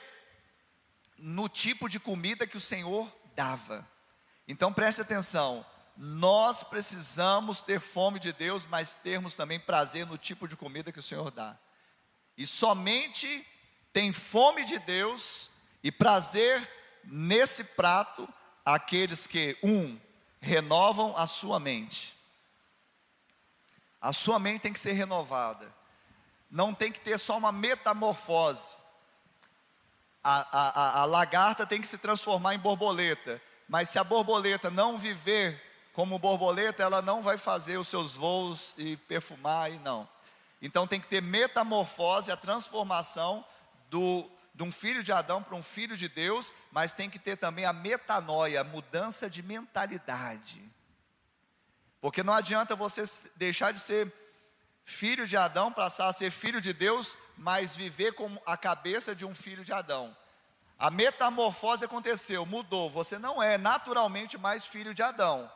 no 1.17 1.47
tipo 1.47 1.87
de 1.87 1.99
comida 1.99 2.47
que 2.47 2.57
o 2.57 2.61
Senhor 2.61 3.11
dava. 3.35 3.87
Então 4.47 4.73
preste 4.73 5.01
atenção, 5.01 5.65
nós 5.95 6.63
precisamos 6.63 7.61
ter 7.63 7.79
fome 7.79 8.19
de 8.19 8.33
Deus, 8.33 8.65
mas 8.65 8.95
termos 8.95 9.35
também 9.35 9.59
prazer 9.59 10.05
no 10.07 10.17
tipo 10.17 10.47
de 10.47 10.55
comida 10.55 10.91
que 10.91 10.99
o 10.99 11.03
Senhor 11.03 11.29
dá. 11.29 11.57
E 12.37 12.47
somente 12.47 13.45
tem 13.91 14.11
fome 14.11 14.65
de 14.65 14.79
Deus 14.79 15.49
e 15.83 15.91
prazer 15.91 16.67
nesse 17.03 17.63
prato 17.63 18.27
aqueles 18.65 19.27
que, 19.27 19.57
um, 19.61 19.99
renovam 20.41 21.15
a 21.15 21.27
sua 21.27 21.59
mente. 21.59 22.17
A 24.01 24.11
sua 24.11 24.37
mente 24.39 24.61
tem 24.61 24.73
que 24.73 24.79
ser 24.79 24.91
renovada. 24.91 25.73
Não 26.51 26.73
tem 26.73 26.91
que 26.91 26.99
ter 26.99 27.17
só 27.17 27.37
uma 27.37 27.51
metamorfose. 27.51 28.77
A, 30.23 30.41
a, 30.41 30.69
a, 30.69 31.01
a 31.01 31.05
lagarta 31.05 31.65
tem 31.65 31.79
que 31.79 31.87
se 31.87 31.97
transformar 31.97 32.55
em 32.55 32.59
borboleta. 32.59 33.41
Mas 33.67 33.89
se 33.89 33.97
a 33.97 34.03
borboleta 34.03 34.69
não 34.69 34.97
viver 34.97 35.72
como 35.93 36.17
borboleta, 36.17 36.81
ela 36.81 37.01
não 37.01 37.21
vai 37.21 37.37
fazer 37.37 37.77
os 37.77 37.87
seus 37.87 38.15
voos 38.15 38.73
e 38.77 38.97
perfumar 38.97 39.71
e 39.71 39.77
não. 39.79 40.09
Então 40.59 40.87
tem 40.87 40.99
que 40.99 41.07
ter 41.07 41.21
metamorfose, 41.21 42.31
a 42.31 42.37
transformação 42.37 43.45
do, 43.91 44.27
de 44.55 44.63
um 44.63 44.71
filho 44.71 45.03
de 45.03 45.11
Adão 45.11 45.43
para 45.43 45.55
um 45.55 45.61
filho 45.61 45.95
de 45.95 46.09
Deus, 46.09 46.51
mas 46.71 46.93
tem 46.93 47.09
que 47.09 47.19
ter 47.19 47.37
também 47.37 47.65
a 47.65 47.71
metanoia, 47.71 48.63
mudança 48.63 49.29
de 49.29 49.43
mentalidade. 49.43 50.63
Porque 52.01 52.23
não 52.23 52.33
adianta 52.33 52.75
você 52.75 53.03
deixar 53.35 53.71
de 53.71 53.79
ser 53.79 54.11
filho 54.83 55.27
de 55.27 55.37
Adão, 55.37 55.71
passar 55.71 56.07
a 56.07 56.13
ser 56.13 56.31
filho 56.31 56.59
de 56.59 56.73
Deus, 56.73 57.15
mas 57.37 57.75
viver 57.75 58.13
com 58.13 58.35
a 58.47 58.57
cabeça 58.57 59.15
de 59.15 59.25
um 59.25 59.35
filho 59.35 59.63
de 59.63 59.71
Adão. 59.71 60.15
A 60.79 60.89
metamorfose 60.89 61.85
aconteceu, 61.85 62.45
mudou. 62.47 62.89
Você 62.89 63.19
não 63.19 63.41
é 63.43 63.59
naturalmente 63.59 64.39
mais 64.39 64.65
filho 64.65 64.93
de 64.93 65.03
Adão 65.03 65.49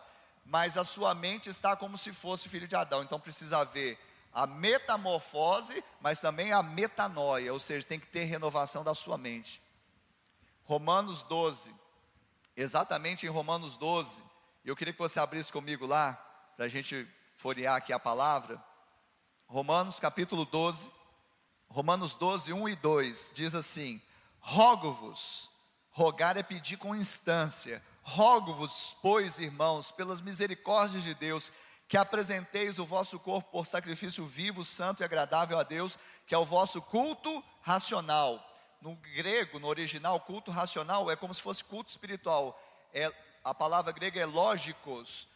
mas 0.48 0.78
a 0.78 0.84
sua 0.84 1.14
mente 1.14 1.50
está 1.50 1.76
como 1.76 1.98
se 1.98 2.14
fosse 2.14 2.48
filho 2.48 2.68
de 2.68 2.76
Adão. 2.76 3.04
Então 3.04 3.20
precisa 3.20 3.60
haver 3.60 4.00
a 4.34 4.48
metamorfose, 4.48 5.84
mas 6.00 6.22
também 6.22 6.54
a 6.54 6.64
metanoia, 6.64 7.52
ou 7.52 7.60
seja, 7.60 7.86
tem 7.86 8.00
que 8.00 8.08
ter 8.08 8.24
renovação 8.24 8.84
da 8.84 8.94
sua 8.94 9.18
mente. 9.18 9.62
Romanos 10.64 11.24
12, 11.24 11.74
exatamente 12.56 13.26
em 13.26 13.30
Romanos 13.30 13.78
12, 13.78 14.24
eu 14.64 14.76
queria 14.76 14.94
que 14.94 15.00
você 15.00 15.20
abrisse 15.20 15.52
comigo 15.52 15.86
lá, 15.86 16.14
para 16.56 16.66
a 16.66 16.70
gente 16.70 17.08
folhear 17.38 17.76
aqui 17.76 17.92
a 17.92 18.00
palavra. 18.00 18.62
Romanos 19.48 20.00
capítulo 20.00 20.46
12, 20.46 20.92
Romanos 21.70 22.14
12, 22.14 22.54
1 22.54 22.70
e 22.70 22.76
2, 22.76 23.32
diz 23.34 23.56
assim: 23.56 24.02
Rogo-vos, 24.40 25.50
rogar 25.92 26.38
é 26.38 26.44
pedir 26.44 26.78
com 26.78 26.96
instância, 26.96 27.84
Rogo-vos, 28.10 28.96
pois, 29.02 29.38
irmãos, 29.38 29.92
pelas 29.92 30.22
misericórdias 30.22 31.04
de 31.04 31.14
Deus, 31.14 31.52
que 31.90 31.98
apresenteis 31.98 32.80
o 32.80 32.86
vosso 32.86 33.20
corpo 33.20 33.52
por 33.52 33.66
sacrifício 33.66 34.26
vivo, 34.26 34.64
santo 34.64 35.04
e 35.04 35.04
agradável 35.04 35.60
a 35.60 35.64
Deus, 35.64 36.00
que 36.26 36.34
é 36.34 36.38
o 36.38 36.46
vosso 36.46 36.82
culto 36.82 37.44
racional. 37.62 38.42
No 38.82 38.96
grego, 38.96 39.60
no 39.60 39.68
original, 39.68 40.22
culto 40.22 40.52
racional 40.52 41.12
é 41.12 41.18
como 41.18 41.34
se 41.34 41.42
fosse 41.42 41.62
culto 41.66 41.90
espiritual. 41.90 42.58
É, 42.94 43.12
a 43.44 43.54
palavra 43.54 43.92
grega 43.92 44.22
é 44.22 44.26
lógicos. 44.26 45.28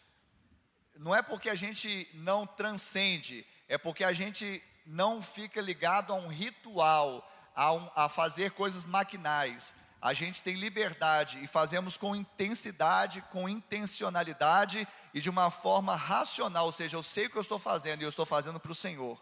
Não 0.96 1.14
é 1.14 1.22
porque 1.22 1.50
a 1.50 1.56
gente 1.56 2.10
não 2.14 2.48
transcende, 2.48 3.46
é 3.68 3.78
porque 3.78 4.06
a 4.06 4.14
gente 4.14 4.64
não 4.86 5.22
fica 5.22 5.60
ligado 5.60 6.14
a 6.14 6.16
um 6.16 6.30
ritual, 6.30 7.30
a, 7.54 7.74
um, 7.74 7.92
a 7.94 8.08
fazer 8.08 8.52
coisas 8.52 8.86
maquinais 8.86 9.76
a 10.02 10.14
gente 10.14 10.42
tem 10.42 10.56
liberdade 10.56 11.38
e 11.44 11.48
fazemos 11.48 11.96
com 11.96 12.16
intensidade, 12.16 13.22
com 13.32 13.48
intencionalidade 13.48 14.88
e 15.14 15.22
de 15.22 15.30
uma 15.30 15.52
forma 15.52 15.96
racional, 15.96 16.66
ou 16.66 16.72
seja, 16.72 16.98
eu 16.98 17.04
sei 17.04 17.28
o 17.28 17.30
que 17.30 17.38
eu 17.38 17.42
estou 17.42 17.60
fazendo 17.60 18.02
e 18.02 18.06
eu 18.06 18.10
estou 18.10 18.26
fazendo 18.26 18.60
para 18.60 18.72
o 18.72 18.76
Senhor. 18.76 19.22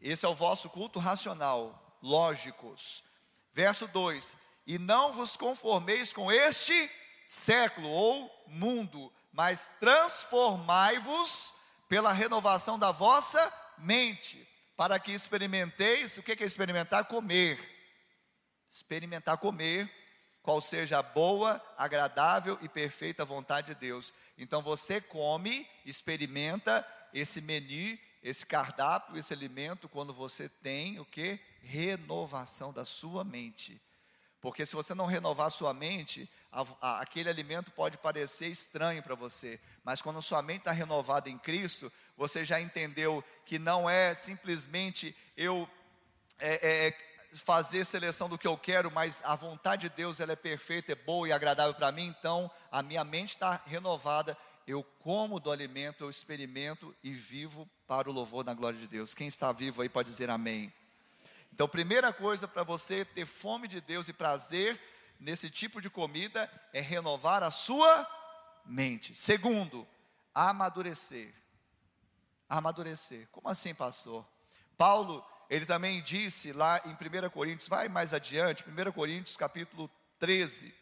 Esse 0.00 0.24
é 0.24 0.28
o 0.28 0.34
vosso 0.34 0.70
culto 0.70 1.00
racional, 1.00 1.98
lógicos. 2.00 3.02
Verso 3.52 3.88
2: 3.88 4.36
E 4.64 4.78
não 4.78 5.12
vos 5.12 5.36
conformeis 5.36 6.12
com 6.12 6.30
este 6.30 6.88
século 7.26 7.88
ou 7.88 8.30
mundo, 8.46 9.12
mas 9.32 9.72
transformai-vos 9.80 11.52
pela 11.88 12.12
renovação 12.12 12.78
da 12.78 12.92
vossa 12.92 13.52
mente, 13.76 14.48
para 14.76 15.00
que 15.00 15.10
experimenteis, 15.10 16.16
o 16.16 16.22
que 16.22 16.32
é 16.32 16.46
experimentar? 16.46 17.06
Comer 17.06 17.79
experimentar 18.70 19.36
comer 19.38 19.90
qual 20.42 20.60
seja 20.60 20.98
a 20.98 21.02
boa, 21.02 21.62
agradável 21.76 22.58
e 22.62 22.68
perfeita 22.68 23.24
vontade 23.24 23.74
de 23.74 23.80
Deus. 23.80 24.14
Então 24.38 24.62
você 24.62 25.00
come, 25.00 25.66
experimenta 25.84 26.86
esse 27.12 27.40
menu, 27.40 27.98
esse 28.22 28.46
cardápio, 28.46 29.18
esse 29.18 29.32
alimento 29.32 29.88
quando 29.88 30.12
você 30.12 30.48
tem 30.48 30.98
o 30.98 31.04
que? 31.04 31.38
Renovação 31.62 32.72
da 32.72 32.84
sua 32.84 33.24
mente. 33.24 33.80
Porque 34.40 34.64
se 34.64 34.74
você 34.74 34.94
não 34.94 35.04
renovar 35.04 35.50
sua 35.50 35.74
mente, 35.74 36.30
a, 36.50 36.64
a, 36.80 37.00
aquele 37.00 37.28
alimento 37.28 37.70
pode 37.70 37.98
parecer 37.98 38.48
estranho 38.48 39.02
para 39.02 39.14
você, 39.14 39.60
mas 39.84 40.00
quando 40.00 40.22
sua 40.22 40.40
mente 40.40 40.60
está 40.60 40.72
renovada 40.72 41.28
em 41.28 41.36
Cristo, 41.36 41.92
você 42.16 42.44
já 42.44 42.58
entendeu 42.58 43.22
que 43.44 43.58
não 43.58 43.88
é 43.88 44.14
simplesmente 44.14 45.14
eu 45.36 45.68
é, 46.38 46.86
é, 46.86 47.09
fazer 47.32 47.84
seleção 47.84 48.28
do 48.28 48.38
que 48.38 48.46
eu 48.46 48.56
quero, 48.56 48.90
mas 48.90 49.22
a 49.24 49.34
vontade 49.34 49.88
de 49.88 49.96
Deus 49.96 50.20
ela 50.20 50.32
é 50.32 50.36
perfeita, 50.36 50.92
é 50.92 50.94
boa 50.94 51.28
e 51.28 51.32
agradável 51.32 51.74
para 51.74 51.92
mim, 51.92 52.06
então 52.06 52.50
a 52.70 52.82
minha 52.82 53.04
mente 53.04 53.30
está 53.30 53.62
renovada, 53.66 54.36
eu 54.66 54.82
como 55.00 55.40
do 55.40 55.50
alimento, 55.50 56.04
eu 56.04 56.10
experimento 56.10 56.94
e 57.02 57.12
vivo 57.12 57.68
para 57.86 58.08
o 58.08 58.12
louvor 58.12 58.44
da 58.44 58.54
glória 58.54 58.78
de 58.78 58.86
Deus. 58.86 59.14
Quem 59.14 59.26
está 59.26 59.52
vivo 59.52 59.82
aí 59.82 59.88
pode 59.88 60.10
dizer 60.10 60.30
amém. 60.30 60.72
Então, 61.52 61.68
primeira 61.68 62.12
coisa 62.12 62.46
para 62.46 62.62
você 62.62 63.04
ter 63.04 63.26
fome 63.26 63.66
de 63.66 63.80
Deus 63.80 64.08
e 64.08 64.12
prazer 64.12 64.80
nesse 65.18 65.50
tipo 65.50 65.80
de 65.80 65.90
comida 65.90 66.50
é 66.72 66.80
renovar 66.80 67.42
a 67.42 67.50
sua 67.50 68.08
mente. 68.64 69.14
Segundo, 69.14 69.86
amadurecer. 70.34 71.34
Amadurecer. 72.48 73.28
Como 73.30 73.48
assim, 73.48 73.74
pastor? 73.74 74.26
Paulo 74.78 75.24
ele 75.50 75.66
também 75.66 76.00
disse 76.00 76.52
lá 76.52 76.80
em 76.86 76.92
1 76.92 77.28
Coríntios, 77.30 77.66
vai 77.66 77.88
mais 77.88 78.14
adiante, 78.14 78.64
1 78.68 78.92
Coríntios 78.92 79.36
capítulo 79.36 79.90
13. 80.20 80.72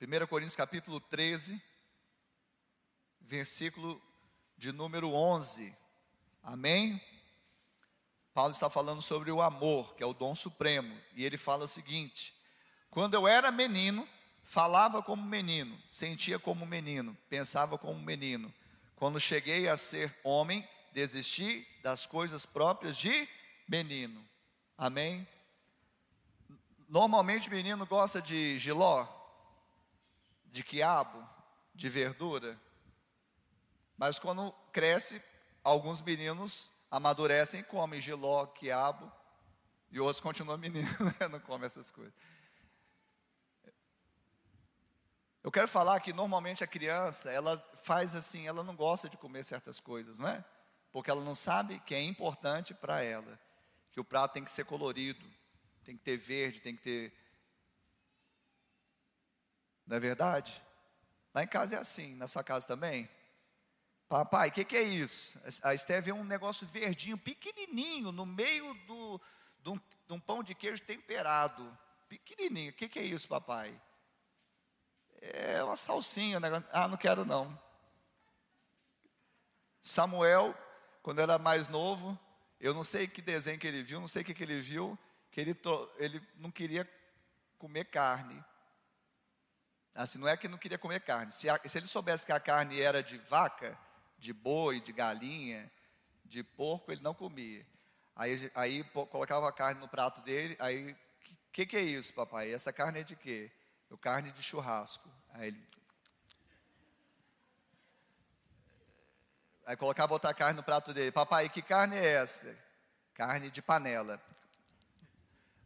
1 0.00 0.26
Coríntios 0.26 0.56
capítulo 0.56 0.98
13, 1.02 1.62
versículo 3.20 4.02
de 4.56 4.72
número 4.72 5.12
11. 5.12 5.76
Amém? 6.42 6.98
Paulo 8.32 8.52
está 8.52 8.70
falando 8.70 9.02
sobre 9.02 9.30
o 9.30 9.42
amor, 9.42 9.94
que 9.94 10.02
é 10.02 10.06
o 10.06 10.14
dom 10.14 10.34
supremo, 10.34 10.98
e 11.14 11.22
ele 11.22 11.36
fala 11.36 11.64
o 11.64 11.68
seguinte: 11.68 12.34
Quando 12.88 13.12
eu 13.12 13.28
era 13.28 13.50
menino, 13.50 14.08
falava 14.44 15.02
como 15.02 15.22
menino, 15.22 15.78
sentia 15.90 16.38
como 16.38 16.64
menino, 16.64 17.14
pensava 17.28 17.76
como 17.76 18.00
menino. 18.00 18.52
Quando 18.94 19.20
cheguei 19.20 19.68
a 19.68 19.76
ser 19.76 20.18
homem, 20.24 20.66
desisti 20.96 21.68
das 21.82 22.06
coisas 22.06 22.46
próprias 22.46 22.96
de 22.96 23.28
menino. 23.68 24.26
Amém? 24.78 25.28
Normalmente 26.88 27.50
menino 27.50 27.84
gosta 27.84 28.22
de 28.22 28.58
giló, 28.58 29.06
de 30.46 30.64
quiabo, 30.64 31.22
de 31.74 31.90
verdura. 31.90 32.58
Mas 33.94 34.18
quando 34.18 34.50
cresce, 34.72 35.22
alguns 35.62 36.00
meninos 36.00 36.72
amadurecem 36.90 37.60
e 37.60 37.64
comem 37.64 38.00
giló, 38.00 38.46
quiabo 38.46 39.12
E 39.90 40.00
outros 40.00 40.20
continuam 40.20 40.56
menino, 40.56 40.88
né? 41.20 41.28
não 41.28 41.40
come 41.40 41.66
essas 41.66 41.90
coisas. 41.90 42.14
Eu 45.44 45.52
quero 45.52 45.68
falar 45.68 46.00
que 46.00 46.14
normalmente 46.14 46.64
a 46.64 46.66
criança, 46.66 47.30
ela 47.30 47.62
faz 47.82 48.14
assim, 48.14 48.46
ela 48.46 48.64
não 48.64 48.74
gosta 48.74 49.10
de 49.10 49.18
comer 49.18 49.44
certas 49.44 49.78
coisas, 49.78 50.18
não 50.18 50.28
é? 50.28 50.42
Porque 50.96 51.10
ela 51.10 51.22
não 51.22 51.34
sabe 51.34 51.78
que 51.80 51.94
é 51.94 52.00
importante 52.00 52.72
para 52.72 53.02
ela, 53.02 53.38
que 53.92 54.00
o 54.00 54.04
prato 54.04 54.32
tem 54.32 54.42
que 54.42 54.50
ser 54.50 54.64
colorido, 54.64 55.22
tem 55.84 55.94
que 55.94 56.02
ter 56.02 56.16
verde, 56.16 56.62
tem 56.62 56.74
que 56.74 56.82
ter. 56.82 57.12
Não 59.86 59.98
é 59.98 60.00
verdade? 60.00 60.64
Lá 61.34 61.42
em 61.42 61.46
casa 61.46 61.74
é 61.74 61.78
assim, 61.78 62.14
na 62.14 62.26
sua 62.26 62.42
casa 62.42 62.66
também? 62.66 63.10
Papai, 64.08 64.48
o 64.48 64.52
que, 64.52 64.64
que, 64.64 64.74
é 64.74 64.84
isso? 64.84 65.38
A 65.62 65.74
Esté 65.74 66.00
vê 66.00 66.12
um 66.12 66.24
negócio 66.24 66.66
verdinho, 66.66 67.18
pequenininho, 67.18 68.10
no 68.10 68.24
meio 68.24 68.72
do, 68.86 69.20
um, 69.66 69.76
de 69.76 70.14
um 70.14 70.18
pão 70.18 70.42
de 70.42 70.54
queijo 70.54 70.82
temperado. 70.82 71.78
Pequenininho. 72.08 72.70
O 72.70 72.74
que, 72.74 72.88
que, 72.88 72.98
é 72.98 73.04
isso, 73.04 73.28
papai? 73.28 73.78
É 75.20 75.62
uma 75.62 75.76
salsinha. 75.76 76.40
Né? 76.40 76.48
Ah, 76.72 76.88
não 76.88 76.96
quero 76.96 77.22
não. 77.22 77.62
Samuel, 79.82 80.56
quando 81.06 81.20
era 81.20 81.38
mais 81.38 81.68
novo, 81.68 82.18
eu 82.58 82.74
não 82.74 82.82
sei 82.82 83.06
que 83.06 83.22
desenho 83.22 83.60
que 83.60 83.66
ele 83.68 83.80
viu, 83.80 84.00
não 84.00 84.08
sei 84.08 84.22
o 84.22 84.24
que, 84.24 84.34
que 84.34 84.42
ele 84.42 84.58
viu, 84.58 84.98
que 85.30 85.40
ele, 85.40 85.56
ele 85.98 86.20
não 86.34 86.50
queria 86.50 86.84
comer 87.58 87.84
carne. 87.84 88.44
Assim, 89.94 90.18
não 90.18 90.26
é 90.26 90.36
que 90.36 90.48
não 90.48 90.58
queria 90.58 90.76
comer 90.76 90.98
carne. 90.98 91.30
Se, 91.30 91.48
a, 91.48 91.60
se 91.64 91.78
ele 91.78 91.86
soubesse 91.86 92.26
que 92.26 92.32
a 92.32 92.40
carne 92.40 92.80
era 92.80 93.04
de 93.04 93.18
vaca, 93.18 93.78
de 94.18 94.32
boi, 94.32 94.80
de 94.80 94.92
galinha, 94.92 95.70
de 96.24 96.42
porco, 96.42 96.90
ele 96.90 97.02
não 97.02 97.14
comia. 97.14 97.64
Aí, 98.16 98.50
aí 98.52 98.82
colocava 99.08 99.48
a 99.48 99.52
carne 99.52 99.80
no 99.80 99.86
prato 99.86 100.20
dele, 100.22 100.56
aí, 100.58 100.90
o 100.90 100.96
que, 101.52 101.66
que 101.66 101.76
é 101.76 101.82
isso, 101.82 102.12
papai? 102.14 102.52
Essa 102.52 102.72
carne 102.72 102.98
é 102.98 103.04
de 103.04 103.14
quê? 103.14 103.52
É 103.92 103.96
carne 103.96 104.32
de 104.32 104.42
churrasco. 104.42 105.08
Aí 105.34 105.46
ele. 105.46 105.68
Aí 109.66 109.76
colocava 109.76 110.12
outra 110.12 110.32
carne 110.32 110.56
no 110.56 110.62
prato 110.62 110.94
dele. 110.94 111.10
Papai, 111.10 111.48
que 111.48 111.60
carne 111.60 111.96
é 111.96 112.04
essa? 112.14 112.56
Carne 113.12 113.50
de 113.50 113.60
panela. 113.60 114.22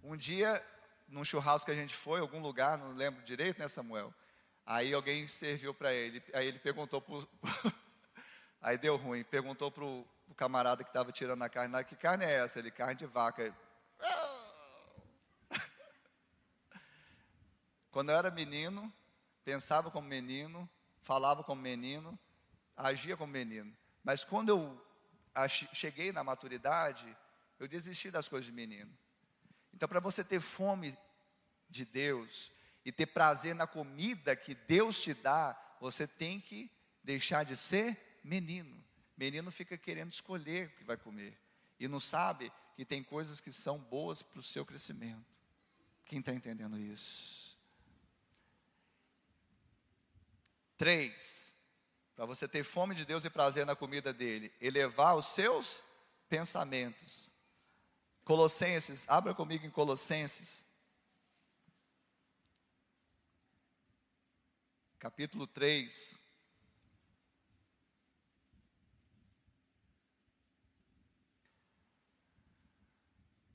Um 0.03 0.17
dia, 0.17 0.65
num 1.07 1.23
churrasco 1.23 1.67
que 1.67 1.73
a 1.73 1.75
gente 1.75 1.95
foi, 1.95 2.19
algum 2.21 2.41
lugar, 2.41 2.79
não 2.79 2.95
lembro 2.95 3.23
direito, 3.23 3.59
né, 3.59 3.69
Samuel? 3.69 4.15
Aí 4.65 4.95
alguém 4.95 5.29
serviu 5.29 5.75
para 5.75 5.93
ele. 5.93 6.23
Aí 6.33 6.47
ele 6.47 6.59
perguntou 6.59 7.03
pro. 7.03 7.29
aí 8.63 8.79
deu 8.79 8.97
ruim. 8.97 9.23
Perguntou 9.23 9.71
para 9.71 9.85
o 9.85 10.07
camarada 10.35 10.83
que 10.83 10.89
estava 10.89 11.13
tirando 11.13 11.43
a 11.43 11.51
carne 11.51 11.75
lá: 11.75 11.85
que 11.85 11.95
carne 11.95 12.25
é 12.25 12.37
essa? 12.37 12.59
Ele, 12.59 12.71
carne 12.71 12.95
de 12.95 13.05
vaca. 13.05 13.55
Quando 17.91 18.11
eu 18.11 18.17
era 18.17 18.31
menino, 18.31 18.91
pensava 19.45 19.91
como 19.91 20.09
menino, 20.09 20.71
falava 21.03 21.45
como 21.45 21.61
menino, 21.61 22.19
agia 22.75 23.15
como 23.15 23.33
menino. 23.33 23.77
Mas 24.03 24.25
quando 24.25 24.49
eu 24.49 24.85
cheguei 25.73 26.13
na 26.13 26.25
maturidade, 26.25 27.17
eu 27.59 27.69
desisti 27.69 28.11
das 28.11 28.29
coisas 28.29 28.47
de 28.47 28.53
menino. 28.53 28.97
Então, 29.73 29.89
para 29.89 30.01
você 30.01 30.25
ter 30.25 30.41
fome 30.41 30.97
de 31.69 31.85
Deus 31.85 32.51
e 32.85 32.91
ter 32.91 33.07
prazer 33.07 33.55
na 33.55 33.67
comida 33.67 34.35
que 34.35 34.55
Deus 34.55 35.03
te 35.03 35.15
dá, 35.15 35.59
você 35.81 36.07
tem 36.07 36.41
que 36.41 36.71
deixar 37.03 37.45
de 37.45 37.57
ser 37.57 38.21
menino. 38.25 38.83
Menino 39.17 39.51
fica 39.51 39.77
querendo 39.77 40.13
escolher 40.13 40.69
o 40.69 40.71
que 40.77 40.85
vai 40.85 40.97
comer 40.97 41.39
e 41.79 41.89
não 41.89 42.01
sabe 42.01 42.53
que 42.77 42.85
tem 42.85 43.03
coisas 43.03 43.41
que 43.41 43.53
são 43.53 43.79
boas 43.79 44.23
para 44.23 44.39
o 44.39 44.43
seu 44.43 44.65
crescimento. 44.65 45.25
Quem 46.05 46.21
está 46.21 46.33
entendendo 46.33 46.79
isso? 46.79 47.59
Três, 50.77 51.55
para 52.21 52.27
você 52.27 52.47
ter 52.47 52.63
fome 52.63 52.95
de 52.95 53.07
Deus 53.07 53.25
e 53.25 53.31
prazer 53.31 53.65
na 53.65 53.75
comida 53.75 54.13
dele, 54.13 54.53
elevar 54.61 55.17
os 55.17 55.25
seus 55.25 55.83
pensamentos. 56.29 57.33
Colossenses, 58.27 59.09
abra 59.09 59.35
comigo 59.35 59.65
em 59.65 59.71
Colossenses, 59.71 60.67
capítulo 64.99 65.47
3. 65.47 66.21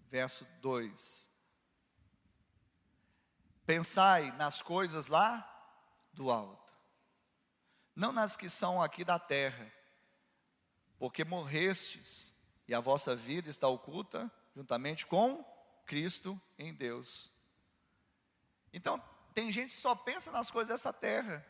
Verso 0.10 0.44
2. 0.62 1.32
Pensai 3.64 4.32
nas 4.38 4.60
coisas 4.64 5.06
lá 5.06 5.48
do 6.12 6.32
alto 6.32 6.65
não 7.96 8.12
nas 8.12 8.36
que 8.36 8.50
são 8.50 8.82
aqui 8.82 9.06
da 9.06 9.18
terra, 9.18 9.72
porque 11.00 11.24
morrestes 11.24 12.36
e 12.68 12.74
a 12.74 12.80
vossa 12.80 13.16
vida 13.16 13.50
está 13.50 13.68
oculta 13.68 14.32
juntamente 14.56 15.06
com 15.06 15.44
Cristo 15.86 16.40
em 16.58 16.74
Deus. 16.74 17.32
Então, 18.74 19.02
tem 19.34 19.52
gente 19.52 19.74
que 19.74 19.80
só 19.80 19.96
pensa 19.96 20.32
nas 20.32 20.52
coisas 20.52 20.70
dessa 20.70 20.92
terra, 20.92 21.46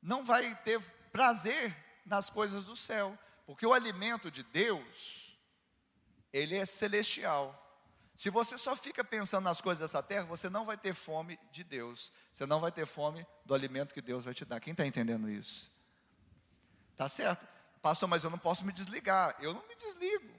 não 0.00 0.24
vai 0.24 0.54
ter 0.62 0.80
prazer 1.10 1.76
nas 2.04 2.28
coisas 2.28 2.64
do 2.64 2.76
céu, 2.76 3.18
porque 3.46 3.66
o 3.66 3.72
alimento 3.72 4.30
de 4.30 4.42
Deus, 4.42 5.38
ele 6.32 6.56
é 6.56 6.66
celestial. 6.66 7.60
Se 8.14 8.30
você 8.30 8.56
só 8.56 8.76
fica 8.76 9.02
pensando 9.02 9.44
nas 9.44 9.60
coisas 9.60 9.80
dessa 9.80 10.02
terra, 10.02 10.24
você 10.24 10.48
não 10.48 10.64
vai 10.64 10.76
ter 10.76 10.94
fome 10.94 11.38
de 11.50 11.64
Deus. 11.64 12.12
Você 12.32 12.46
não 12.46 12.60
vai 12.60 12.70
ter 12.70 12.86
fome 12.86 13.26
do 13.44 13.54
alimento 13.54 13.92
que 13.92 14.00
Deus 14.00 14.24
vai 14.24 14.32
te 14.32 14.44
dar. 14.44 14.60
Quem 14.60 14.70
está 14.70 14.86
entendendo 14.86 15.28
isso? 15.28 15.70
Tá 16.94 17.08
certo? 17.08 17.44
Pastor, 17.82 18.08
mas 18.08 18.22
eu 18.22 18.30
não 18.30 18.38
posso 18.38 18.64
me 18.64 18.72
desligar. 18.72 19.34
Eu 19.40 19.52
não 19.52 19.66
me 19.66 19.74
desligo. 19.74 20.32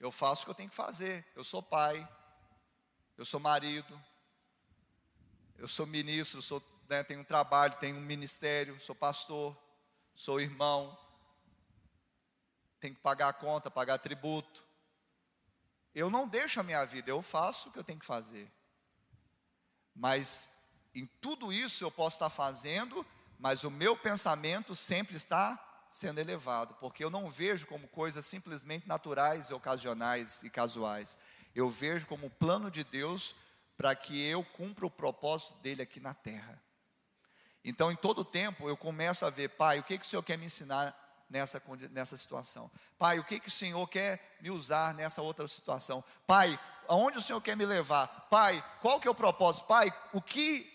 Eu 0.00 0.10
faço 0.10 0.42
o 0.42 0.44
que 0.46 0.50
eu 0.50 0.54
tenho 0.54 0.68
que 0.68 0.74
fazer. 0.74 1.24
Eu 1.36 1.44
sou 1.44 1.62
pai. 1.62 2.06
Eu 3.16 3.24
sou 3.24 3.38
marido. 3.38 4.00
Eu 5.56 5.68
sou 5.68 5.86
ministro. 5.86 6.42
Sou, 6.42 6.60
né, 6.88 7.04
tenho 7.04 7.20
um 7.20 7.24
trabalho, 7.24 7.76
tenho 7.78 7.96
um 7.96 8.00
ministério. 8.00 8.80
Sou 8.80 8.96
pastor. 8.96 9.56
Sou 10.12 10.40
irmão. 10.40 10.98
Tenho 12.80 12.96
que 12.96 13.00
pagar 13.00 13.28
a 13.28 13.32
conta, 13.32 13.70
pagar 13.70 13.98
tributo. 13.98 14.64
Eu 15.94 16.10
não 16.10 16.26
deixo 16.26 16.60
a 16.60 16.62
minha 16.62 16.84
vida, 16.84 17.10
eu 17.10 17.20
faço 17.22 17.68
o 17.68 17.72
que 17.72 17.78
eu 17.78 17.84
tenho 17.84 17.98
que 17.98 18.06
fazer. 18.06 18.50
Mas 19.94 20.48
em 20.94 21.06
tudo 21.20 21.52
isso 21.52 21.84
eu 21.84 21.90
posso 21.90 22.16
estar 22.16 22.30
fazendo, 22.30 23.04
mas 23.38 23.64
o 23.64 23.70
meu 23.70 23.96
pensamento 23.96 24.74
sempre 24.74 25.16
está 25.16 25.58
sendo 25.90 26.18
elevado, 26.18 26.74
porque 26.76 27.04
eu 27.04 27.10
não 27.10 27.28
vejo 27.28 27.66
como 27.66 27.86
coisas 27.88 28.24
simplesmente 28.24 28.88
naturais, 28.88 29.50
ocasionais 29.50 30.42
e 30.42 30.48
casuais. 30.48 31.18
Eu 31.54 31.68
vejo 31.68 32.06
como 32.06 32.30
plano 32.30 32.70
de 32.70 32.82
Deus 32.82 33.34
para 33.76 33.94
que 33.94 34.18
eu 34.26 34.42
cumpra 34.42 34.86
o 34.86 34.90
propósito 34.90 35.54
dele 35.58 35.82
aqui 35.82 36.00
na 36.00 36.14
terra. 36.14 36.62
Então, 37.64 37.92
em 37.92 37.96
todo 37.96 38.24
tempo, 38.24 38.68
eu 38.68 38.76
começo 38.76 39.24
a 39.24 39.30
ver, 39.30 39.50
Pai, 39.50 39.78
o 39.78 39.82
que, 39.82 39.98
que 39.98 40.04
o 40.04 40.08
Senhor 40.08 40.22
quer 40.22 40.38
me 40.38 40.46
ensinar 40.46 40.96
nessa, 41.32 41.60
nessa 41.90 42.16
situação. 42.16 42.70
Pai, 42.98 43.18
o 43.18 43.24
que, 43.24 43.40
que 43.40 43.48
o 43.48 43.50
Senhor 43.50 43.88
quer 43.88 44.36
me 44.40 44.50
usar 44.50 44.92
nessa 44.94 45.22
outra 45.22 45.48
situação? 45.48 46.04
Pai, 46.26 46.60
aonde 46.86 47.16
o 47.16 47.22
Senhor 47.22 47.40
quer 47.40 47.56
me 47.56 47.64
levar? 47.64 48.06
Pai, 48.30 48.62
qual 48.82 49.00
que 49.00 49.08
é 49.08 49.10
o 49.10 49.14
propósito? 49.14 49.66
Pai, 49.66 49.90
o 50.12 50.20
que 50.20 50.70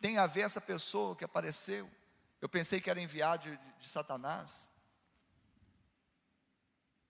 tem 0.00 0.18
a 0.18 0.26
ver 0.26 0.42
essa 0.42 0.60
pessoa 0.60 1.16
que 1.16 1.24
apareceu? 1.24 1.90
Eu 2.40 2.48
pensei 2.48 2.80
que 2.80 2.88
era 2.88 3.00
enviado 3.00 3.50
de, 3.50 3.58
de, 3.80 3.88
Satanás. 3.88 4.70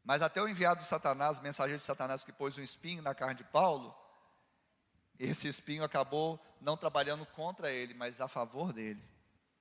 Mas 0.03 0.23
até 0.23 0.41
o 0.41 0.49
enviado 0.49 0.81
de 0.81 0.87
Satanás, 0.87 1.39
o 1.39 1.43
mensageiro 1.43 1.79
de 1.79 1.85
Satanás 1.85 2.25
que 2.25 2.33
pôs 2.33 2.57
um 2.57 2.63
espinho 2.63 3.03
na 3.03 3.15
carne 3.15 3.35
de 3.35 3.45
Paulo, 3.45 3.95
esse 5.19 5.47
espinho 5.47 5.85
acabou 5.85 6.41
não 6.59 6.75
trabalhando 6.75 7.27
contra 7.27 7.71
ele, 7.71 7.93
mas 7.93 8.19
a 8.19 8.27
favor 8.27 8.73
dele 8.73 9.20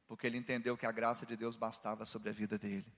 porque 0.10 0.26
ele 0.26 0.39
entendeu 0.39 0.76
que 0.76 0.88
a 0.88 0.91
graça 0.91 1.24
de 1.24 1.38
Deus 1.38 1.55
bastava 1.55 2.03
sobre 2.03 2.30
a 2.30 2.34
vida 2.34 2.57
dele. 2.57 2.91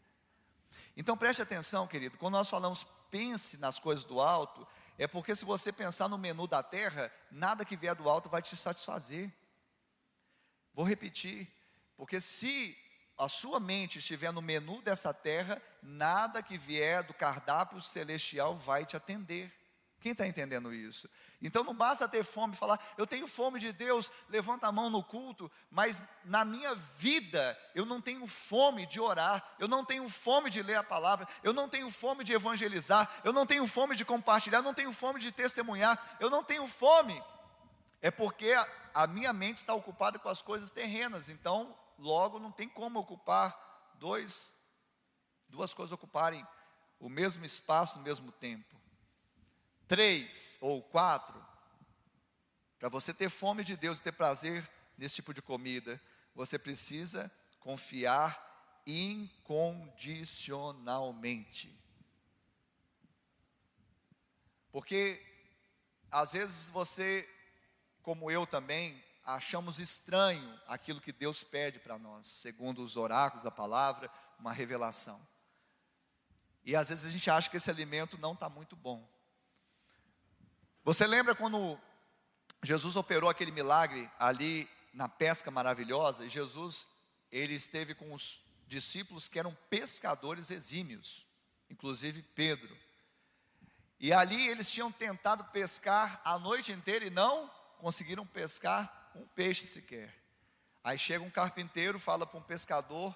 Então 0.95 1.17
preste 1.17 1.41
atenção, 1.41 1.85
querido, 1.85 2.17
quando 2.17 2.35
nós 2.35 2.49
falamos 2.49 2.87
pense 3.11 3.57
nas 3.57 3.77
coisas 3.77 4.05
do 4.05 4.21
alto, 4.21 4.65
é 4.97 5.05
porque 5.07 5.35
se 5.35 5.43
você 5.43 5.73
pensar 5.73 6.07
no 6.07 6.17
menu 6.17 6.47
da 6.47 6.63
terra, 6.63 7.11
nada 7.29 7.65
que 7.65 7.75
vier 7.75 7.93
do 7.95 8.09
alto 8.09 8.29
vai 8.29 8.41
te 8.41 8.55
satisfazer. 8.55 9.29
Vou 10.73 10.85
repetir, 10.85 11.51
porque 11.97 12.21
se 12.21 12.77
a 13.17 13.27
sua 13.27 13.59
mente 13.59 13.99
estiver 13.99 14.31
no 14.31 14.41
menu 14.41 14.81
dessa 14.81 15.13
terra, 15.13 15.61
nada 15.83 16.41
que 16.41 16.57
vier 16.57 17.03
do 17.03 17.13
cardápio 17.13 17.81
celestial 17.81 18.55
vai 18.55 18.85
te 18.85 18.95
atender. 18.95 19.53
Quem 20.01 20.13
está 20.13 20.25
entendendo 20.25 20.73
isso? 20.73 21.07
Então 21.39 21.63
não 21.63 21.75
basta 21.75 22.09
ter 22.09 22.23
fome 22.23 22.55
e 22.55 22.57
falar, 22.57 22.79
eu 22.97 23.05
tenho 23.05 23.27
fome 23.27 23.59
de 23.59 23.71
Deus, 23.71 24.11
levanta 24.29 24.65
a 24.65 24.71
mão 24.71 24.89
no 24.89 25.03
culto, 25.03 25.49
mas 25.69 26.03
na 26.25 26.43
minha 26.43 26.73
vida 26.73 27.57
eu 27.75 27.85
não 27.85 28.01
tenho 28.01 28.25
fome 28.25 28.87
de 28.87 28.99
orar, 28.99 29.55
eu 29.59 29.67
não 29.67 29.85
tenho 29.85 30.09
fome 30.09 30.49
de 30.49 30.63
ler 30.63 30.75
a 30.77 30.83
palavra, 30.83 31.27
eu 31.43 31.53
não 31.53 31.69
tenho 31.69 31.91
fome 31.91 32.23
de 32.23 32.33
evangelizar, 32.33 33.21
eu 33.23 33.31
não 33.31 33.45
tenho 33.45 33.67
fome 33.67 33.95
de 33.95 34.03
compartilhar, 34.03 34.57
eu 34.57 34.63
não 34.63 34.73
tenho 34.73 34.91
fome 34.91 35.19
de 35.19 35.31
testemunhar, 35.31 36.17
eu 36.19 36.31
não 36.31 36.43
tenho 36.43 36.67
fome. 36.67 37.21
É 38.01 38.09
porque 38.09 38.55
a, 38.91 39.05
minha 39.05 39.31
mente 39.31 39.57
está 39.57 39.75
ocupada 39.75 40.17
com 40.17 40.29
as 40.29 40.41
coisas 40.41 40.71
terrenas, 40.71 41.29
então 41.29 41.77
logo 41.99 42.39
não 42.39 42.51
tem 42.51 42.67
como 42.67 42.99
ocupar 42.99 43.93
dois, 43.99 44.55
duas 45.47 45.75
coisas 45.75 45.91
ocuparem 45.91 46.43
o 46.99 47.07
mesmo 47.07 47.45
espaço 47.45 47.99
no 47.99 48.03
mesmo 48.03 48.31
tempo 48.31 48.81
três 49.91 50.57
ou 50.61 50.81
quatro, 50.81 51.45
para 52.79 52.87
você 52.87 53.13
ter 53.13 53.29
fome 53.29 53.61
de 53.61 53.75
Deus 53.75 53.99
e 53.99 54.03
ter 54.03 54.13
prazer 54.13 54.65
nesse 54.97 55.15
tipo 55.15 55.33
de 55.33 55.41
comida, 55.41 56.01
você 56.33 56.57
precisa 56.57 57.29
confiar 57.59 58.81
incondicionalmente. 58.87 61.77
Porque 64.71 65.21
às 66.09 66.31
vezes 66.31 66.69
você, 66.69 67.27
como 68.01 68.31
eu 68.31 68.47
também, 68.47 69.03
achamos 69.25 69.77
estranho 69.77 70.57
aquilo 70.67 71.01
que 71.01 71.11
Deus 71.11 71.43
pede 71.43 71.79
para 71.79 71.99
nós, 71.99 72.27
segundo 72.27 72.81
os 72.81 72.95
oráculos, 72.95 73.45
a 73.45 73.51
palavra, 73.51 74.09
uma 74.39 74.53
revelação. 74.53 75.21
E 76.63 76.77
às 76.77 76.87
vezes 76.87 77.03
a 77.03 77.09
gente 77.09 77.29
acha 77.29 77.49
que 77.49 77.57
esse 77.57 77.69
alimento 77.69 78.17
não 78.17 78.31
está 78.31 78.47
muito 78.47 78.77
bom. 78.77 79.05
Você 80.83 81.05
lembra 81.05 81.35
quando 81.35 81.79
Jesus 82.63 82.95
operou 82.95 83.29
aquele 83.29 83.51
milagre 83.51 84.09
ali 84.17 84.67
na 84.91 85.07
pesca 85.07 85.51
maravilhosa? 85.51 86.25
E 86.25 86.29
Jesus, 86.29 86.87
ele 87.31 87.53
esteve 87.53 87.93
com 87.93 88.11
os 88.13 88.43
discípulos 88.67 89.27
que 89.27 89.37
eram 89.37 89.55
pescadores 89.69 90.49
exímios, 90.49 91.23
inclusive 91.69 92.23
Pedro. 92.23 92.75
E 93.99 94.11
ali 94.11 94.47
eles 94.47 94.71
tinham 94.71 94.91
tentado 94.91 95.43
pescar 95.51 96.19
a 96.25 96.39
noite 96.39 96.71
inteira 96.71 97.05
e 97.05 97.11
não 97.11 97.47
conseguiram 97.77 98.25
pescar 98.25 99.11
um 99.13 99.27
peixe 99.27 99.67
sequer. 99.67 100.11
Aí 100.83 100.97
chega 100.97 101.23
um 101.23 101.29
carpinteiro, 101.29 101.99
fala 101.99 102.25
para 102.25 102.39
um 102.39 102.43
pescador 102.43 103.15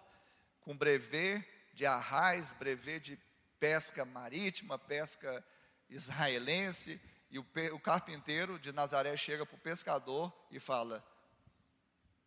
com 0.61 0.77
brevet 0.77 1.43
de 1.73 1.83
arraiz, 1.83 2.53
brevet 2.53 2.99
de 2.99 3.19
pesca 3.59 4.05
marítima, 4.05 4.77
pesca 4.77 5.43
israelense, 5.89 7.01
e 7.35 7.39
o, 7.39 7.45
o 7.73 7.79
carpinteiro 7.81 8.57
de 8.57 8.71
Nazaré 8.71 9.17
chega 9.17 9.45
para 9.45 9.57
o 9.57 9.59
pescador 9.59 10.33
e 10.49 10.57
fala: 10.57 11.05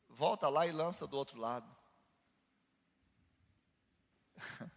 volta 0.07 0.51
lá 0.51 0.67
e 0.67 0.73
lança 0.73 1.07
do 1.07 1.17
outro 1.17 1.41
lado. 1.41 1.75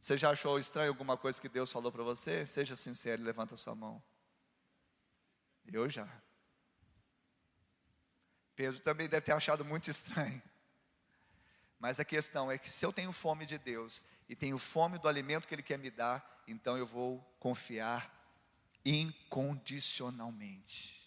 Você 0.00 0.16
já 0.16 0.30
achou 0.30 0.58
estranho 0.58 0.88
alguma 0.88 1.16
coisa 1.16 1.40
que 1.40 1.48
Deus 1.48 1.70
falou 1.70 1.92
para 1.92 2.02
você? 2.02 2.46
Seja 2.46 2.74
sincero 2.74 3.20
e 3.20 3.24
levanta 3.24 3.56
sua 3.56 3.74
mão. 3.74 4.02
Eu 5.66 5.88
já. 5.88 6.08
Pedro 8.56 8.80
também 8.80 9.08
deve 9.08 9.26
ter 9.26 9.32
achado 9.32 9.64
muito 9.64 9.90
estranho. 9.90 10.42
Mas 11.78 12.00
a 12.00 12.04
questão 12.04 12.50
é 12.50 12.56
que 12.56 12.70
se 12.70 12.86
eu 12.86 12.92
tenho 12.92 13.12
fome 13.12 13.44
de 13.44 13.58
Deus 13.58 14.02
e 14.28 14.34
tenho 14.34 14.56
fome 14.56 14.98
do 14.98 15.08
alimento 15.08 15.46
que 15.46 15.54
Ele 15.54 15.62
quer 15.62 15.78
me 15.78 15.90
dar, 15.90 16.42
então 16.46 16.78
eu 16.78 16.86
vou 16.86 17.20
confiar 17.38 18.17
incondicionalmente. 18.84 20.98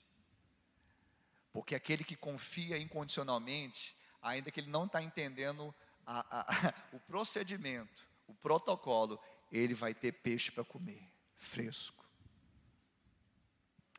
Porque 1.51 1.75
aquele 1.75 2.03
que 2.03 2.15
confia 2.15 2.77
incondicionalmente, 2.77 3.95
ainda 4.21 4.51
que 4.51 4.59
ele 4.59 4.69
não 4.69 4.85
está 4.85 5.01
entendendo 5.01 5.73
a, 6.05 6.39
a, 6.39 6.41
a, 6.41 6.73
o 6.95 6.99
procedimento, 6.99 8.07
o 8.27 8.33
protocolo, 8.33 9.19
ele 9.51 9.73
vai 9.73 9.93
ter 9.93 10.13
peixe 10.13 10.51
para 10.51 10.63
comer, 10.63 11.11
fresco. 11.35 12.05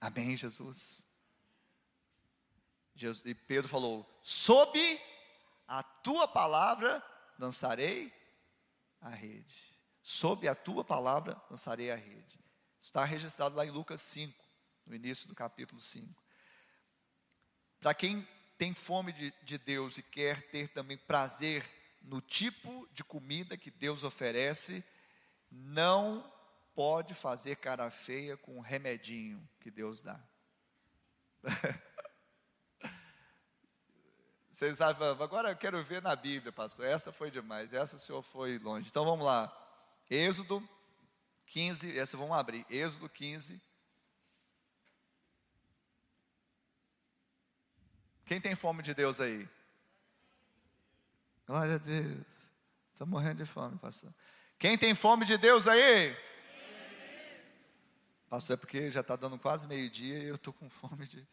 Amém, 0.01 0.37
Jesus? 0.37 1.07
Jesus? 2.95 3.25
E 3.25 3.35
Pedro 3.35 3.69
falou: 3.69 4.09
sob 4.23 5.01
a 5.69 5.83
tua 5.83 6.27
palavra 6.27 7.05
lançarei 7.39 8.13
a 9.01 9.11
rede. 9.11 9.73
Sob 10.03 10.49
a 10.49 10.55
tua 10.55 10.85
palavra 10.85 11.41
lançarei 11.49 11.91
a 11.91 11.97
rede. 11.97 12.42
Está 12.83 13.05
registrado 13.05 13.55
lá 13.55 13.65
em 13.65 13.71
Lucas 13.71 14.01
5, 14.01 14.45
no 14.87 14.97
início 14.97 15.29
do 15.29 15.37
capítulo 15.37 15.81
5. 15.81 16.21
Para 17.79 17.95
quem 17.95 18.29
tem 18.59 18.75
fome 18.75 19.13
de, 19.13 19.33
de 19.45 19.57
Deus 19.57 19.99
e 19.99 20.03
quer 20.03 20.51
ter 20.51 20.67
também 20.73 20.99
prazer 20.99 21.65
no 22.03 22.21
tipo 22.21 22.89
de 22.93 23.05
comida 23.05 23.57
que 23.57 23.71
Deus 23.71 24.03
oferece, 24.03 24.85
não 25.49 26.29
pode 26.75 27.15
fazer 27.15 27.55
cara 27.55 27.89
feia 27.89 28.37
com 28.37 28.59
o 28.59 28.61
remedinho 28.61 29.49
que 29.61 29.71
Deus 29.71 30.03
dá. 30.03 30.21
Vocês 34.51 34.79
sabem, 34.79 35.07
agora 35.07 35.51
eu 35.51 35.57
quero 35.57 35.85
ver 35.85 36.03
na 36.03 36.17
Bíblia, 36.17 36.51
pastor. 36.51 36.85
Essa 36.87 37.13
foi 37.13 37.31
demais, 37.31 37.73
essa 37.73 37.95
o 37.95 37.99
senhor 38.01 38.23
foi 38.23 38.59
longe. 38.59 38.89
Então 38.89 39.05
vamos 39.05 39.25
lá. 39.25 39.57
Êxodo 40.11 40.69
15, 41.53 41.99
essa 41.99 42.17
vamos 42.17 42.35
abrir, 42.35 42.65
Êxodo 42.71 43.11
15. 43.11 43.61
Quem 48.25 48.41
tem 48.41 48.55
fome 48.55 48.83
de 48.83 48.95
Deus 48.95 49.21
aí? 49.21 49.47
Glória 51.47 51.75
a 51.75 51.79
Deus. 51.79 52.27
Estou 52.91 53.07
morrendo 53.07 53.45
de 53.45 53.45
fome, 53.45 53.79
pastor. 53.79 54.15
Quem 54.59 54.79
tem 54.79 54.95
fome 54.95 55.27
de 55.27 55.37
Deus 55.37 55.69
aí? 55.69 56.17
Pastor, 58.31 58.55
é 58.55 58.57
porque 58.57 58.91
já 58.91 59.03
está 59.03 59.15
dando 59.15 59.39
quase 59.39 59.69
meio-dia 59.69 60.21
e 60.21 60.29
eu 60.29 60.37
estou 60.37 60.55
com 60.55 60.71
fome 60.71 61.07
de. 61.07 61.29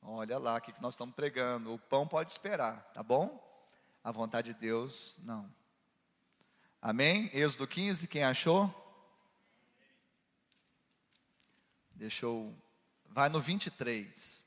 Olha 0.00 0.38
lá 0.38 0.56
o 0.56 0.60
que 0.62 0.72
nós 0.80 0.94
estamos 0.94 1.14
pregando. 1.14 1.74
O 1.74 1.78
pão 1.78 2.08
pode 2.08 2.32
esperar, 2.32 2.90
tá 2.94 3.02
bom? 3.02 3.38
A 4.02 4.10
vontade 4.10 4.54
de 4.54 4.58
Deus, 4.58 5.18
não. 5.22 5.54
Amém? 6.88 7.28
Êxodo 7.32 7.66
15, 7.66 8.06
quem 8.06 8.22
achou? 8.22 8.72
Deixa 11.90 12.26
eu. 12.26 12.56
Vai 13.06 13.28
no 13.28 13.40
23. 13.40 14.46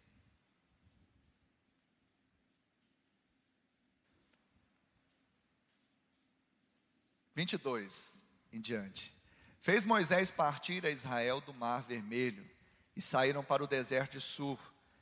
Vinte 7.35 7.51
e 7.51 7.57
dois 7.57 8.25
em 8.53 8.61
diante. 8.61 9.13
Fez 9.59 9.83
Moisés 9.83 10.31
partir 10.31 10.85
a 10.85 10.89
Israel 10.89 11.41
do 11.41 11.53
mar 11.53 11.81
vermelho 11.81 12.49
e 12.95 13.01
saíram 13.01 13.43
para 13.43 13.65
o 13.65 13.67
deserto 13.67 14.13
de 14.13 14.21
Sur. 14.21 14.57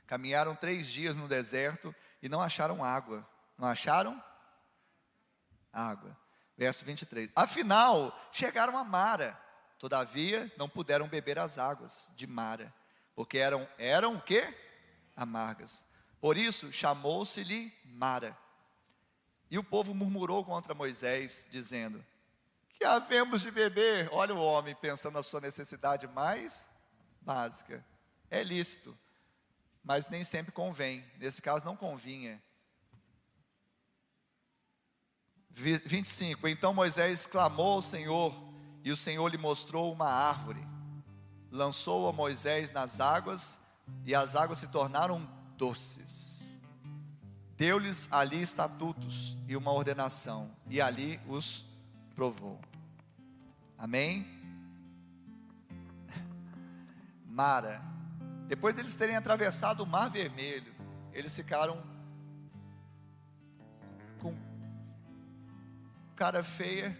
Caminharam 0.07 0.55
três 0.55 0.87
dias 0.87 1.15
no 1.15 1.27
deserto 1.27 1.93
e 2.19 2.27
não 2.27 2.41
acharam 2.41 2.83
água. 2.83 3.23
Não 3.59 3.67
acharam? 3.67 4.19
Água. 5.71 6.17
Verso 6.57 6.83
23. 6.83 7.29
Afinal, 7.35 8.17
chegaram 8.31 8.75
a 8.77 8.83
Mara, 8.83 9.39
todavia 9.77 10.51
não 10.57 10.67
puderam 10.67 11.07
beber 11.07 11.37
as 11.37 11.57
águas 11.57 12.11
de 12.15 12.25
Mara, 12.25 12.73
porque 13.15 13.37
eram, 13.37 13.67
eram 13.77 14.15
o 14.15 14.21
quê? 14.21 14.55
Amargas. 15.15 15.85
Por 16.19 16.35
isso, 16.35 16.73
chamou-se-lhe 16.73 17.71
Mara. 17.85 18.35
E 19.49 19.57
o 19.57 19.63
povo 19.63 19.93
murmurou 19.93 20.43
contra 20.43 20.73
Moisés, 20.73 21.47
dizendo: 21.51 22.03
Que 22.73 22.83
havemos 22.83 23.41
de 23.41 23.51
beber? 23.51 24.09
Olha 24.11 24.33
o 24.33 24.43
homem 24.43 24.75
pensando 24.75 25.13
na 25.13 25.23
sua 25.23 25.39
necessidade 25.39 26.07
mais 26.07 26.69
básica. 27.21 27.85
É 28.29 28.43
lícito, 28.43 28.97
mas 29.83 30.07
nem 30.07 30.23
sempre 30.23 30.51
convém. 30.51 31.05
Nesse 31.17 31.41
caso, 31.41 31.63
não 31.63 31.77
convinha. 31.77 32.41
25: 35.57 36.47
Então 36.47 36.73
Moisés 36.73 37.25
clamou 37.25 37.73
ao 37.73 37.81
Senhor, 37.81 38.35
e 38.83 38.91
o 38.91 38.97
Senhor 38.97 39.27
lhe 39.27 39.37
mostrou 39.37 39.91
uma 39.91 40.07
árvore. 40.07 40.65
Lançou 41.51 42.07
a 42.07 42.13
Moisés 42.13 42.71
nas 42.71 42.99
águas, 42.99 43.57
e 44.05 44.13
as 44.13 44.35
águas 44.35 44.59
se 44.59 44.67
tornaram 44.67 45.27
doces. 45.57 46.57
Deu-lhes 47.55 48.07
ali 48.11 48.41
estatutos 48.41 49.35
e 49.47 49.57
uma 49.57 49.71
ordenação, 49.71 50.51
e 50.69 50.79
ali 50.79 51.19
os 51.27 51.65
provou. 52.15 52.59
Amém? 53.77 54.27
Mara. 57.25 57.81
Depois 58.47 58.75
de 58.75 58.81
eles 58.81 58.95
terem 58.95 59.15
atravessado 59.15 59.81
o 59.81 59.87
Mar 59.87 60.09
Vermelho, 60.09 60.73
eles 61.11 61.35
ficaram 61.35 61.96
cara 66.17 66.43
feia, 66.43 66.97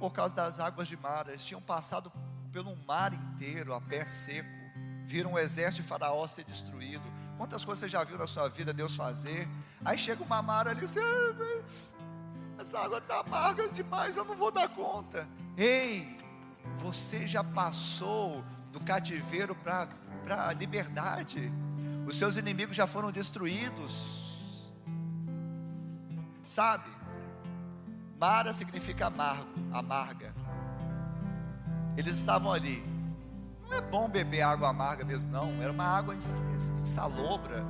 por 0.00 0.12
causa 0.12 0.34
das 0.34 0.58
águas 0.58 0.88
de 0.88 0.96
Mara. 0.96 1.30
Eles 1.30 1.44
tinham 1.44 1.62
passado 1.62 2.12
pelo 2.52 2.76
mar 2.84 3.14
inteiro 3.14 3.72
a 3.72 3.80
pé 3.80 4.04
seco. 4.04 4.48
Viram 5.04 5.34
o 5.34 5.38
exército 5.38 5.82
de 5.82 5.88
Faraó 5.88 6.26
ser 6.26 6.44
destruído. 6.44 7.04
Quantas 7.38 7.64
coisas 7.64 7.80
você 7.80 7.88
já 7.88 8.02
viu 8.02 8.18
na 8.18 8.26
sua 8.26 8.48
vida 8.48 8.74
Deus 8.74 8.96
fazer? 8.96 9.48
Aí 9.84 9.96
chega 9.96 10.22
uma 10.22 10.42
Mara 10.42 10.70
ali 10.70 10.84
e 10.84 10.88
você, 10.88 10.98
ah, 10.98 11.62
essa 12.58 12.80
água 12.80 12.98
está 12.98 13.20
amarga 13.20 13.68
demais, 13.68 14.16
eu 14.16 14.24
não 14.24 14.34
vou 14.34 14.50
dar 14.50 14.68
conta. 14.68 15.28
Ei, 15.56 16.18
você 16.78 17.26
já 17.26 17.44
passou 17.44 18.44
do 18.72 18.80
cativeiro 18.80 19.54
para 19.54 19.88
a 20.28 20.52
liberdade. 20.52 21.52
Os 22.04 22.16
seus 22.16 22.36
inimigos 22.36 22.74
já 22.74 22.86
foram 22.86 23.12
destruídos. 23.12 24.42
Sabe? 26.48 26.95
Mara 28.18 28.52
significa 28.52 29.06
amargo, 29.06 29.48
amarga. 29.72 30.34
Eles 31.96 32.16
estavam 32.16 32.52
ali. 32.52 32.82
Não 33.62 33.76
é 33.76 33.80
bom 33.80 34.08
beber 34.08 34.42
água 34.42 34.68
amarga 34.68 35.04
mesmo, 35.04 35.32
não. 35.32 35.62
Era 35.62 35.72
uma 35.72 35.84
água 35.84 36.14
insalobra, 36.14 37.64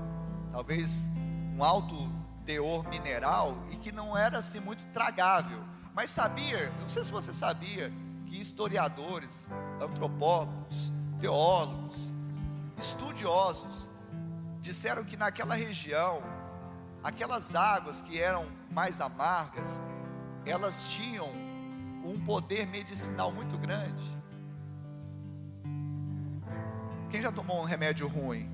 talvez 0.52 1.10
um 1.56 1.64
alto 1.64 1.96
teor 2.44 2.86
mineral 2.88 3.56
e 3.70 3.76
que 3.76 3.90
não 3.90 4.16
era 4.16 4.38
assim 4.38 4.60
muito 4.60 4.84
tragável. 4.92 5.64
Mas 5.94 6.10
sabia, 6.10 6.70
não 6.80 6.88
sei 6.88 7.04
se 7.04 7.10
você 7.10 7.32
sabia, 7.32 7.92
que 8.26 8.40
historiadores, 8.40 9.50
antropólogos, 9.80 10.92
teólogos, 11.18 12.12
estudiosos 12.78 13.88
disseram 14.60 15.04
que 15.04 15.16
naquela 15.16 15.54
região, 15.54 16.22
aquelas 17.02 17.54
águas 17.54 18.02
que 18.02 18.20
eram 18.20 18.46
mais 18.70 19.00
amargas, 19.00 19.80
elas 20.46 20.88
tinham 20.88 21.28
um 22.04 22.18
poder 22.24 22.66
medicinal 22.66 23.32
muito 23.32 23.58
grande. 23.58 24.16
Quem 27.10 27.20
já 27.20 27.32
tomou 27.32 27.60
um 27.60 27.64
remédio 27.64 28.06
ruim? 28.06 28.48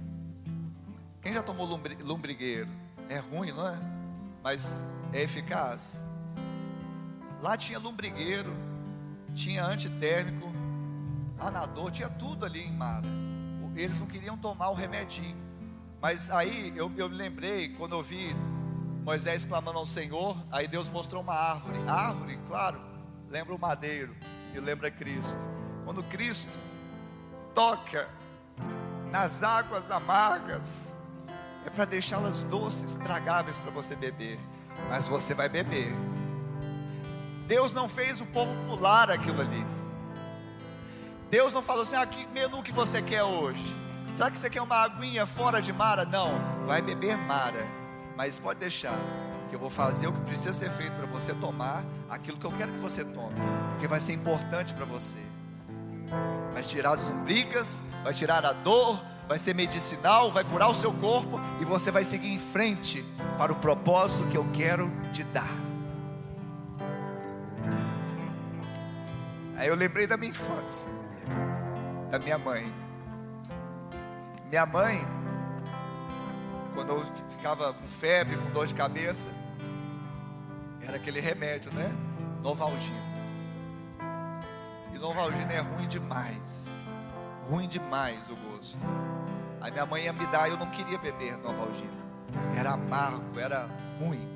Quem 1.20 1.32
já 1.32 1.42
tomou 1.42 1.66
lombrigueiro? 1.66 2.68
É 3.08 3.18
ruim, 3.18 3.52
não 3.52 3.68
é? 3.68 3.78
Mas 4.42 4.84
é 5.12 5.22
eficaz. 5.22 6.04
Lá 7.40 7.56
tinha 7.56 7.78
lombrigueiro, 7.78 8.52
tinha 9.34 9.64
antitérmico, 9.64 10.50
anador, 11.38 11.90
tinha 11.90 12.08
tudo 12.08 12.44
ali 12.44 12.62
em 12.62 12.72
Mara. 12.72 13.06
Eles 13.74 13.98
não 13.98 14.06
queriam 14.06 14.36
tomar 14.36 14.70
o 14.70 14.74
remedinho. 14.74 15.36
Mas 16.00 16.30
aí 16.30 16.72
eu, 16.76 16.90
eu 16.96 17.08
me 17.08 17.16
lembrei, 17.16 17.68
quando 17.70 17.92
eu 17.92 18.02
vi 18.02 18.34
Moisés 19.04 19.44
clamando 19.44 19.78
ao 19.78 19.86
Senhor, 19.86 20.36
aí 20.50 20.68
Deus 20.68 20.88
mostrou 20.88 21.22
uma 21.22 21.34
árvore. 21.34 21.78
árvore, 21.88 22.38
claro, 22.46 22.80
lembra 23.28 23.54
o 23.54 23.58
madeiro 23.58 24.14
e 24.54 24.60
lembra 24.60 24.90
Cristo. 24.90 25.40
Quando 25.84 26.02
Cristo 26.04 26.52
toca 27.52 28.08
nas 29.10 29.42
águas 29.42 29.90
amargas, 29.90 30.96
é 31.66 31.70
para 31.70 31.84
deixá-las 31.84 32.44
doces, 32.44 32.94
tragáveis 32.94 33.56
para 33.58 33.72
você 33.72 33.96
beber, 33.96 34.38
mas 34.88 35.08
você 35.08 35.34
vai 35.34 35.48
beber. 35.48 35.92
Deus 37.48 37.72
não 37.72 37.88
fez 37.88 38.20
o 38.20 38.26
povo 38.26 38.52
pular 38.68 39.10
aquilo 39.10 39.40
ali. 39.40 39.66
Deus 41.28 41.52
não 41.52 41.62
falou 41.62 41.82
assim: 41.82 41.96
ah, 41.96 42.06
que 42.06 42.24
menu 42.28 42.62
que 42.62 42.72
você 42.72 43.02
quer 43.02 43.24
hoje? 43.24 43.62
Será 44.14 44.30
que 44.30 44.38
você 44.38 44.48
quer 44.48 44.62
uma 44.62 44.76
aguinha 44.76 45.26
fora 45.26 45.60
de 45.60 45.72
Mara? 45.72 46.04
Não, 46.04 46.38
vai 46.66 46.80
beber 46.80 47.16
Mara, 47.16 47.66
mas 48.16 48.38
pode 48.38 48.60
deixar, 48.60 48.96
que 49.48 49.54
eu 49.54 49.58
vou 49.58 49.70
fazer 49.70 50.06
o 50.06 50.12
que 50.12 50.20
precisa 50.22 50.52
ser 50.52 50.70
feito 50.70 50.92
para 50.92 51.06
você 51.06 51.34
tomar 51.34 51.84
aquilo 52.08 52.38
que 52.38 52.46
eu 52.46 52.52
quero 52.52 52.72
que 52.72 52.78
você 52.78 53.04
tome, 53.04 53.34
porque 53.72 53.86
vai 53.86 54.00
ser 54.00 54.12
importante 54.12 54.72
para 54.74 54.84
você. 54.84 55.18
Vai 56.52 56.62
tirar 56.62 56.92
as 56.92 57.04
brigas, 57.24 57.82
vai 58.02 58.12
tirar 58.12 58.44
a 58.44 58.52
dor, 58.52 59.02
vai 59.28 59.38
ser 59.38 59.54
medicinal, 59.54 60.30
vai 60.30 60.44
curar 60.44 60.68
o 60.68 60.74
seu 60.74 60.92
corpo 60.92 61.40
e 61.60 61.64
você 61.64 61.90
vai 61.90 62.04
seguir 62.04 62.32
em 62.32 62.38
frente 62.38 63.04
para 63.38 63.52
o 63.52 63.56
propósito 63.56 64.26
que 64.28 64.36
eu 64.36 64.46
quero 64.52 64.90
te 65.12 65.24
dar. 65.24 65.50
Aí 69.56 69.68
eu 69.68 69.74
lembrei 69.74 70.06
da 70.06 70.16
minha 70.16 70.30
infância, 70.30 70.88
da 72.10 72.18
minha 72.18 72.36
mãe. 72.36 72.66
Minha 74.50 74.66
mãe, 74.66 75.06
quando 76.74 76.90
eu 76.90 77.04
ficava 77.30 77.72
com 77.72 77.86
febre, 77.86 78.36
com 78.36 78.50
dor 78.50 78.66
de 78.66 78.74
cabeça, 78.74 79.28
era 80.80 80.96
aquele 80.96 81.20
remédio, 81.20 81.72
né? 81.72 81.90
Novalgina. 82.42 83.00
E 84.94 84.98
Novalgina 84.98 85.52
é 85.52 85.60
ruim 85.60 85.86
demais. 85.86 86.68
Ruim 87.48 87.68
demais 87.68 88.30
o 88.30 88.36
gosto. 88.36 88.78
Aí 89.60 89.70
minha 89.70 89.86
mãe 89.86 90.04
ia 90.04 90.12
me 90.12 90.26
dar, 90.26 90.48
eu 90.48 90.56
não 90.56 90.70
queria 90.70 90.98
beber 90.98 91.36
Novalgina. 91.38 92.02
Era 92.56 92.72
amargo, 92.72 93.38
era 93.38 93.68
ruim. 94.00 94.28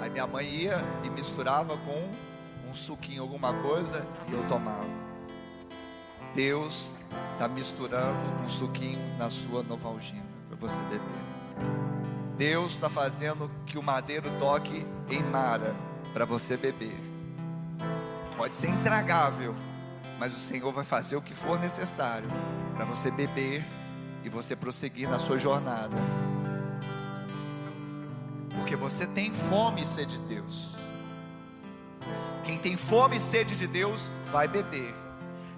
Aí 0.00 0.10
minha 0.10 0.26
mãe 0.26 0.46
ia 0.46 0.78
e 1.04 1.10
misturava 1.10 1.76
com 1.78 2.68
um 2.68 2.74
suquinho, 2.74 3.22
alguma 3.22 3.52
coisa, 3.62 4.04
e 4.28 4.32
eu 4.32 4.46
tomava. 4.48 5.06
Deus 6.34 6.98
está 7.32 7.48
misturando 7.48 8.18
um 8.44 8.48
suquinho 8.48 8.98
na 9.16 9.30
sua 9.30 9.62
Novalgina 9.62 10.26
para 10.48 10.56
você 10.56 10.78
beber. 10.90 11.35
Deus 12.36 12.74
está 12.74 12.88
fazendo 12.88 13.50
que 13.64 13.78
o 13.78 13.82
madeiro 13.82 14.28
toque 14.38 14.86
em 15.08 15.22
Mara 15.22 15.74
para 16.12 16.24
você 16.24 16.56
beber. 16.56 16.96
Pode 18.36 18.54
ser 18.54 18.68
intragável, 18.68 19.54
mas 20.18 20.36
o 20.36 20.40
Senhor 20.40 20.72
vai 20.72 20.84
fazer 20.84 21.16
o 21.16 21.22
que 21.22 21.34
for 21.34 21.58
necessário 21.58 22.28
para 22.76 22.84
você 22.84 23.10
beber 23.10 23.64
e 24.22 24.28
você 24.28 24.54
prosseguir 24.54 25.08
na 25.08 25.18
sua 25.18 25.38
jornada. 25.38 25.96
Porque 28.54 28.76
você 28.76 29.06
tem 29.06 29.32
fome 29.32 29.82
e 29.82 29.86
sede 29.86 30.18
de 30.18 30.34
Deus. 30.34 30.74
Quem 32.44 32.58
tem 32.58 32.76
fome 32.76 33.16
e 33.16 33.20
sede 33.20 33.56
de 33.56 33.66
Deus 33.66 34.10
vai 34.30 34.46
beber. 34.46 34.94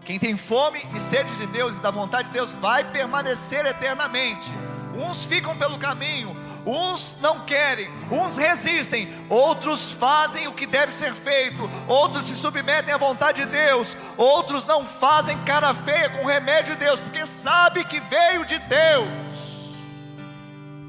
Quem 0.05 0.19
tem 0.19 0.37
fome 0.37 0.81
e 0.95 1.01
sede 1.01 1.35
de 1.37 1.47
Deus 1.49 1.79
e 1.79 1.83
da 1.83 1.91
vontade 1.91 2.29
de 2.29 2.35
Deus 2.35 2.55
vai 2.55 2.85
permanecer 2.85 3.67
eternamente. 3.67 4.51
Uns 4.95 5.25
ficam 5.25 5.57
pelo 5.57 5.79
caminho, 5.79 6.37
Uns 6.71 7.17
não 7.23 7.41
querem, 7.41 7.91
uns 8.11 8.37
resistem, 8.37 9.09
outros 9.31 9.93
fazem 9.93 10.47
o 10.49 10.53
que 10.53 10.67
deve 10.67 10.93
ser 10.93 11.15
feito, 11.15 11.69
outros 11.87 12.27
se 12.27 12.37
submetem 12.37 12.93
à 12.93 12.99
vontade 12.99 13.43
de 13.43 13.51
Deus, 13.51 13.97
outros 14.19 14.67
não 14.67 14.85
fazem 14.85 15.39
cara 15.45 15.73
feia 15.73 16.11
com 16.11 16.25
o 16.25 16.27
remédio 16.27 16.75
de 16.75 16.85
Deus, 16.85 17.01
porque 17.01 17.25
sabe 17.25 17.85
que 17.85 17.99
veio 18.01 18.45
de 18.45 18.59
Deus 18.59 19.09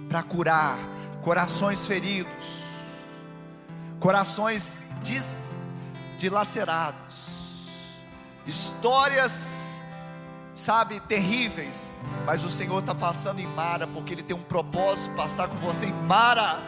para 0.10 0.22
curar 0.22 0.78
corações 1.22 1.88
feridos, 1.88 2.66
corações 4.02 4.82
dilacerados, 6.18 7.70
histórias 8.45 9.68
sabe, 10.54 11.00
terríveis, 11.02 11.95
mas 12.26 12.43
o 12.43 12.50
Senhor 12.50 12.80
está 12.80 12.93
passando 12.93 13.39
em 13.39 13.47
Mara, 13.47 13.88
porque 13.88 14.14
Ele 14.14 14.24
tem 14.24 14.36
um 14.36 14.43
propósito 14.43 15.14
passar 15.16 15.47
com 15.47 15.56
você 15.58 15.86
em 15.86 15.93
Mara. 15.93 16.60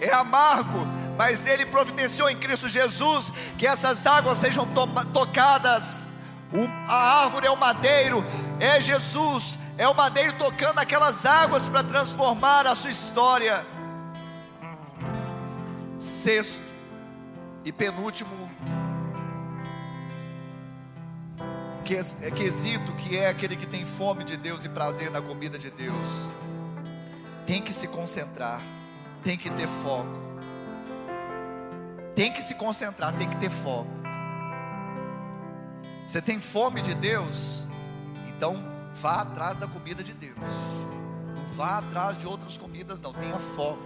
É 0.00 0.12
amargo, 0.12 0.86
mas 1.16 1.46
Ele 1.46 1.64
providenciou 1.66 2.28
em 2.28 2.36
Cristo 2.36 2.68
Jesus 2.68 3.32
que 3.58 3.66
essas 3.66 4.06
águas 4.06 4.38
sejam 4.38 4.66
tocadas. 5.12 6.10
O, 6.52 6.68
a 6.88 7.22
árvore 7.24 7.46
é 7.46 7.50
o 7.50 7.56
madeiro, 7.56 8.24
é 8.60 8.80
Jesus, 8.80 9.58
é 9.76 9.88
o 9.88 9.94
madeiro 9.94 10.34
tocando 10.34 10.78
aquelas 10.78 11.26
águas 11.26 11.68
para 11.68 11.82
transformar 11.82 12.66
a 12.66 12.74
sua 12.74 12.90
história. 12.90 13.66
Sexto 15.96 16.62
e 17.64 17.72
penúltimo 17.72 18.50
quesito 21.84 22.92
que 22.92 23.16
é 23.16 23.28
aquele 23.28 23.56
que 23.56 23.66
tem 23.66 23.84
fome 23.84 24.24
de 24.24 24.36
Deus 24.36 24.64
e 24.64 24.68
prazer 24.68 25.10
na 25.10 25.20
comida 25.20 25.58
de 25.58 25.70
Deus, 25.70 26.08
tem 27.46 27.60
que 27.60 27.72
se 27.72 27.86
concentrar, 27.86 28.60
tem 29.22 29.36
que 29.36 29.50
ter 29.50 29.68
foco, 29.68 30.08
tem 32.14 32.32
que 32.32 32.42
se 32.42 32.54
concentrar, 32.54 33.12
tem 33.12 33.28
que 33.28 33.36
ter 33.36 33.50
foco. 33.50 33.90
Você 36.06 36.22
tem 36.22 36.40
fome 36.40 36.80
de 36.80 36.94
Deus, 36.94 37.68
então 38.28 38.62
vá 38.94 39.20
atrás 39.22 39.58
da 39.58 39.66
comida 39.66 40.02
de 40.02 40.12
Deus, 40.12 40.38
vá 41.54 41.78
atrás 41.78 42.18
de 42.18 42.26
outras 42.26 42.56
comidas, 42.56 43.02
não, 43.02 43.12
tenha 43.12 43.38
foco. 43.38 43.82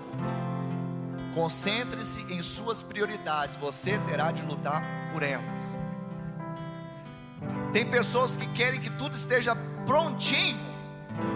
Concentre-se 1.34 2.20
em 2.32 2.42
suas 2.42 2.82
prioridades, 2.82 3.56
você 3.56 3.98
terá 4.08 4.30
de 4.30 4.42
lutar 4.42 4.82
por 5.12 5.22
elas. 5.22 5.87
Tem 7.72 7.84
pessoas 7.84 8.36
que 8.36 8.46
querem 8.54 8.80
que 8.80 8.90
tudo 8.90 9.14
esteja 9.16 9.56
prontinho 9.86 10.58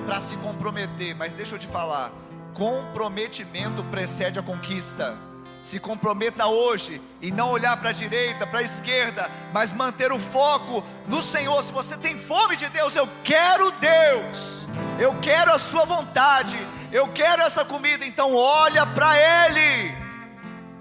para 0.06 0.20
se 0.20 0.36
comprometer, 0.36 1.14
mas 1.14 1.34
deixa 1.34 1.54
eu 1.54 1.58
te 1.58 1.66
falar: 1.66 2.12
comprometimento 2.54 3.82
precede 3.84 4.38
a 4.38 4.42
conquista. 4.42 5.16
Se 5.64 5.78
comprometa 5.78 6.46
hoje 6.46 7.00
em 7.20 7.30
não 7.30 7.50
olhar 7.50 7.76
para 7.76 7.90
a 7.90 7.92
direita, 7.92 8.44
para 8.46 8.60
a 8.60 8.64
esquerda, 8.64 9.30
mas 9.52 9.72
manter 9.72 10.10
o 10.10 10.18
foco 10.18 10.82
no 11.06 11.22
Senhor. 11.22 11.62
Se 11.62 11.72
você 11.72 11.96
tem 11.96 12.18
fome 12.18 12.56
de 12.56 12.68
Deus, 12.68 12.96
eu 12.96 13.08
quero 13.22 13.70
Deus, 13.72 14.66
eu 14.98 15.14
quero 15.20 15.52
a 15.52 15.58
Sua 15.58 15.84
vontade, 15.84 16.58
eu 16.90 17.06
quero 17.08 17.42
essa 17.42 17.64
comida, 17.64 18.04
então 18.04 18.34
olha 18.34 18.84
para 18.84 19.14
Ele, 19.16 19.94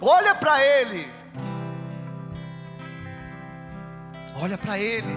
olha 0.02 0.34
para 0.34 0.64
Ele, 0.66 1.08
olha 4.42 4.58
para 4.58 4.80
Ele. 4.80 5.16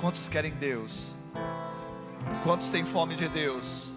Quantos 0.00 0.28
querem 0.28 0.52
Deus? 0.52 1.18
Quantos 2.44 2.70
têm 2.70 2.84
fome 2.84 3.16
de 3.16 3.28
Deus? 3.28 3.92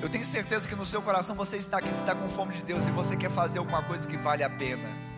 Eu 0.00 0.08
tenho 0.08 0.24
certeza 0.24 0.66
que 0.66 0.74
no 0.74 0.86
seu 0.86 1.02
coração 1.02 1.36
você 1.36 1.58
está 1.58 1.76
aqui, 1.76 1.90
está 1.90 2.14
com 2.14 2.26
fome 2.28 2.54
de 2.54 2.62
Deus 2.62 2.86
e 2.86 2.90
você 2.90 3.14
quer 3.14 3.30
fazer 3.30 3.58
alguma 3.58 3.82
coisa 3.82 4.08
que 4.08 4.16
vale 4.16 4.42
a 4.42 4.48
pena. 4.48 5.09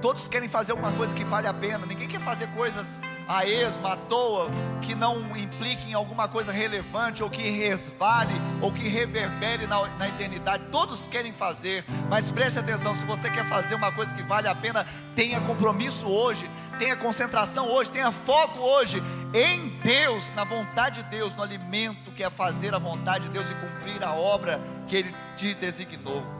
Todos 0.00 0.28
querem 0.28 0.48
fazer 0.48 0.72
alguma 0.72 0.90
coisa 0.92 1.14
que 1.14 1.24
vale 1.24 1.46
a 1.46 1.52
pena. 1.52 1.84
Ninguém 1.86 2.08
quer 2.08 2.20
fazer 2.20 2.46
coisas 2.48 2.98
a 3.28 3.44
esmo, 3.44 3.86
à 3.86 3.96
toa, 3.96 4.48
que 4.80 4.94
não 4.94 5.36
impliquem 5.36 5.92
alguma 5.92 6.26
coisa 6.26 6.50
relevante, 6.50 7.22
ou 7.22 7.28
que 7.28 7.42
resvale, 7.42 8.34
ou 8.62 8.72
que 8.72 8.88
reverbere 8.88 9.66
na, 9.66 9.86
na 9.98 10.08
eternidade. 10.08 10.64
Todos 10.72 11.06
querem 11.06 11.32
fazer, 11.32 11.84
mas 12.08 12.30
preste 12.30 12.58
atenção: 12.58 12.96
se 12.96 13.04
você 13.04 13.30
quer 13.30 13.44
fazer 13.44 13.74
uma 13.74 13.92
coisa 13.92 14.14
que 14.14 14.22
vale 14.22 14.48
a 14.48 14.54
pena, 14.54 14.86
tenha 15.14 15.40
compromisso 15.42 16.08
hoje, 16.08 16.48
tenha 16.78 16.96
concentração 16.96 17.68
hoje, 17.68 17.92
tenha 17.92 18.10
foco 18.10 18.58
hoje 18.58 19.02
em 19.34 19.78
Deus, 19.80 20.32
na 20.34 20.44
vontade 20.44 21.02
de 21.02 21.10
Deus, 21.10 21.34
no 21.34 21.42
alimento 21.42 22.10
que 22.12 22.24
é 22.24 22.30
fazer 22.30 22.74
a 22.74 22.78
vontade 22.78 23.28
de 23.28 23.30
Deus 23.30 23.46
e 23.50 23.54
cumprir 23.54 24.02
a 24.02 24.14
obra 24.14 24.60
que 24.88 24.96
Ele 24.96 25.14
te 25.36 25.54
designou. 25.54 26.39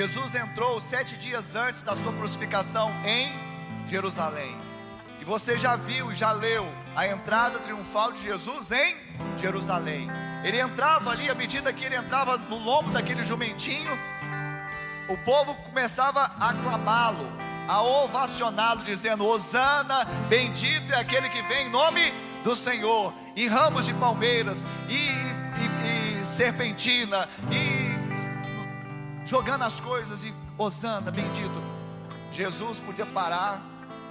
Jesus 0.00 0.34
entrou 0.34 0.80
sete 0.80 1.14
dias 1.16 1.54
antes 1.54 1.84
da 1.84 1.94
sua 1.94 2.10
crucificação 2.14 2.90
em 3.04 3.30
Jerusalém. 3.86 4.56
E 5.20 5.26
você 5.26 5.58
já 5.58 5.76
viu, 5.76 6.14
já 6.14 6.32
leu 6.32 6.66
a 6.96 7.06
entrada 7.06 7.58
triunfal 7.58 8.10
de 8.10 8.22
Jesus 8.22 8.72
em 8.72 8.96
Jerusalém. 9.36 10.10
Ele 10.42 10.58
entrava 10.58 11.10
ali, 11.10 11.28
à 11.28 11.34
medida 11.34 11.70
que 11.70 11.84
ele 11.84 11.96
entrava 11.96 12.38
no 12.38 12.56
lombo 12.56 12.90
daquele 12.90 13.22
jumentinho, 13.22 13.92
o 15.06 15.18
povo 15.18 15.54
começava 15.54 16.32
a 16.40 16.48
aclamá-lo, 16.48 17.30
a 17.68 17.82
ovacioná-lo, 17.82 18.82
dizendo: 18.82 19.26
Hosana, 19.26 20.06
bendito 20.30 20.94
é 20.94 20.96
aquele 20.96 21.28
que 21.28 21.42
vem 21.42 21.66
em 21.66 21.70
nome 21.70 22.10
do 22.42 22.56
Senhor, 22.56 23.12
e 23.36 23.46
ramos 23.46 23.84
de 23.84 23.92
palmeiras, 23.92 24.64
e, 24.88 24.94
e, 24.94 26.22
e 26.22 26.26
serpentina, 26.26 27.28
e 27.52 27.79
jogando 29.30 29.62
as 29.62 29.78
coisas, 29.78 30.24
e 30.24 30.34
Hosana, 30.58 31.08
bendito. 31.08 31.62
Jesus 32.32 32.80
podia 32.80 33.06
parar 33.06 33.62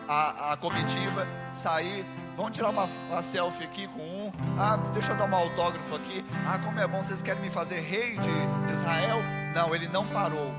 a, 0.08 0.54
a 0.54 0.58
comitiva, 0.58 1.28
sair, 1.52 2.06
vamos 2.38 2.54
tirar 2.54 2.70
uma, 2.70 2.88
uma, 3.10 3.22
selfie 3.22 3.66
aqui 3.66 3.86
com 3.90 4.00
um, 4.00 4.32
ah, 4.58 4.78
deixa 4.94 5.12
eu 5.12 5.18
dar 5.18 5.26
um 5.26 5.36
autógrafo 5.36 5.94
aqui, 5.96 6.26
ah, 6.48 6.58
como 6.64 6.80
é 6.80 6.88
bom, 6.88 7.04
vocês 7.04 7.22
querem 7.22 7.42
me 7.42 7.50
fazer 7.50 7.82
rei 7.82 8.18
de, 8.18 8.66
de 8.66 8.72
Israel? 8.72 9.18
Não, 9.54 9.76
ele 9.76 9.90
não 9.90 10.08
parou, 10.08 10.54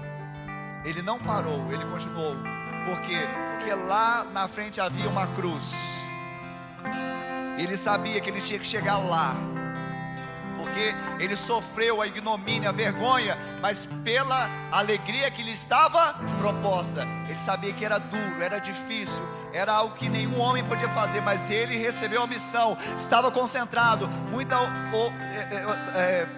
ele 0.85 1.01
não 1.01 1.19
parou, 1.19 1.73
ele 1.73 1.85
continuou. 1.87 2.37
Por 2.85 3.01
quê? 3.01 3.19
Porque 3.55 3.73
lá 3.73 4.25
na 4.25 4.47
frente 4.47 4.79
havia 4.79 5.09
uma 5.09 5.27
cruz. 5.29 5.75
Ele 7.59 7.79
sabia 7.79 8.21
que 8.21 8.29
ele 8.29 8.43
tinha 8.43 8.59
que 8.59 8.67
chegar 8.67 8.99
lá. 8.99 9.35
Porque 10.71 10.95
ele 11.19 11.35
sofreu 11.35 12.01
a 12.01 12.07
ignomínia, 12.07 12.69
a 12.69 12.73
vergonha, 12.73 13.37
mas 13.61 13.87
pela 14.05 14.49
alegria 14.71 15.31
que 15.31 15.43
lhe 15.43 15.51
estava 15.51 16.15
proposta. 16.39 17.07
Ele 17.29 17.41
sabia 17.41 17.73
que 17.73 17.85
era 17.85 17.99
duro, 17.99 18.41
era 18.41 18.59
difícil, 18.59 19.23
era 19.53 19.73
algo 19.73 19.97
que 19.97 20.09
nenhum 20.09 20.39
homem 20.39 20.65
podia 20.65 20.89
fazer, 20.91 21.21
mas 21.21 21.51
ele 21.51 21.77
recebeu 21.77 22.23
a 22.23 22.27
missão, 22.27 22.79
estava 22.97 23.31
concentrado, 23.33 24.07
muita 24.31 24.57
o, 24.61 25.13
é, 25.33 25.39
é, 25.39 26.01
é, 26.01 26.29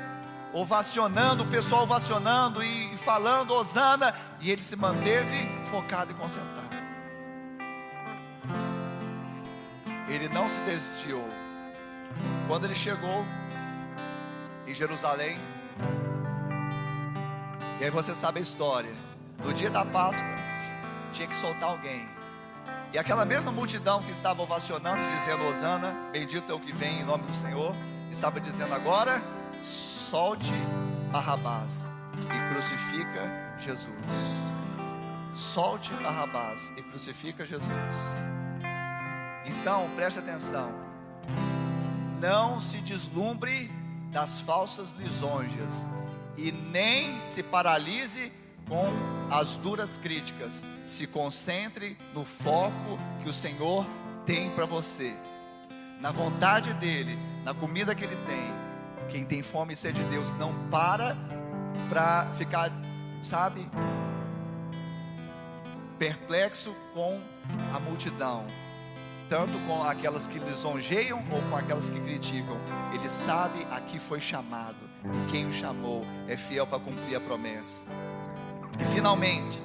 ovacionando, 0.54 1.42
o 1.42 1.46
pessoal 1.46 1.82
ovacionando 1.82 2.64
e, 2.64 2.94
e 2.94 2.96
falando, 2.96 3.52
Osana, 3.52 4.14
e 4.40 4.50
ele 4.50 4.62
se 4.62 4.76
manteve 4.76 5.48
focado 5.70 6.10
e 6.10 6.14
concentrado. 6.14 6.62
Ele 10.08 10.28
não 10.28 10.48
se 10.48 10.58
desviou. 10.60 11.28
Quando 12.46 12.64
ele 12.64 12.74
chegou 12.74 13.24
em 14.66 14.74
Jerusalém, 14.74 15.36
e 17.82 17.84
aí 17.84 17.90
você 17.90 18.14
sabe 18.14 18.38
a 18.38 18.42
história. 18.42 18.92
No 19.44 19.52
dia 19.52 19.68
da 19.68 19.84
Páscoa, 19.84 20.28
tinha 21.12 21.26
que 21.26 21.34
soltar 21.34 21.70
alguém. 21.70 22.08
E 22.92 22.98
aquela 22.98 23.24
mesma 23.24 23.50
multidão 23.50 24.00
que 24.00 24.12
estava 24.12 24.40
ovacionando, 24.40 25.02
dizendo: 25.18 25.44
Osana, 25.48 25.92
bendito 26.12 26.52
é 26.52 26.54
o 26.54 26.60
que 26.60 26.70
vem 26.70 27.00
em 27.00 27.04
nome 27.04 27.24
do 27.24 27.32
Senhor, 27.32 27.74
estava 28.12 28.40
dizendo 28.40 28.72
agora: 28.72 29.20
solte 29.64 30.52
Barrabás 31.10 31.90
e 32.14 32.52
crucifica 32.54 33.56
Jesus. 33.58 33.88
Solte 35.34 35.92
Barrabás 35.94 36.70
e 36.76 36.82
crucifica 36.82 37.44
Jesus. 37.44 37.66
Então, 39.44 39.90
preste 39.96 40.20
atenção. 40.20 40.72
Não 42.20 42.60
se 42.60 42.76
deslumbre 42.76 43.81
das 44.12 44.40
falsas 44.40 44.92
lisonjas 44.92 45.88
e 46.36 46.52
nem 46.52 47.18
se 47.28 47.42
paralise 47.42 48.30
com 48.68 48.86
as 49.30 49.56
duras 49.56 49.96
críticas. 49.96 50.62
Se 50.86 51.06
concentre 51.06 51.96
no 52.14 52.24
foco 52.24 52.98
que 53.22 53.28
o 53.28 53.32
Senhor 53.32 53.84
tem 54.26 54.50
para 54.50 54.66
você, 54.66 55.14
na 56.00 56.12
vontade 56.12 56.72
dEle, 56.74 57.18
na 57.42 57.54
comida 57.54 57.94
que 57.94 58.04
Ele 58.04 58.16
tem. 58.26 58.62
Quem 59.10 59.24
tem 59.24 59.42
fome 59.42 59.74
e 59.74 59.76
sede 59.76 60.02
de 60.02 60.10
Deus 60.10 60.32
não 60.34 60.54
para 60.70 61.16
para 61.88 62.26
ficar, 62.38 62.70
sabe, 63.22 63.68
perplexo 65.98 66.74
com 66.94 67.20
a 67.74 67.80
multidão, 67.80 68.46
tanto 69.32 69.58
com 69.66 69.82
aquelas 69.82 70.26
que 70.26 70.38
lisonjeiam 70.38 71.24
ou 71.30 71.40
com 71.48 71.56
aquelas 71.56 71.88
que 71.88 71.98
criticam. 71.98 72.54
Ele 72.92 73.08
sabe 73.08 73.66
a 73.70 73.80
que 73.80 73.98
foi 73.98 74.20
chamado, 74.20 74.76
e 75.06 75.30
quem 75.30 75.48
o 75.48 75.52
chamou 75.54 76.02
é 76.28 76.36
fiel 76.36 76.66
para 76.66 76.78
cumprir 76.78 77.16
a 77.16 77.20
promessa. 77.20 77.80
E 78.78 78.84
finalmente, 78.92 79.58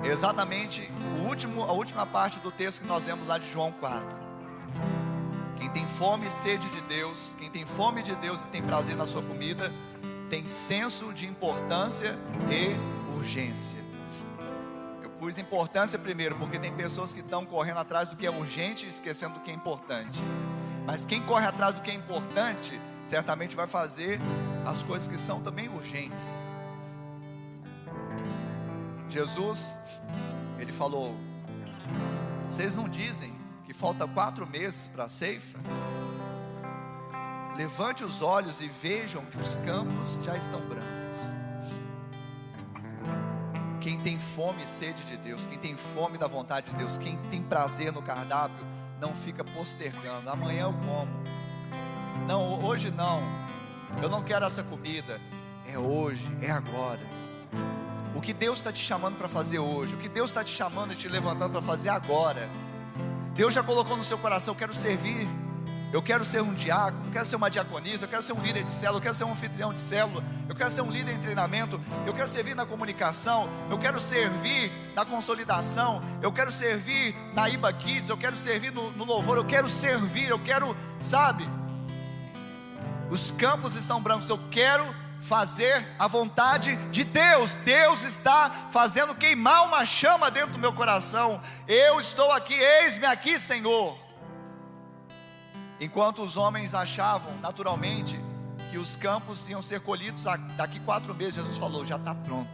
exatamente 0.00 0.88
o 1.18 1.26
último, 1.26 1.64
a 1.64 1.72
última 1.72 2.06
parte 2.06 2.38
do 2.38 2.52
texto 2.52 2.82
que 2.82 2.86
nós 2.86 3.04
lemos 3.04 3.26
lá 3.26 3.36
de 3.36 3.50
João 3.50 3.72
4. 3.72 4.06
Quem 5.58 5.68
tem 5.68 5.84
fome 5.86 6.26
e 6.26 6.30
sede 6.30 6.68
de 6.68 6.80
Deus, 6.82 7.34
quem 7.36 7.50
tem 7.50 7.66
fome 7.66 8.00
de 8.00 8.14
Deus 8.14 8.42
e 8.42 8.46
tem 8.46 8.62
prazer 8.62 8.94
na 8.94 9.06
sua 9.06 9.22
comida, 9.22 9.72
tem 10.30 10.46
senso 10.46 11.12
de 11.12 11.26
importância 11.26 12.16
e 12.48 12.76
urgência. 13.16 13.85
Pus 15.26 15.38
importância 15.38 15.98
primeiro, 15.98 16.36
porque 16.36 16.56
tem 16.56 16.72
pessoas 16.72 17.12
que 17.12 17.18
estão 17.18 17.44
correndo 17.44 17.78
atrás 17.78 18.08
do 18.08 18.14
que 18.14 18.24
é 18.24 18.30
urgente 18.30 18.86
esquecendo 18.86 19.34
do 19.34 19.40
que 19.40 19.50
é 19.50 19.54
importante. 19.54 20.20
Mas 20.86 21.04
quem 21.04 21.20
corre 21.20 21.44
atrás 21.44 21.74
do 21.74 21.80
que 21.80 21.90
é 21.90 21.94
importante, 21.94 22.80
certamente 23.04 23.56
vai 23.56 23.66
fazer 23.66 24.20
as 24.64 24.84
coisas 24.84 25.08
que 25.08 25.18
são 25.18 25.40
também 25.40 25.68
urgentes. 25.68 26.46
Jesus, 29.08 29.80
ele 30.60 30.72
falou: 30.72 31.16
Vocês 32.48 32.76
não 32.76 32.88
dizem 32.88 33.34
que 33.64 33.74
falta 33.74 34.06
quatro 34.06 34.46
meses 34.46 34.86
para 34.86 35.06
a 35.06 35.08
ceifa? 35.08 35.58
Levante 37.56 38.04
os 38.04 38.22
olhos 38.22 38.60
e 38.60 38.68
vejam 38.68 39.24
que 39.24 39.38
os 39.40 39.56
campos 39.66 40.16
já 40.22 40.36
estão 40.36 40.60
brancos. 40.60 41.05
Quem 43.96 44.02
tem 44.02 44.18
fome 44.18 44.62
e 44.62 44.68
sede 44.68 45.02
de 45.04 45.16
Deus, 45.16 45.46
quem 45.46 45.58
tem 45.58 45.74
fome 45.74 46.18
da 46.18 46.26
vontade 46.26 46.70
de 46.70 46.76
Deus, 46.76 46.98
quem 46.98 47.16
tem 47.30 47.40
prazer 47.40 47.90
no 47.90 48.02
cardápio, 48.02 48.62
não 49.00 49.14
fica 49.14 49.42
postergando. 49.42 50.28
Amanhã 50.28 50.64
eu 50.64 50.74
como. 50.86 51.10
Não, 52.26 52.62
hoje 52.62 52.90
não. 52.90 53.22
Eu 54.02 54.10
não 54.10 54.22
quero 54.22 54.44
essa 54.44 54.62
comida. 54.62 55.18
É 55.66 55.78
hoje, 55.78 56.26
é 56.42 56.50
agora. 56.50 57.00
O 58.14 58.20
que 58.20 58.34
Deus 58.34 58.58
está 58.58 58.70
te 58.70 58.82
chamando 58.82 59.16
para 59.16 59.28
fazer 59.28 59.60
hoje, 59.60 59.94
o 59.94 59.98
que 59.98 60.10
Deus 60.10 60.28
está 60.28 60.44
te 60.44 60.54
chamando 60.54 60.92
e 60.92 60.96
te 60.96 61.08
levantando 61.08 61.52
para 61.52 61.62
fazer 61.62 61.88
agora. 61.88 62.50
Deus 63.32 63.54
já 63.54 63.62
colocou 63.62 63.96
no 63.96 64.04
seu 64.04 64.18
coração: 64.18 64.52
eu 64.52 64.58
quero 64.58 64.74
servir, 64.74 65.26
eu 65.92 66.02
quero 66.02 66.24
ser 66.24 66.42
um 66.42 66.52
diácono, 66.52 67.06
eu 67.06 67.12
quero 67.12 67.26
ser 67.26 67.36
uma 67.36 67.50
diaconisa, 67.50 68.04
eu 68.04 68.08
quero 68.08 68.22
ser 68.22 68.32
um 68.32 68.40
líder 68.40 68.64
de 68.64 68.70
célula, 68.70 68.98
eu 68.98 69.02
quero 69.02 69.14
ser 69.14 69.24
um 69.24 69.32
anfitrião 69.32 69.72
de 69.72 69.80
célula, 69.80 70.22
eu 70.48 70.54
quero 70.54 70.70
ser 70.70 70.82
um 70.82 70.90
líder 70.90 71.12
em 71.12 71.18
treinamento, 71.18 71.80
eu 72.04 72.12
quero 72.12 72.28
servir 72.28 72.54
na 72.54 72.66
comunicação, 72.66 73.48
eu 73.70 73.78
quero 73.78 74.00
servir 74.00 74.70
na 74.94 75.04
consolidação, 75.04 76.02
eu 76.20 76.32
quero 76.32 76.50
servir 76.50 77.14
na 77.34 77.48
IBA 77.48 77.72
Kids, 77.74 78.08
eu 78.08 78.16
quero 78.16 78.36
servir 78.36 78.72
no, 78.72 78.90
no 78.92 79.04
louvor, 79.04 79.36
eu 79.36 79.44
quero 79.44 79.68
servir, 79.68 80.28
eu 80.28 80.38
quero, 80.38 80.76
sabe? 81.00 81.48
os 83.10 83.30
campos 83.30 83.76
estão 83.76 84.00
brancos. 84.00 84.28
Eu 84.28 84.38
quero 84.50 84.84
fazer 85.20 85.86
a 85.98 86.06
vontade 86.06 86.76
de 86.90 87.04
Deus. 87.04 87.56
Deus 87.56 88.02
está 88.02 88.68
fazendo 88.70 89.14
queimar 89.14 89.66
uma 89.66 89.84
chama 89.84 90.30
dentro 90.30 90.52
do 90.52 90.58
meu 90.58 90.72
coração. 90.72 91.40
Eu 91.66 92.00
estou 92.00 92.30
aqui, 92.32 92.54
eis-me 92.54 93.06
aqui, 93.06 93.38
Senhor. 93.38 94.05
Enquanto 95.80 96.22
os 96.22 96.36
homens 96.36 96.74
achavam, 96.74 97.36
naturalmente, 97.38 98.18
que 98.70 98.78
os 98.78 98.96
campos 98.96 99.48
iam 99.48 99.60
ser 99.60 99.80
colhidos 99.80 100.24
daqui 100.56 100.80
quatro 100.80 101.14
meses, 101.14 101.34
Jesus 101.34 101.58
falou: 101.58 101.84
já 101.84 101.96
está 101.96 102.14
pronto. 102.14 102.48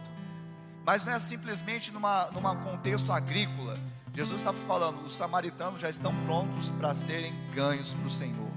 Mas 0.85 1.03
não 1.03 1.13
é 1.13 1.19
simplesmente 1.19 1.91
numa, 1.91 2.29
numa 2.31 2.55
contexto 2.55 3.11
agrícola. 3.11 3.75
Jesus 4.13 4.39
está 4.39 4.51
falando: 4.51 5.05
os 5.05 5.15
samaritanos 5.15 5.79
já 5.79 5.89
estão 5.89 6.13
prontos 6.25 6.69
para 6.71 6.93
serem 6.93 7.33
ganhos 7.53 7.93
para 7.93 8.05
o 8.05 8.09
Senhor. 8.09 8.51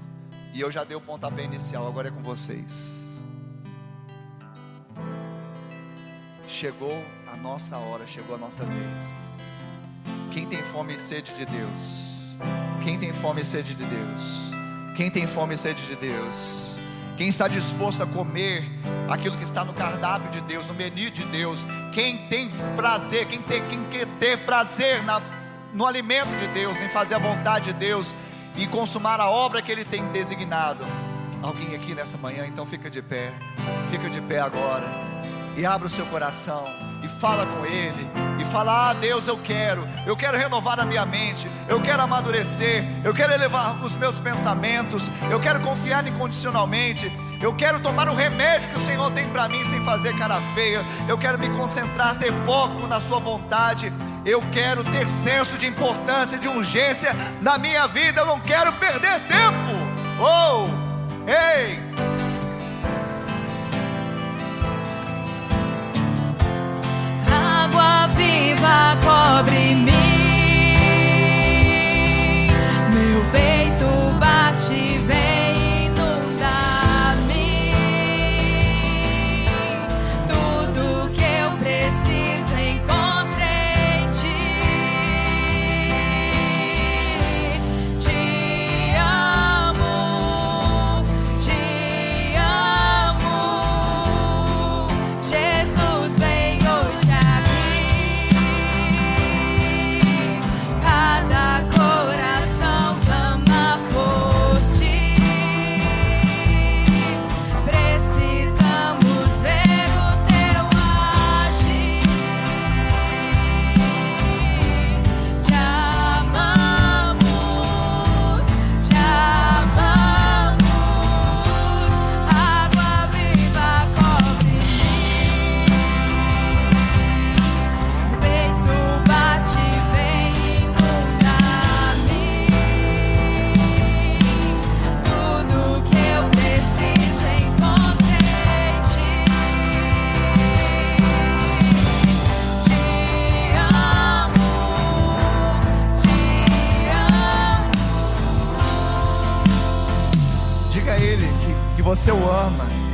E 0.53 0.59
eu 0.59 0.71
já 0.71 0.83
dei 0.83 0.97
o 0.97 1.01
pontapé 1.01 1.43
inicial, 1.43 1.87
agora 1.87 2.09
é 2.09 2.11
com 2.11 2.21
vocês. 2.21 3.25
Chegou 6.47 7.03
a 7.31 7.37
nossa 7.37 7.77
hora, 7.77 8.07
chegou 8.07 8.35
a 8.35 8.39
nossa 8.39 8.65
vez. 8.65 9.33
Quem 10.33 10.47
tem 10.47 10.63
fome 10.63 10.95
e 10.95 10.97
sede 10.97 11.33
de 11.33 11.45
Deus? 11.45 12.07
Quem 12.83 12.97
tem 12.97 13.13
fome 13.13 13.41
e 13.41 13.45
sede 13.45 13.73
de 13.75 13.83
Deus? 13.83 14.46
Quem 14.97 15.11
tem 15.11 15.27
fome 15.27 15.53
e 15.53 15.57
sede 15.57 15.85
de 15.85 15.95
Deus? 15.95 16.79
Quem 17.17 17.27
está 17.27 17.47
disposto 17.47 18.01
a 18.01 18.07
comer 18.07 18.67
aquilo 19.07 19.37
que 19.37 19.43
está 19.43 19.63
no 19.63 19.71
cardápio 19.71 20.31
de 20.31 20.41
Deus, 20.41 20.65
no 20.65 20.73
menu 20.73 21.11
de 21.11 21.23
Deus? 21.25 21.67
Quem 21.93 22.27
tem 22.27 22.49
prazer, 22.75 23.27
quem, 23.27 23.39
tem, 23.39 23.63
quem 23.69 23.83
quer 23.91 24.07
ter 24.19 24.39
prazer 24.39 25.03
na, 25.03 25.21
no 25.71 25.85
alimento 25.85 26.35
de 26.39 26.47
Deus, 26.47 26.81
em 26.81 26.89
fazer 26.89 27.13
a 27.13 27.19
vontade 27.19 27.71
de 27.71 27.73
Deus 27.73 28.11
e 28.55 28.65
consumar 28.65 29.19
a 29.19 29.29
obra 29.29 29.61
que 29.61 29.71
Ele 29.71 29.85
tem 29.85 30.03
designado? 30.07 30.83
Alguém 31.43 31.75
aqui 31.75 31.93
nessa 31.93 32.17
manhã, 32.17 32.47
então 32.47 32.65
fica 32.65 32.89
de 32.89 33.03
pé, 33.03 33.31
fica 33.91 34.09
de 34.09 34.19
pé 34.21 34.39
agora 34.39 34.87
e 35.55 35.63
abra 35.63 35.85
o 35.85 35.89
seu 35.91 36.07
coração 36.07 36.65
e 37.01 37.07
fala 37.07 37.45
com 37.45 37.65
Ele, 37.65 38.07
e 38.39 38.45
fala: 38.45 38.89
Ah, 38.89 38.93
Deus, 38.93 39.27
eu 39.27 39.37
quero, 39.37 39.87
eu 40.05 40.15
quero 40.15 40.37
renovar 40.37 40.79
a 40.79 40.85
minha 40.85 41.05
mente, 41.05 41.47
eu 41.67 41.81
quero 41.81 42.01
amadurecer, 42.01 42.85
eu 43.03 43.13
quero 43.13 43.33
elevar 43.33 43.83
os 43.83 43.95
meus 43.95 44.19
pensamentos, 44.19 45.03
eu 45.29 45.39
quero 45.39 45.59
confiar 45.61 46.05
incondicionalmente, 46.07 47.11
eu 47.41 47.55
quero 47.55 47.79
tomar 47.79 48.09
o 48.09 48.15
remédio 48.15 48.69
que 48.69 48.77
o 48.77 48.85
Senhor 48.85 49.11
tem 49.11 49.27
para 49.29 49.47
mim 49.47 49.63
sem 49.65 49.83
fazer 49.83 50.17
cara 50.17 50.39
feia, 50.53 50.81
eu 51.07 51.17
quero 51.17 51.37
me 51.37 51.49
concentrar, 51.49 52.17
ter 52.17 52.31
foco 52.45 52.87
na 52.87 52.99
Sua 52.99 53.19
vontade. 53.19 53.91
Eu 54.25 54.41
quero 54.51 54.83
ter 54.83 55.07
senso 55.07 55.57
de 55.57 55.67
importância, 55.67 56.37
de 56.37 56.49
urgência 56.49 57.15
na 57.41 57.57
minha 57.57 57.87
vida. 57.87 58.19
Eu 58.19 58.25
não 58.25 58.41
quero 58.41 58.73
perder 58.73 59.21
tempo. 59.21 59.77
Oh, 60.19 60.67
ei! 61.25 62.16
Viva 68.57 68.97
cobre-me. 69.01 70.06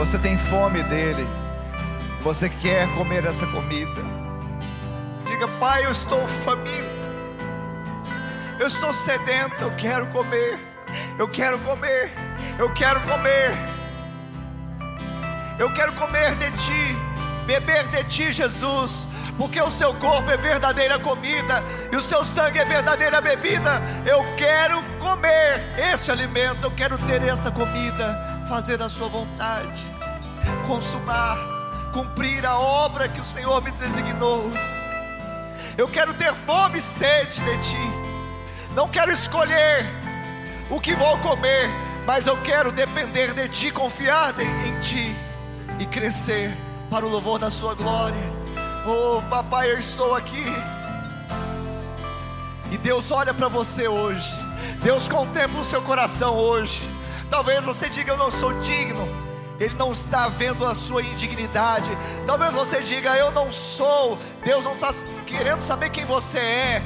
Você 0.06 0.18
tem 0.18 0.38
fome 0.38 0.84
dele, 0.84 1.26
você 2.22 2.50
quer 2.50 2.94
comer 2.94 3.24
essa 3.26 3.48
comida. 3.48 4.02
Diga, 5.26 5.48
Pai, 5.62 5.86
eu 5.86 5.92
estou 5.92 6.28
faminto, 6.44 6.74
eu 8.60 8.68
estou 8.68 8.92
sedento, 8.92 9.64
eu 9.64 9.72
quero 9.78 10.06
comer, 10.08 10.60
eu 11.18 11.26
quero 11.30 11.58
comer, 11.60 12.12
eu 12.60 12.70
quero 12.74 13.00
comer, 13.00 13.58
eu 15.58 15.74
quero 15.74 15.94
comer 15.94 16.36
de 16.36 16.52
Ti, 16.52 16.98
beber 17.46 17.88
de 17.88 18.04
Ti, 18.04 18.32
Jesus. 18.34 19.08
Porque 19.38 19.60
o 19.60 19.70
seu 19.72 19.94
corpo 19.96 20.30
é 20.30 20.38
verdadeira 20.38 21.00
comida 21.00 21.64
e 21.92 21.96
o 21.96 22.02
seu 22.02 22.24
sangue 22.26 22.60
é 22.60 22.66
verdadeira 22.66 23.20
bebida. 23.22 23.82
Eu 24.06 24.22
quero 24.36 24.84
comer 25.00 25.64
esse 25.92 26.12
alimento, 26.12 26.62
eu 26.62 26.72
quero 26.72 26.98
ter 27.00 27.24
essa 27.24 27.50
comida 27.50 28.33
fazer 28.54 28.80
a 28.84 28.88
Sua 28.88 29.08
vontade, 29.08 29.84
consumar, 30.68 31.40
cumprir 31.92 32.46
a 32.46 32.56
obra 32.60 33.10
que 33.10 33.20
o 33.20 33.26
Senhor 33.26 33.60
me 33.64 33.72
designou. 33.72 34.48
Eu 35.76 35.88
quero 35.88 36.14
ter 36.14 36.32
fome 36.36 36.78
e 36.78 36.82
sede 36.82 37.42
de 37.42 37.58
Ti, 37.64 37.92
não 38.76 38.88
quero 38.88 39.12
escolher 39.12 39.88
o 40.70 40.80
que 40.80 40.94
vou 40.94 41.18
comer, 41.18 41.68
mas 42.06 42.28
eu 42.28 42.40
quero 42.44 42.72
depender 42.72 43.34
de 43.34 43.50
Ti, 43.50 43.72
confiar 43.72 44.36
em 44.40 44.80
Ti 44.82 45.16
e 45.80 45.88
crescer 45.88 46.56
para 46.92 47.08
o 47.08 47.10
louvor 47.10 47.40
da 47.40 47.50
Sua 47.50 47.74
glória. 47.74 48.22
Oh, 48.86 49.20
papai, 49.32 49.72
eu 49.72 49.80
estou 49.80 50.14
aqui. 50.14 50.46
E 52.72 52.78
Deus 52.78 53.10
olha 53.10 53.34
para 53.34 53.48
você 53.48 53.88
hoje. 53.88 54.32
Deus 54.84 55.10
contempla 55.10 55.60
o 55.60 55.64
seu 55.64 55.82
coração 55.82 56.36
hoje. 56.36 56.93
Talvez 57.34 57.66
você 57.66 57.90
diga: 57.90 58.12
Eu 58.12 58.18
não 58.18 58.30
sou 58.30 58.54
digno. 58.60 59.08
Ele 59.60 59.74
não 59.74 59.92
está 59.92 60.28
vendo 60.28 60.64
a 60.64 60.76
sua 60.76 61.02
indignidade. 61.02 61.90
Talvez 62.28 62.54
você 62.54 62.80
diga: 62.82 63.18
Eu 63.18 63.32
não 63.32 63.52
sou. 63.52 64.20
Deus 64.46 64.64
não 64.64 64.76
está 64.76 64.94
querendo 65.26 65.64
saber 65.64 65.90
quem 65.90 66.06
você 66.06 66.38
é. 66.38 66.84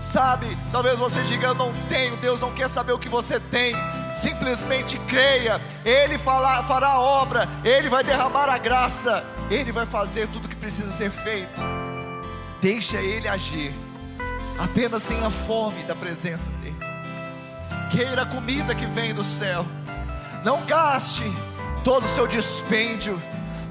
Sabe? 0.00 0.58
Talvez 0.72 0.98
você 0.98 1.22
diga: 1.22 1.46
Eu 1.46 1.54
não 1.54 1.72
tenho. 1.88 2.16
Deus 2.16 2.40
não 2.40 2.52
quer 2.52 2.68
saber 2.68 2.90
o 2.90 2.98
que 2.98 3.08
você 3.08 3.38
tem. 3.38 3.72
Simplesmente 4.16 4.98
creia. 5.06 5.60
Ele 5.84 6.18
fará, 6.18 6.64
fará 6.64 6.88
a 6.88 7.00
obra. 7.00 7.48
Ele 7.62 7.88
vai 7.88 8.02
derramar 8.02 8.48
a 8.48 8.58
graça. 8.58 9.24
Ele 9.48 9.70
vai 9.70 9.86
fazer 9.86 10.26
tudo 10.26 10.48
que 10.48 10.56
precisa 10.56 10.90
ser 10.90 11.12
feito. 11.12 11.60
Deixa 12.60 12.96
Ele 12.96 13.28
agir. 13.28 13.72
Apenas 14.58 15.04
tenha 15.06 15.30
fome 15.30 15.84
da 15.84 15.94
presença 15.94 16.50
queira 17.92 18.22
a 18.22 18.26
comida 18.26 18.74
que 18.74 18.86
vem 18.86 19.12
do 19.12 19.22
céu. 19.22 19.66
Não 20.42 20.64
gaste 20.64 21.30
todo 21.84 22.06
o 22.06 22.08
seu 22.08 22.26
dispêndio, 22.26 23.20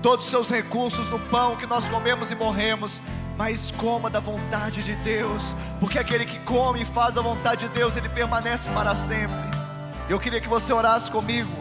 todos 0.01 0.25
os 0.25 0.31
seus 0.31 0.47
recursos 0.47 1.09
no 1.09 1.17
pão 1.17 1.55
que 1.55 1.65
nós 1.65 1.89
comemos 1.89 2.29
e 2.31 2.35
morremos, 2.35 3.01
mas 3.35 3.71
coma 3.71 4.11
da 4.11 4.19
vontade 4.19 4.83
de 4.83 4.93
Deus, 4.97 5.55
porque 5.79 5.97
aquele 5.97 6.27
que 6.27 6.37
come 6.39 6.83
e 6.83 6.85
faz 6.85 7.17
a 7.17 7.21
vontade 7.21 7.67
de 7.67 7.73
Deus, 7.73 7.97
ele 7.97 8.09
permanece 8.09 8.69
para 8.69 8.93
sempre. 8.93 9.35
Eu 10.07 10.19
queria 10.19 10.39
que 10.39 10.47
você 10.47 10.71
orasse 10.71 11.09
comigo 11.09 11.51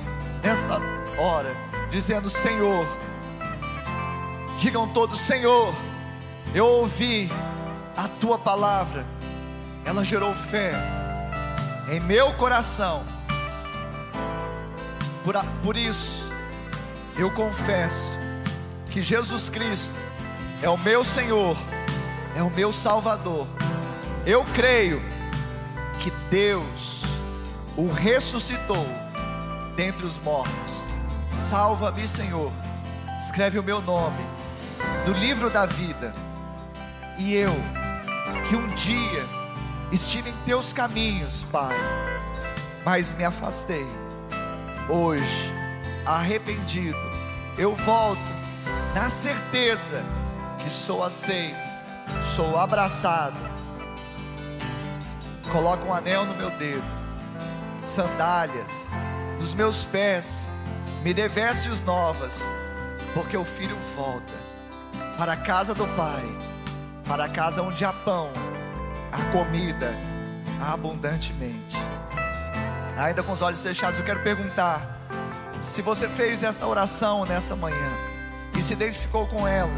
nesta 0.43 0.79
hora, 1.19 1.55
dizendo: 1.91 2.29
Senhor, 2.29 2.87
digam 4.59 4.87
todos: 4.89 5.19
Senhor, 5.19 5.75
eu 6.55 6.67
ouvi 6.67 7.31
a 7.97 8.07
tua 8.21 8.39
palavra, 8.39 9.07
ela 9.87 10.05
gerou 10.05 10.35
fé 10.35 11.00
em 11.91 11.99
meu 11.99 12.33
coração. 12.35 13.03
Por, 15.25 15.35
por 15.63 15.77
isso, 15.77 16.31
eu 17.19 17.31
confesso 17.33 18.17
que 18.91 19.03
Jesus 19.03 19.49
Cristo 19.49 19.95
é 20.63 20.69
o 20.69 20.79
meu 20.79 21.05
Senhor, 21.05 21.57
é 22.37 22.43
o 22.43 22.51
meu 22.51 22.73
Salvador. 22.73 23.47
Eu 24.25 24.45
creio 24.55 25.03
que 26.01 26.11
Deus 26.31 27.03
o 27.77 27.89
ressuscitou 27.89 28.87
dentre 29.75 30.07
os 30.07 30.17
mortos. 30.19 30.85
Salva-me, 31.29 32.07
Senhor. 32.07 32.53
Escreve 33.19 33.59
o 33.59 33.63
meu 33.63 33.83
nome 33.83 34.25
no 35.07 35.13
livro 35.15 35.51
da 35.51 35.67
vida. 35.67 36.13
E 37.19 37.35
eu, 37.35 37.53
que 38.49 38.57
um 38.57 38.67
dia 38.69 39.40
estive 39.93 40.31
em 40.31 40.37
teus 40.45 40.73
caminhos, 40.73 41.45
Pai, 41.51 41.77
mas 42.85 43.15
me 43.15 43.25
afastei. 43.25 43.87
Hoje, 44.89 45.53
arrependido, 46.07 46.99
eu 47.57 47.75
volto 47.75 48.21
na 48.95 49.09
certeza 49.11 50.03
que 50.63 50.71
sou 50.71 51.03
aceito, 51.03 51.57
sou 52.23 52.59
abraçado. 52.59 53.39
Coloca 55.53 55.85
um 55.85 55.93
anel 55.93 56.25
no 56.25 56.35
meu 56.35 56.51
dedo, 56.51 56.85
sandálias 57.81 58.87
nos 59.41 59.55
meus 59.55 59.87
pés, 59.87 60.47
me 61.03 61.15
dê 61.15 61.27
vestes 61.27 61.81
novas, 61.81 62.47
porque 63.15 63.37
o 63.37 63.45
filho 63.45 63.77
volta 63.97 64.35
para 65.17 65.33
a 65.33 65.37
casa 65.37 65.75
do 65.75 65.87
Pai, 65.97 66.25
para 67.09 67.25
a 67.25 67.29
casa 67.29 67.63
onde 67.63 67.83
há 67.85 67.93
pão, 67.93 68.31
há 69.13 69.33
comida 69.33 69.93
abundantemente. 70.61 71.77
Ainda 72.97 73.23
com 73.23 73.33
os 73.33 73.41
olhos 73.41 73.63
fechados, 73.63 73.99
eu 73.99 74.05
quero 74.05 74.23
perguntar: 74.23 74.99
se 75.61 75.83
você 75.83 76.09
fez 76.09 76.43
esta 76.43 76.67
oração 76.67 77.25
nessa 77.25 77.57
manhã 77.57 77.91
e 78.57 78.63
se 78.63 78.73
identificou 78.73 79.27
com 79.27 79.47
ela, 79.47 79.73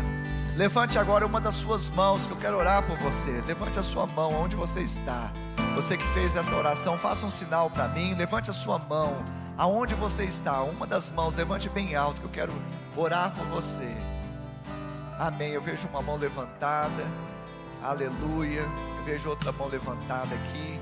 levante 0.56 0.98
agora 0.98 1.24
uma 1.24 1.40
das 1.40 1.54
suas 1.54 1.88
mãos, 1.88 2.26
que 2.26 2.32
eu 2.32 2.36
quero 2.36 2.56
orar 2.56 2.82
por 2.82 2.96
você. 2.98 3.42
Levante 3.46 3.78
a 3.78 3.82
sua 3.82 4.06
mão 4.06 4.32
onde 4.34 4.56
você 4.56 4.80
está. 4.80 5.30
Você 5.74 5.96
que 5.96 6.06
fez 6.08 6.36
essa 6.36 6.54
oração, 6.54 6.98
faça 6.98 7.24
um 7.24 7.30
sinal 7.30 7.70
para 7.70 7.88
mim. 7.88 8.14
Levante 8.14 8.50
a 8.50 8.52
sua 8.52 8.78
mão 8.78 9.14
aonde 9.56 9.94
você 9.94 10.24
está. 10.24 10.62
Uma 10.62 10.86
das 10.86 11.10
mãos, 11.10 11.36
levante 11.36 11.68
bem 11.68 11.94
alto, 11.94 12.20
que 12.20 12.26
eu 12.26 12.30
quero 12.30 12.52
orar 12.96 13.30
por 13.30 13.46
você. 13.46 13.88
Amém. 15.18 15.52
Eu 15.52 15.62
vejo 15.62 15.86
uma 15.88 16.02
mão 16.02 16.16
levantada. 16.16 17.04
Aleluia. 17.82 18.60
Eu 18.98 19.04
vejo 19.04 19.28
outra 19.28 19.50
mão 19.50 19.66
levantada 19.66 20.32
aqui. 20.34 20.80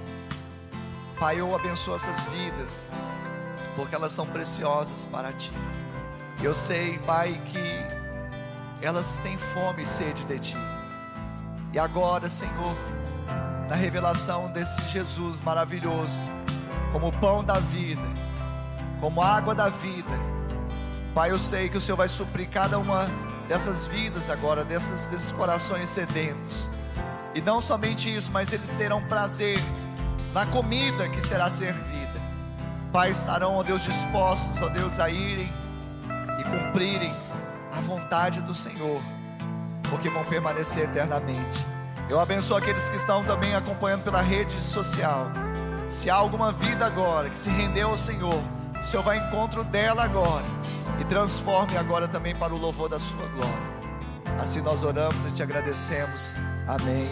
Pai, 1.18 1.40
eu 1.40 1.54
abençoo 1.54 1.94
essas 1.94 2.26
vidas, 2.26 2.88
porque 3.74 3.94
elas 3.94 4.12
são 4.12 4.26
preciosas 4.26 5.06
para 5.06 5.32
ti. 5.32 5.50
Eu 6.42 6.54
sei, 6.54 6.98
Pai, 6.98 7.40
que 7.50 8.84
elas 8.84 9.18
têm 9.18 9.38
fome 9.38 9.82
e 9.82 9.86
sede 9.86 10.24
de 10.24 10.38
ti. 10.38 10.56
E 11.72 11.78
agora, 11.78 12.28
Senhor, 12.28 12.76
na 13.68 13.76
revelação 13.76 14.50
desse 14.50 14.80
Jesus 14.88 15.40
maravilhoso, 15.40 16.16
como 16.92 17.12
pão 17.12 17.42
da 17.42 17.60
vida, 17.60 18.02
como 19.00 19.22
água 19.22 19.54
da 19.54 19.68
vida, 19.68 20.10
Pai, 21.14 21.30
eu 21.30 21.38
sei 21.38 21.68
que 21.68 21.76
o 21.76 21.80
Senhor 21.80 21.96
vai 21.96 22.08
suprir 22.08 22.48
cada 22.48 22.78
uma 22.78 23.06
dessas 23.48 23.86
vidas 23.86 24.28
agora, 24.28 24.64
dessas, 24.64 25.06
desses 25.06 25.32
corações 25.32 25.88
sedentos. 25.88 26.70
E 27.34 27.40
não 27.40 27.60
somente 27.60 28.14
isso, 28.14 28.30
mas 28.32 28.52
eles 28.52 28.74
terão 28.74 29.02
prazer 29.02 29.58
na 30.32 30.46
comida 30.46 31.08
que 31.08 31.20
será 31.22 31.48
servida. 31.48 32.20
Pai, 32.92 33.10
estarão, 33.10 33.54
ó 33.54 33.62
Deus, 33.62 33.82
dispostos, 33.82 34.60
ó 34.60 34.68
Deus, 34.68 34.98
a 34.98 35.08
irem 35.08 35.48
e 36.40 36.44
cumprirem 36.44 37.12
a 37.72 37.80
vontade 37.80 38.40
do 38.40 38.52
Senhor, 38.52 39.00
porque 39.88 40.08
vão 40.08 40.24
permanecer 40.24 40.84
eternamente. 40.84 41.64
Eu 42.08 42.18
abençoo 42.18 42.56
aqueles 42.56 42.88
que 42.88 42.96
estão 42.96 43.22
também 43.22 43.54
acompanhando 43.54 44.02
pela 44.02 44.20
rede 44.20 44.60
social. 44.60 45.30
Se 45.88 46.10
há 46.10 46.16
alguma 46.16 46.50
vida 46.50 46.84
agora 46.84 47.30
que 47.30 47.38
se 47.38 47.48
rendeu 47.50 47.90
ao 47.90 47.96
Senhor, 47.96 48.42
o 48.80 48.84
Senhor 48.84 49.02
vai 49.02 49.18
ao 49.20 49.26
encontro 49.28 49.62
dela 49.62 50.02
agora 50.02 50.44
e 51.00 51.04
transforme 51.04 51.76
agora 51.76 52.08
também 52.08 52.34
para 52.34 52.52
o 52.52 52.58
louvor 52.58 52.88
da 52.88 52.98
sua 52.98 53.26
glória. 53.28 53.80
Assim 54.40 54.60
nós 54.60 54.82
oramos 54.82 55.24
e 55.26 55.30
te 55.30 55.42
agradecemos. 55.42 56.34
Amém 56.70 57.08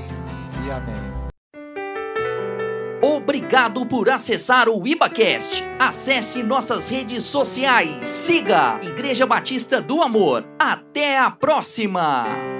e 0.65 0.71
amém. 0.71 1.19
Obrigado 3.03 3.85
por 3.87 4.09
acessar 4.09 4.69
o 4.69 4.87
IbaCast. 4.87 5.65
Acesse 5.81 6.45
nossas 6.45 6.89
redes 6.89 7.25
sociais. 7.25 8.07
Siga 8.07 8.79
Igreja 8.85 9.27
Batista 9.27 9.81
do 9.81 10.01
Amor. 10.01 10.45
Até 10.61 11.19
a 11.19 11.29
próxima! 11.29 12.58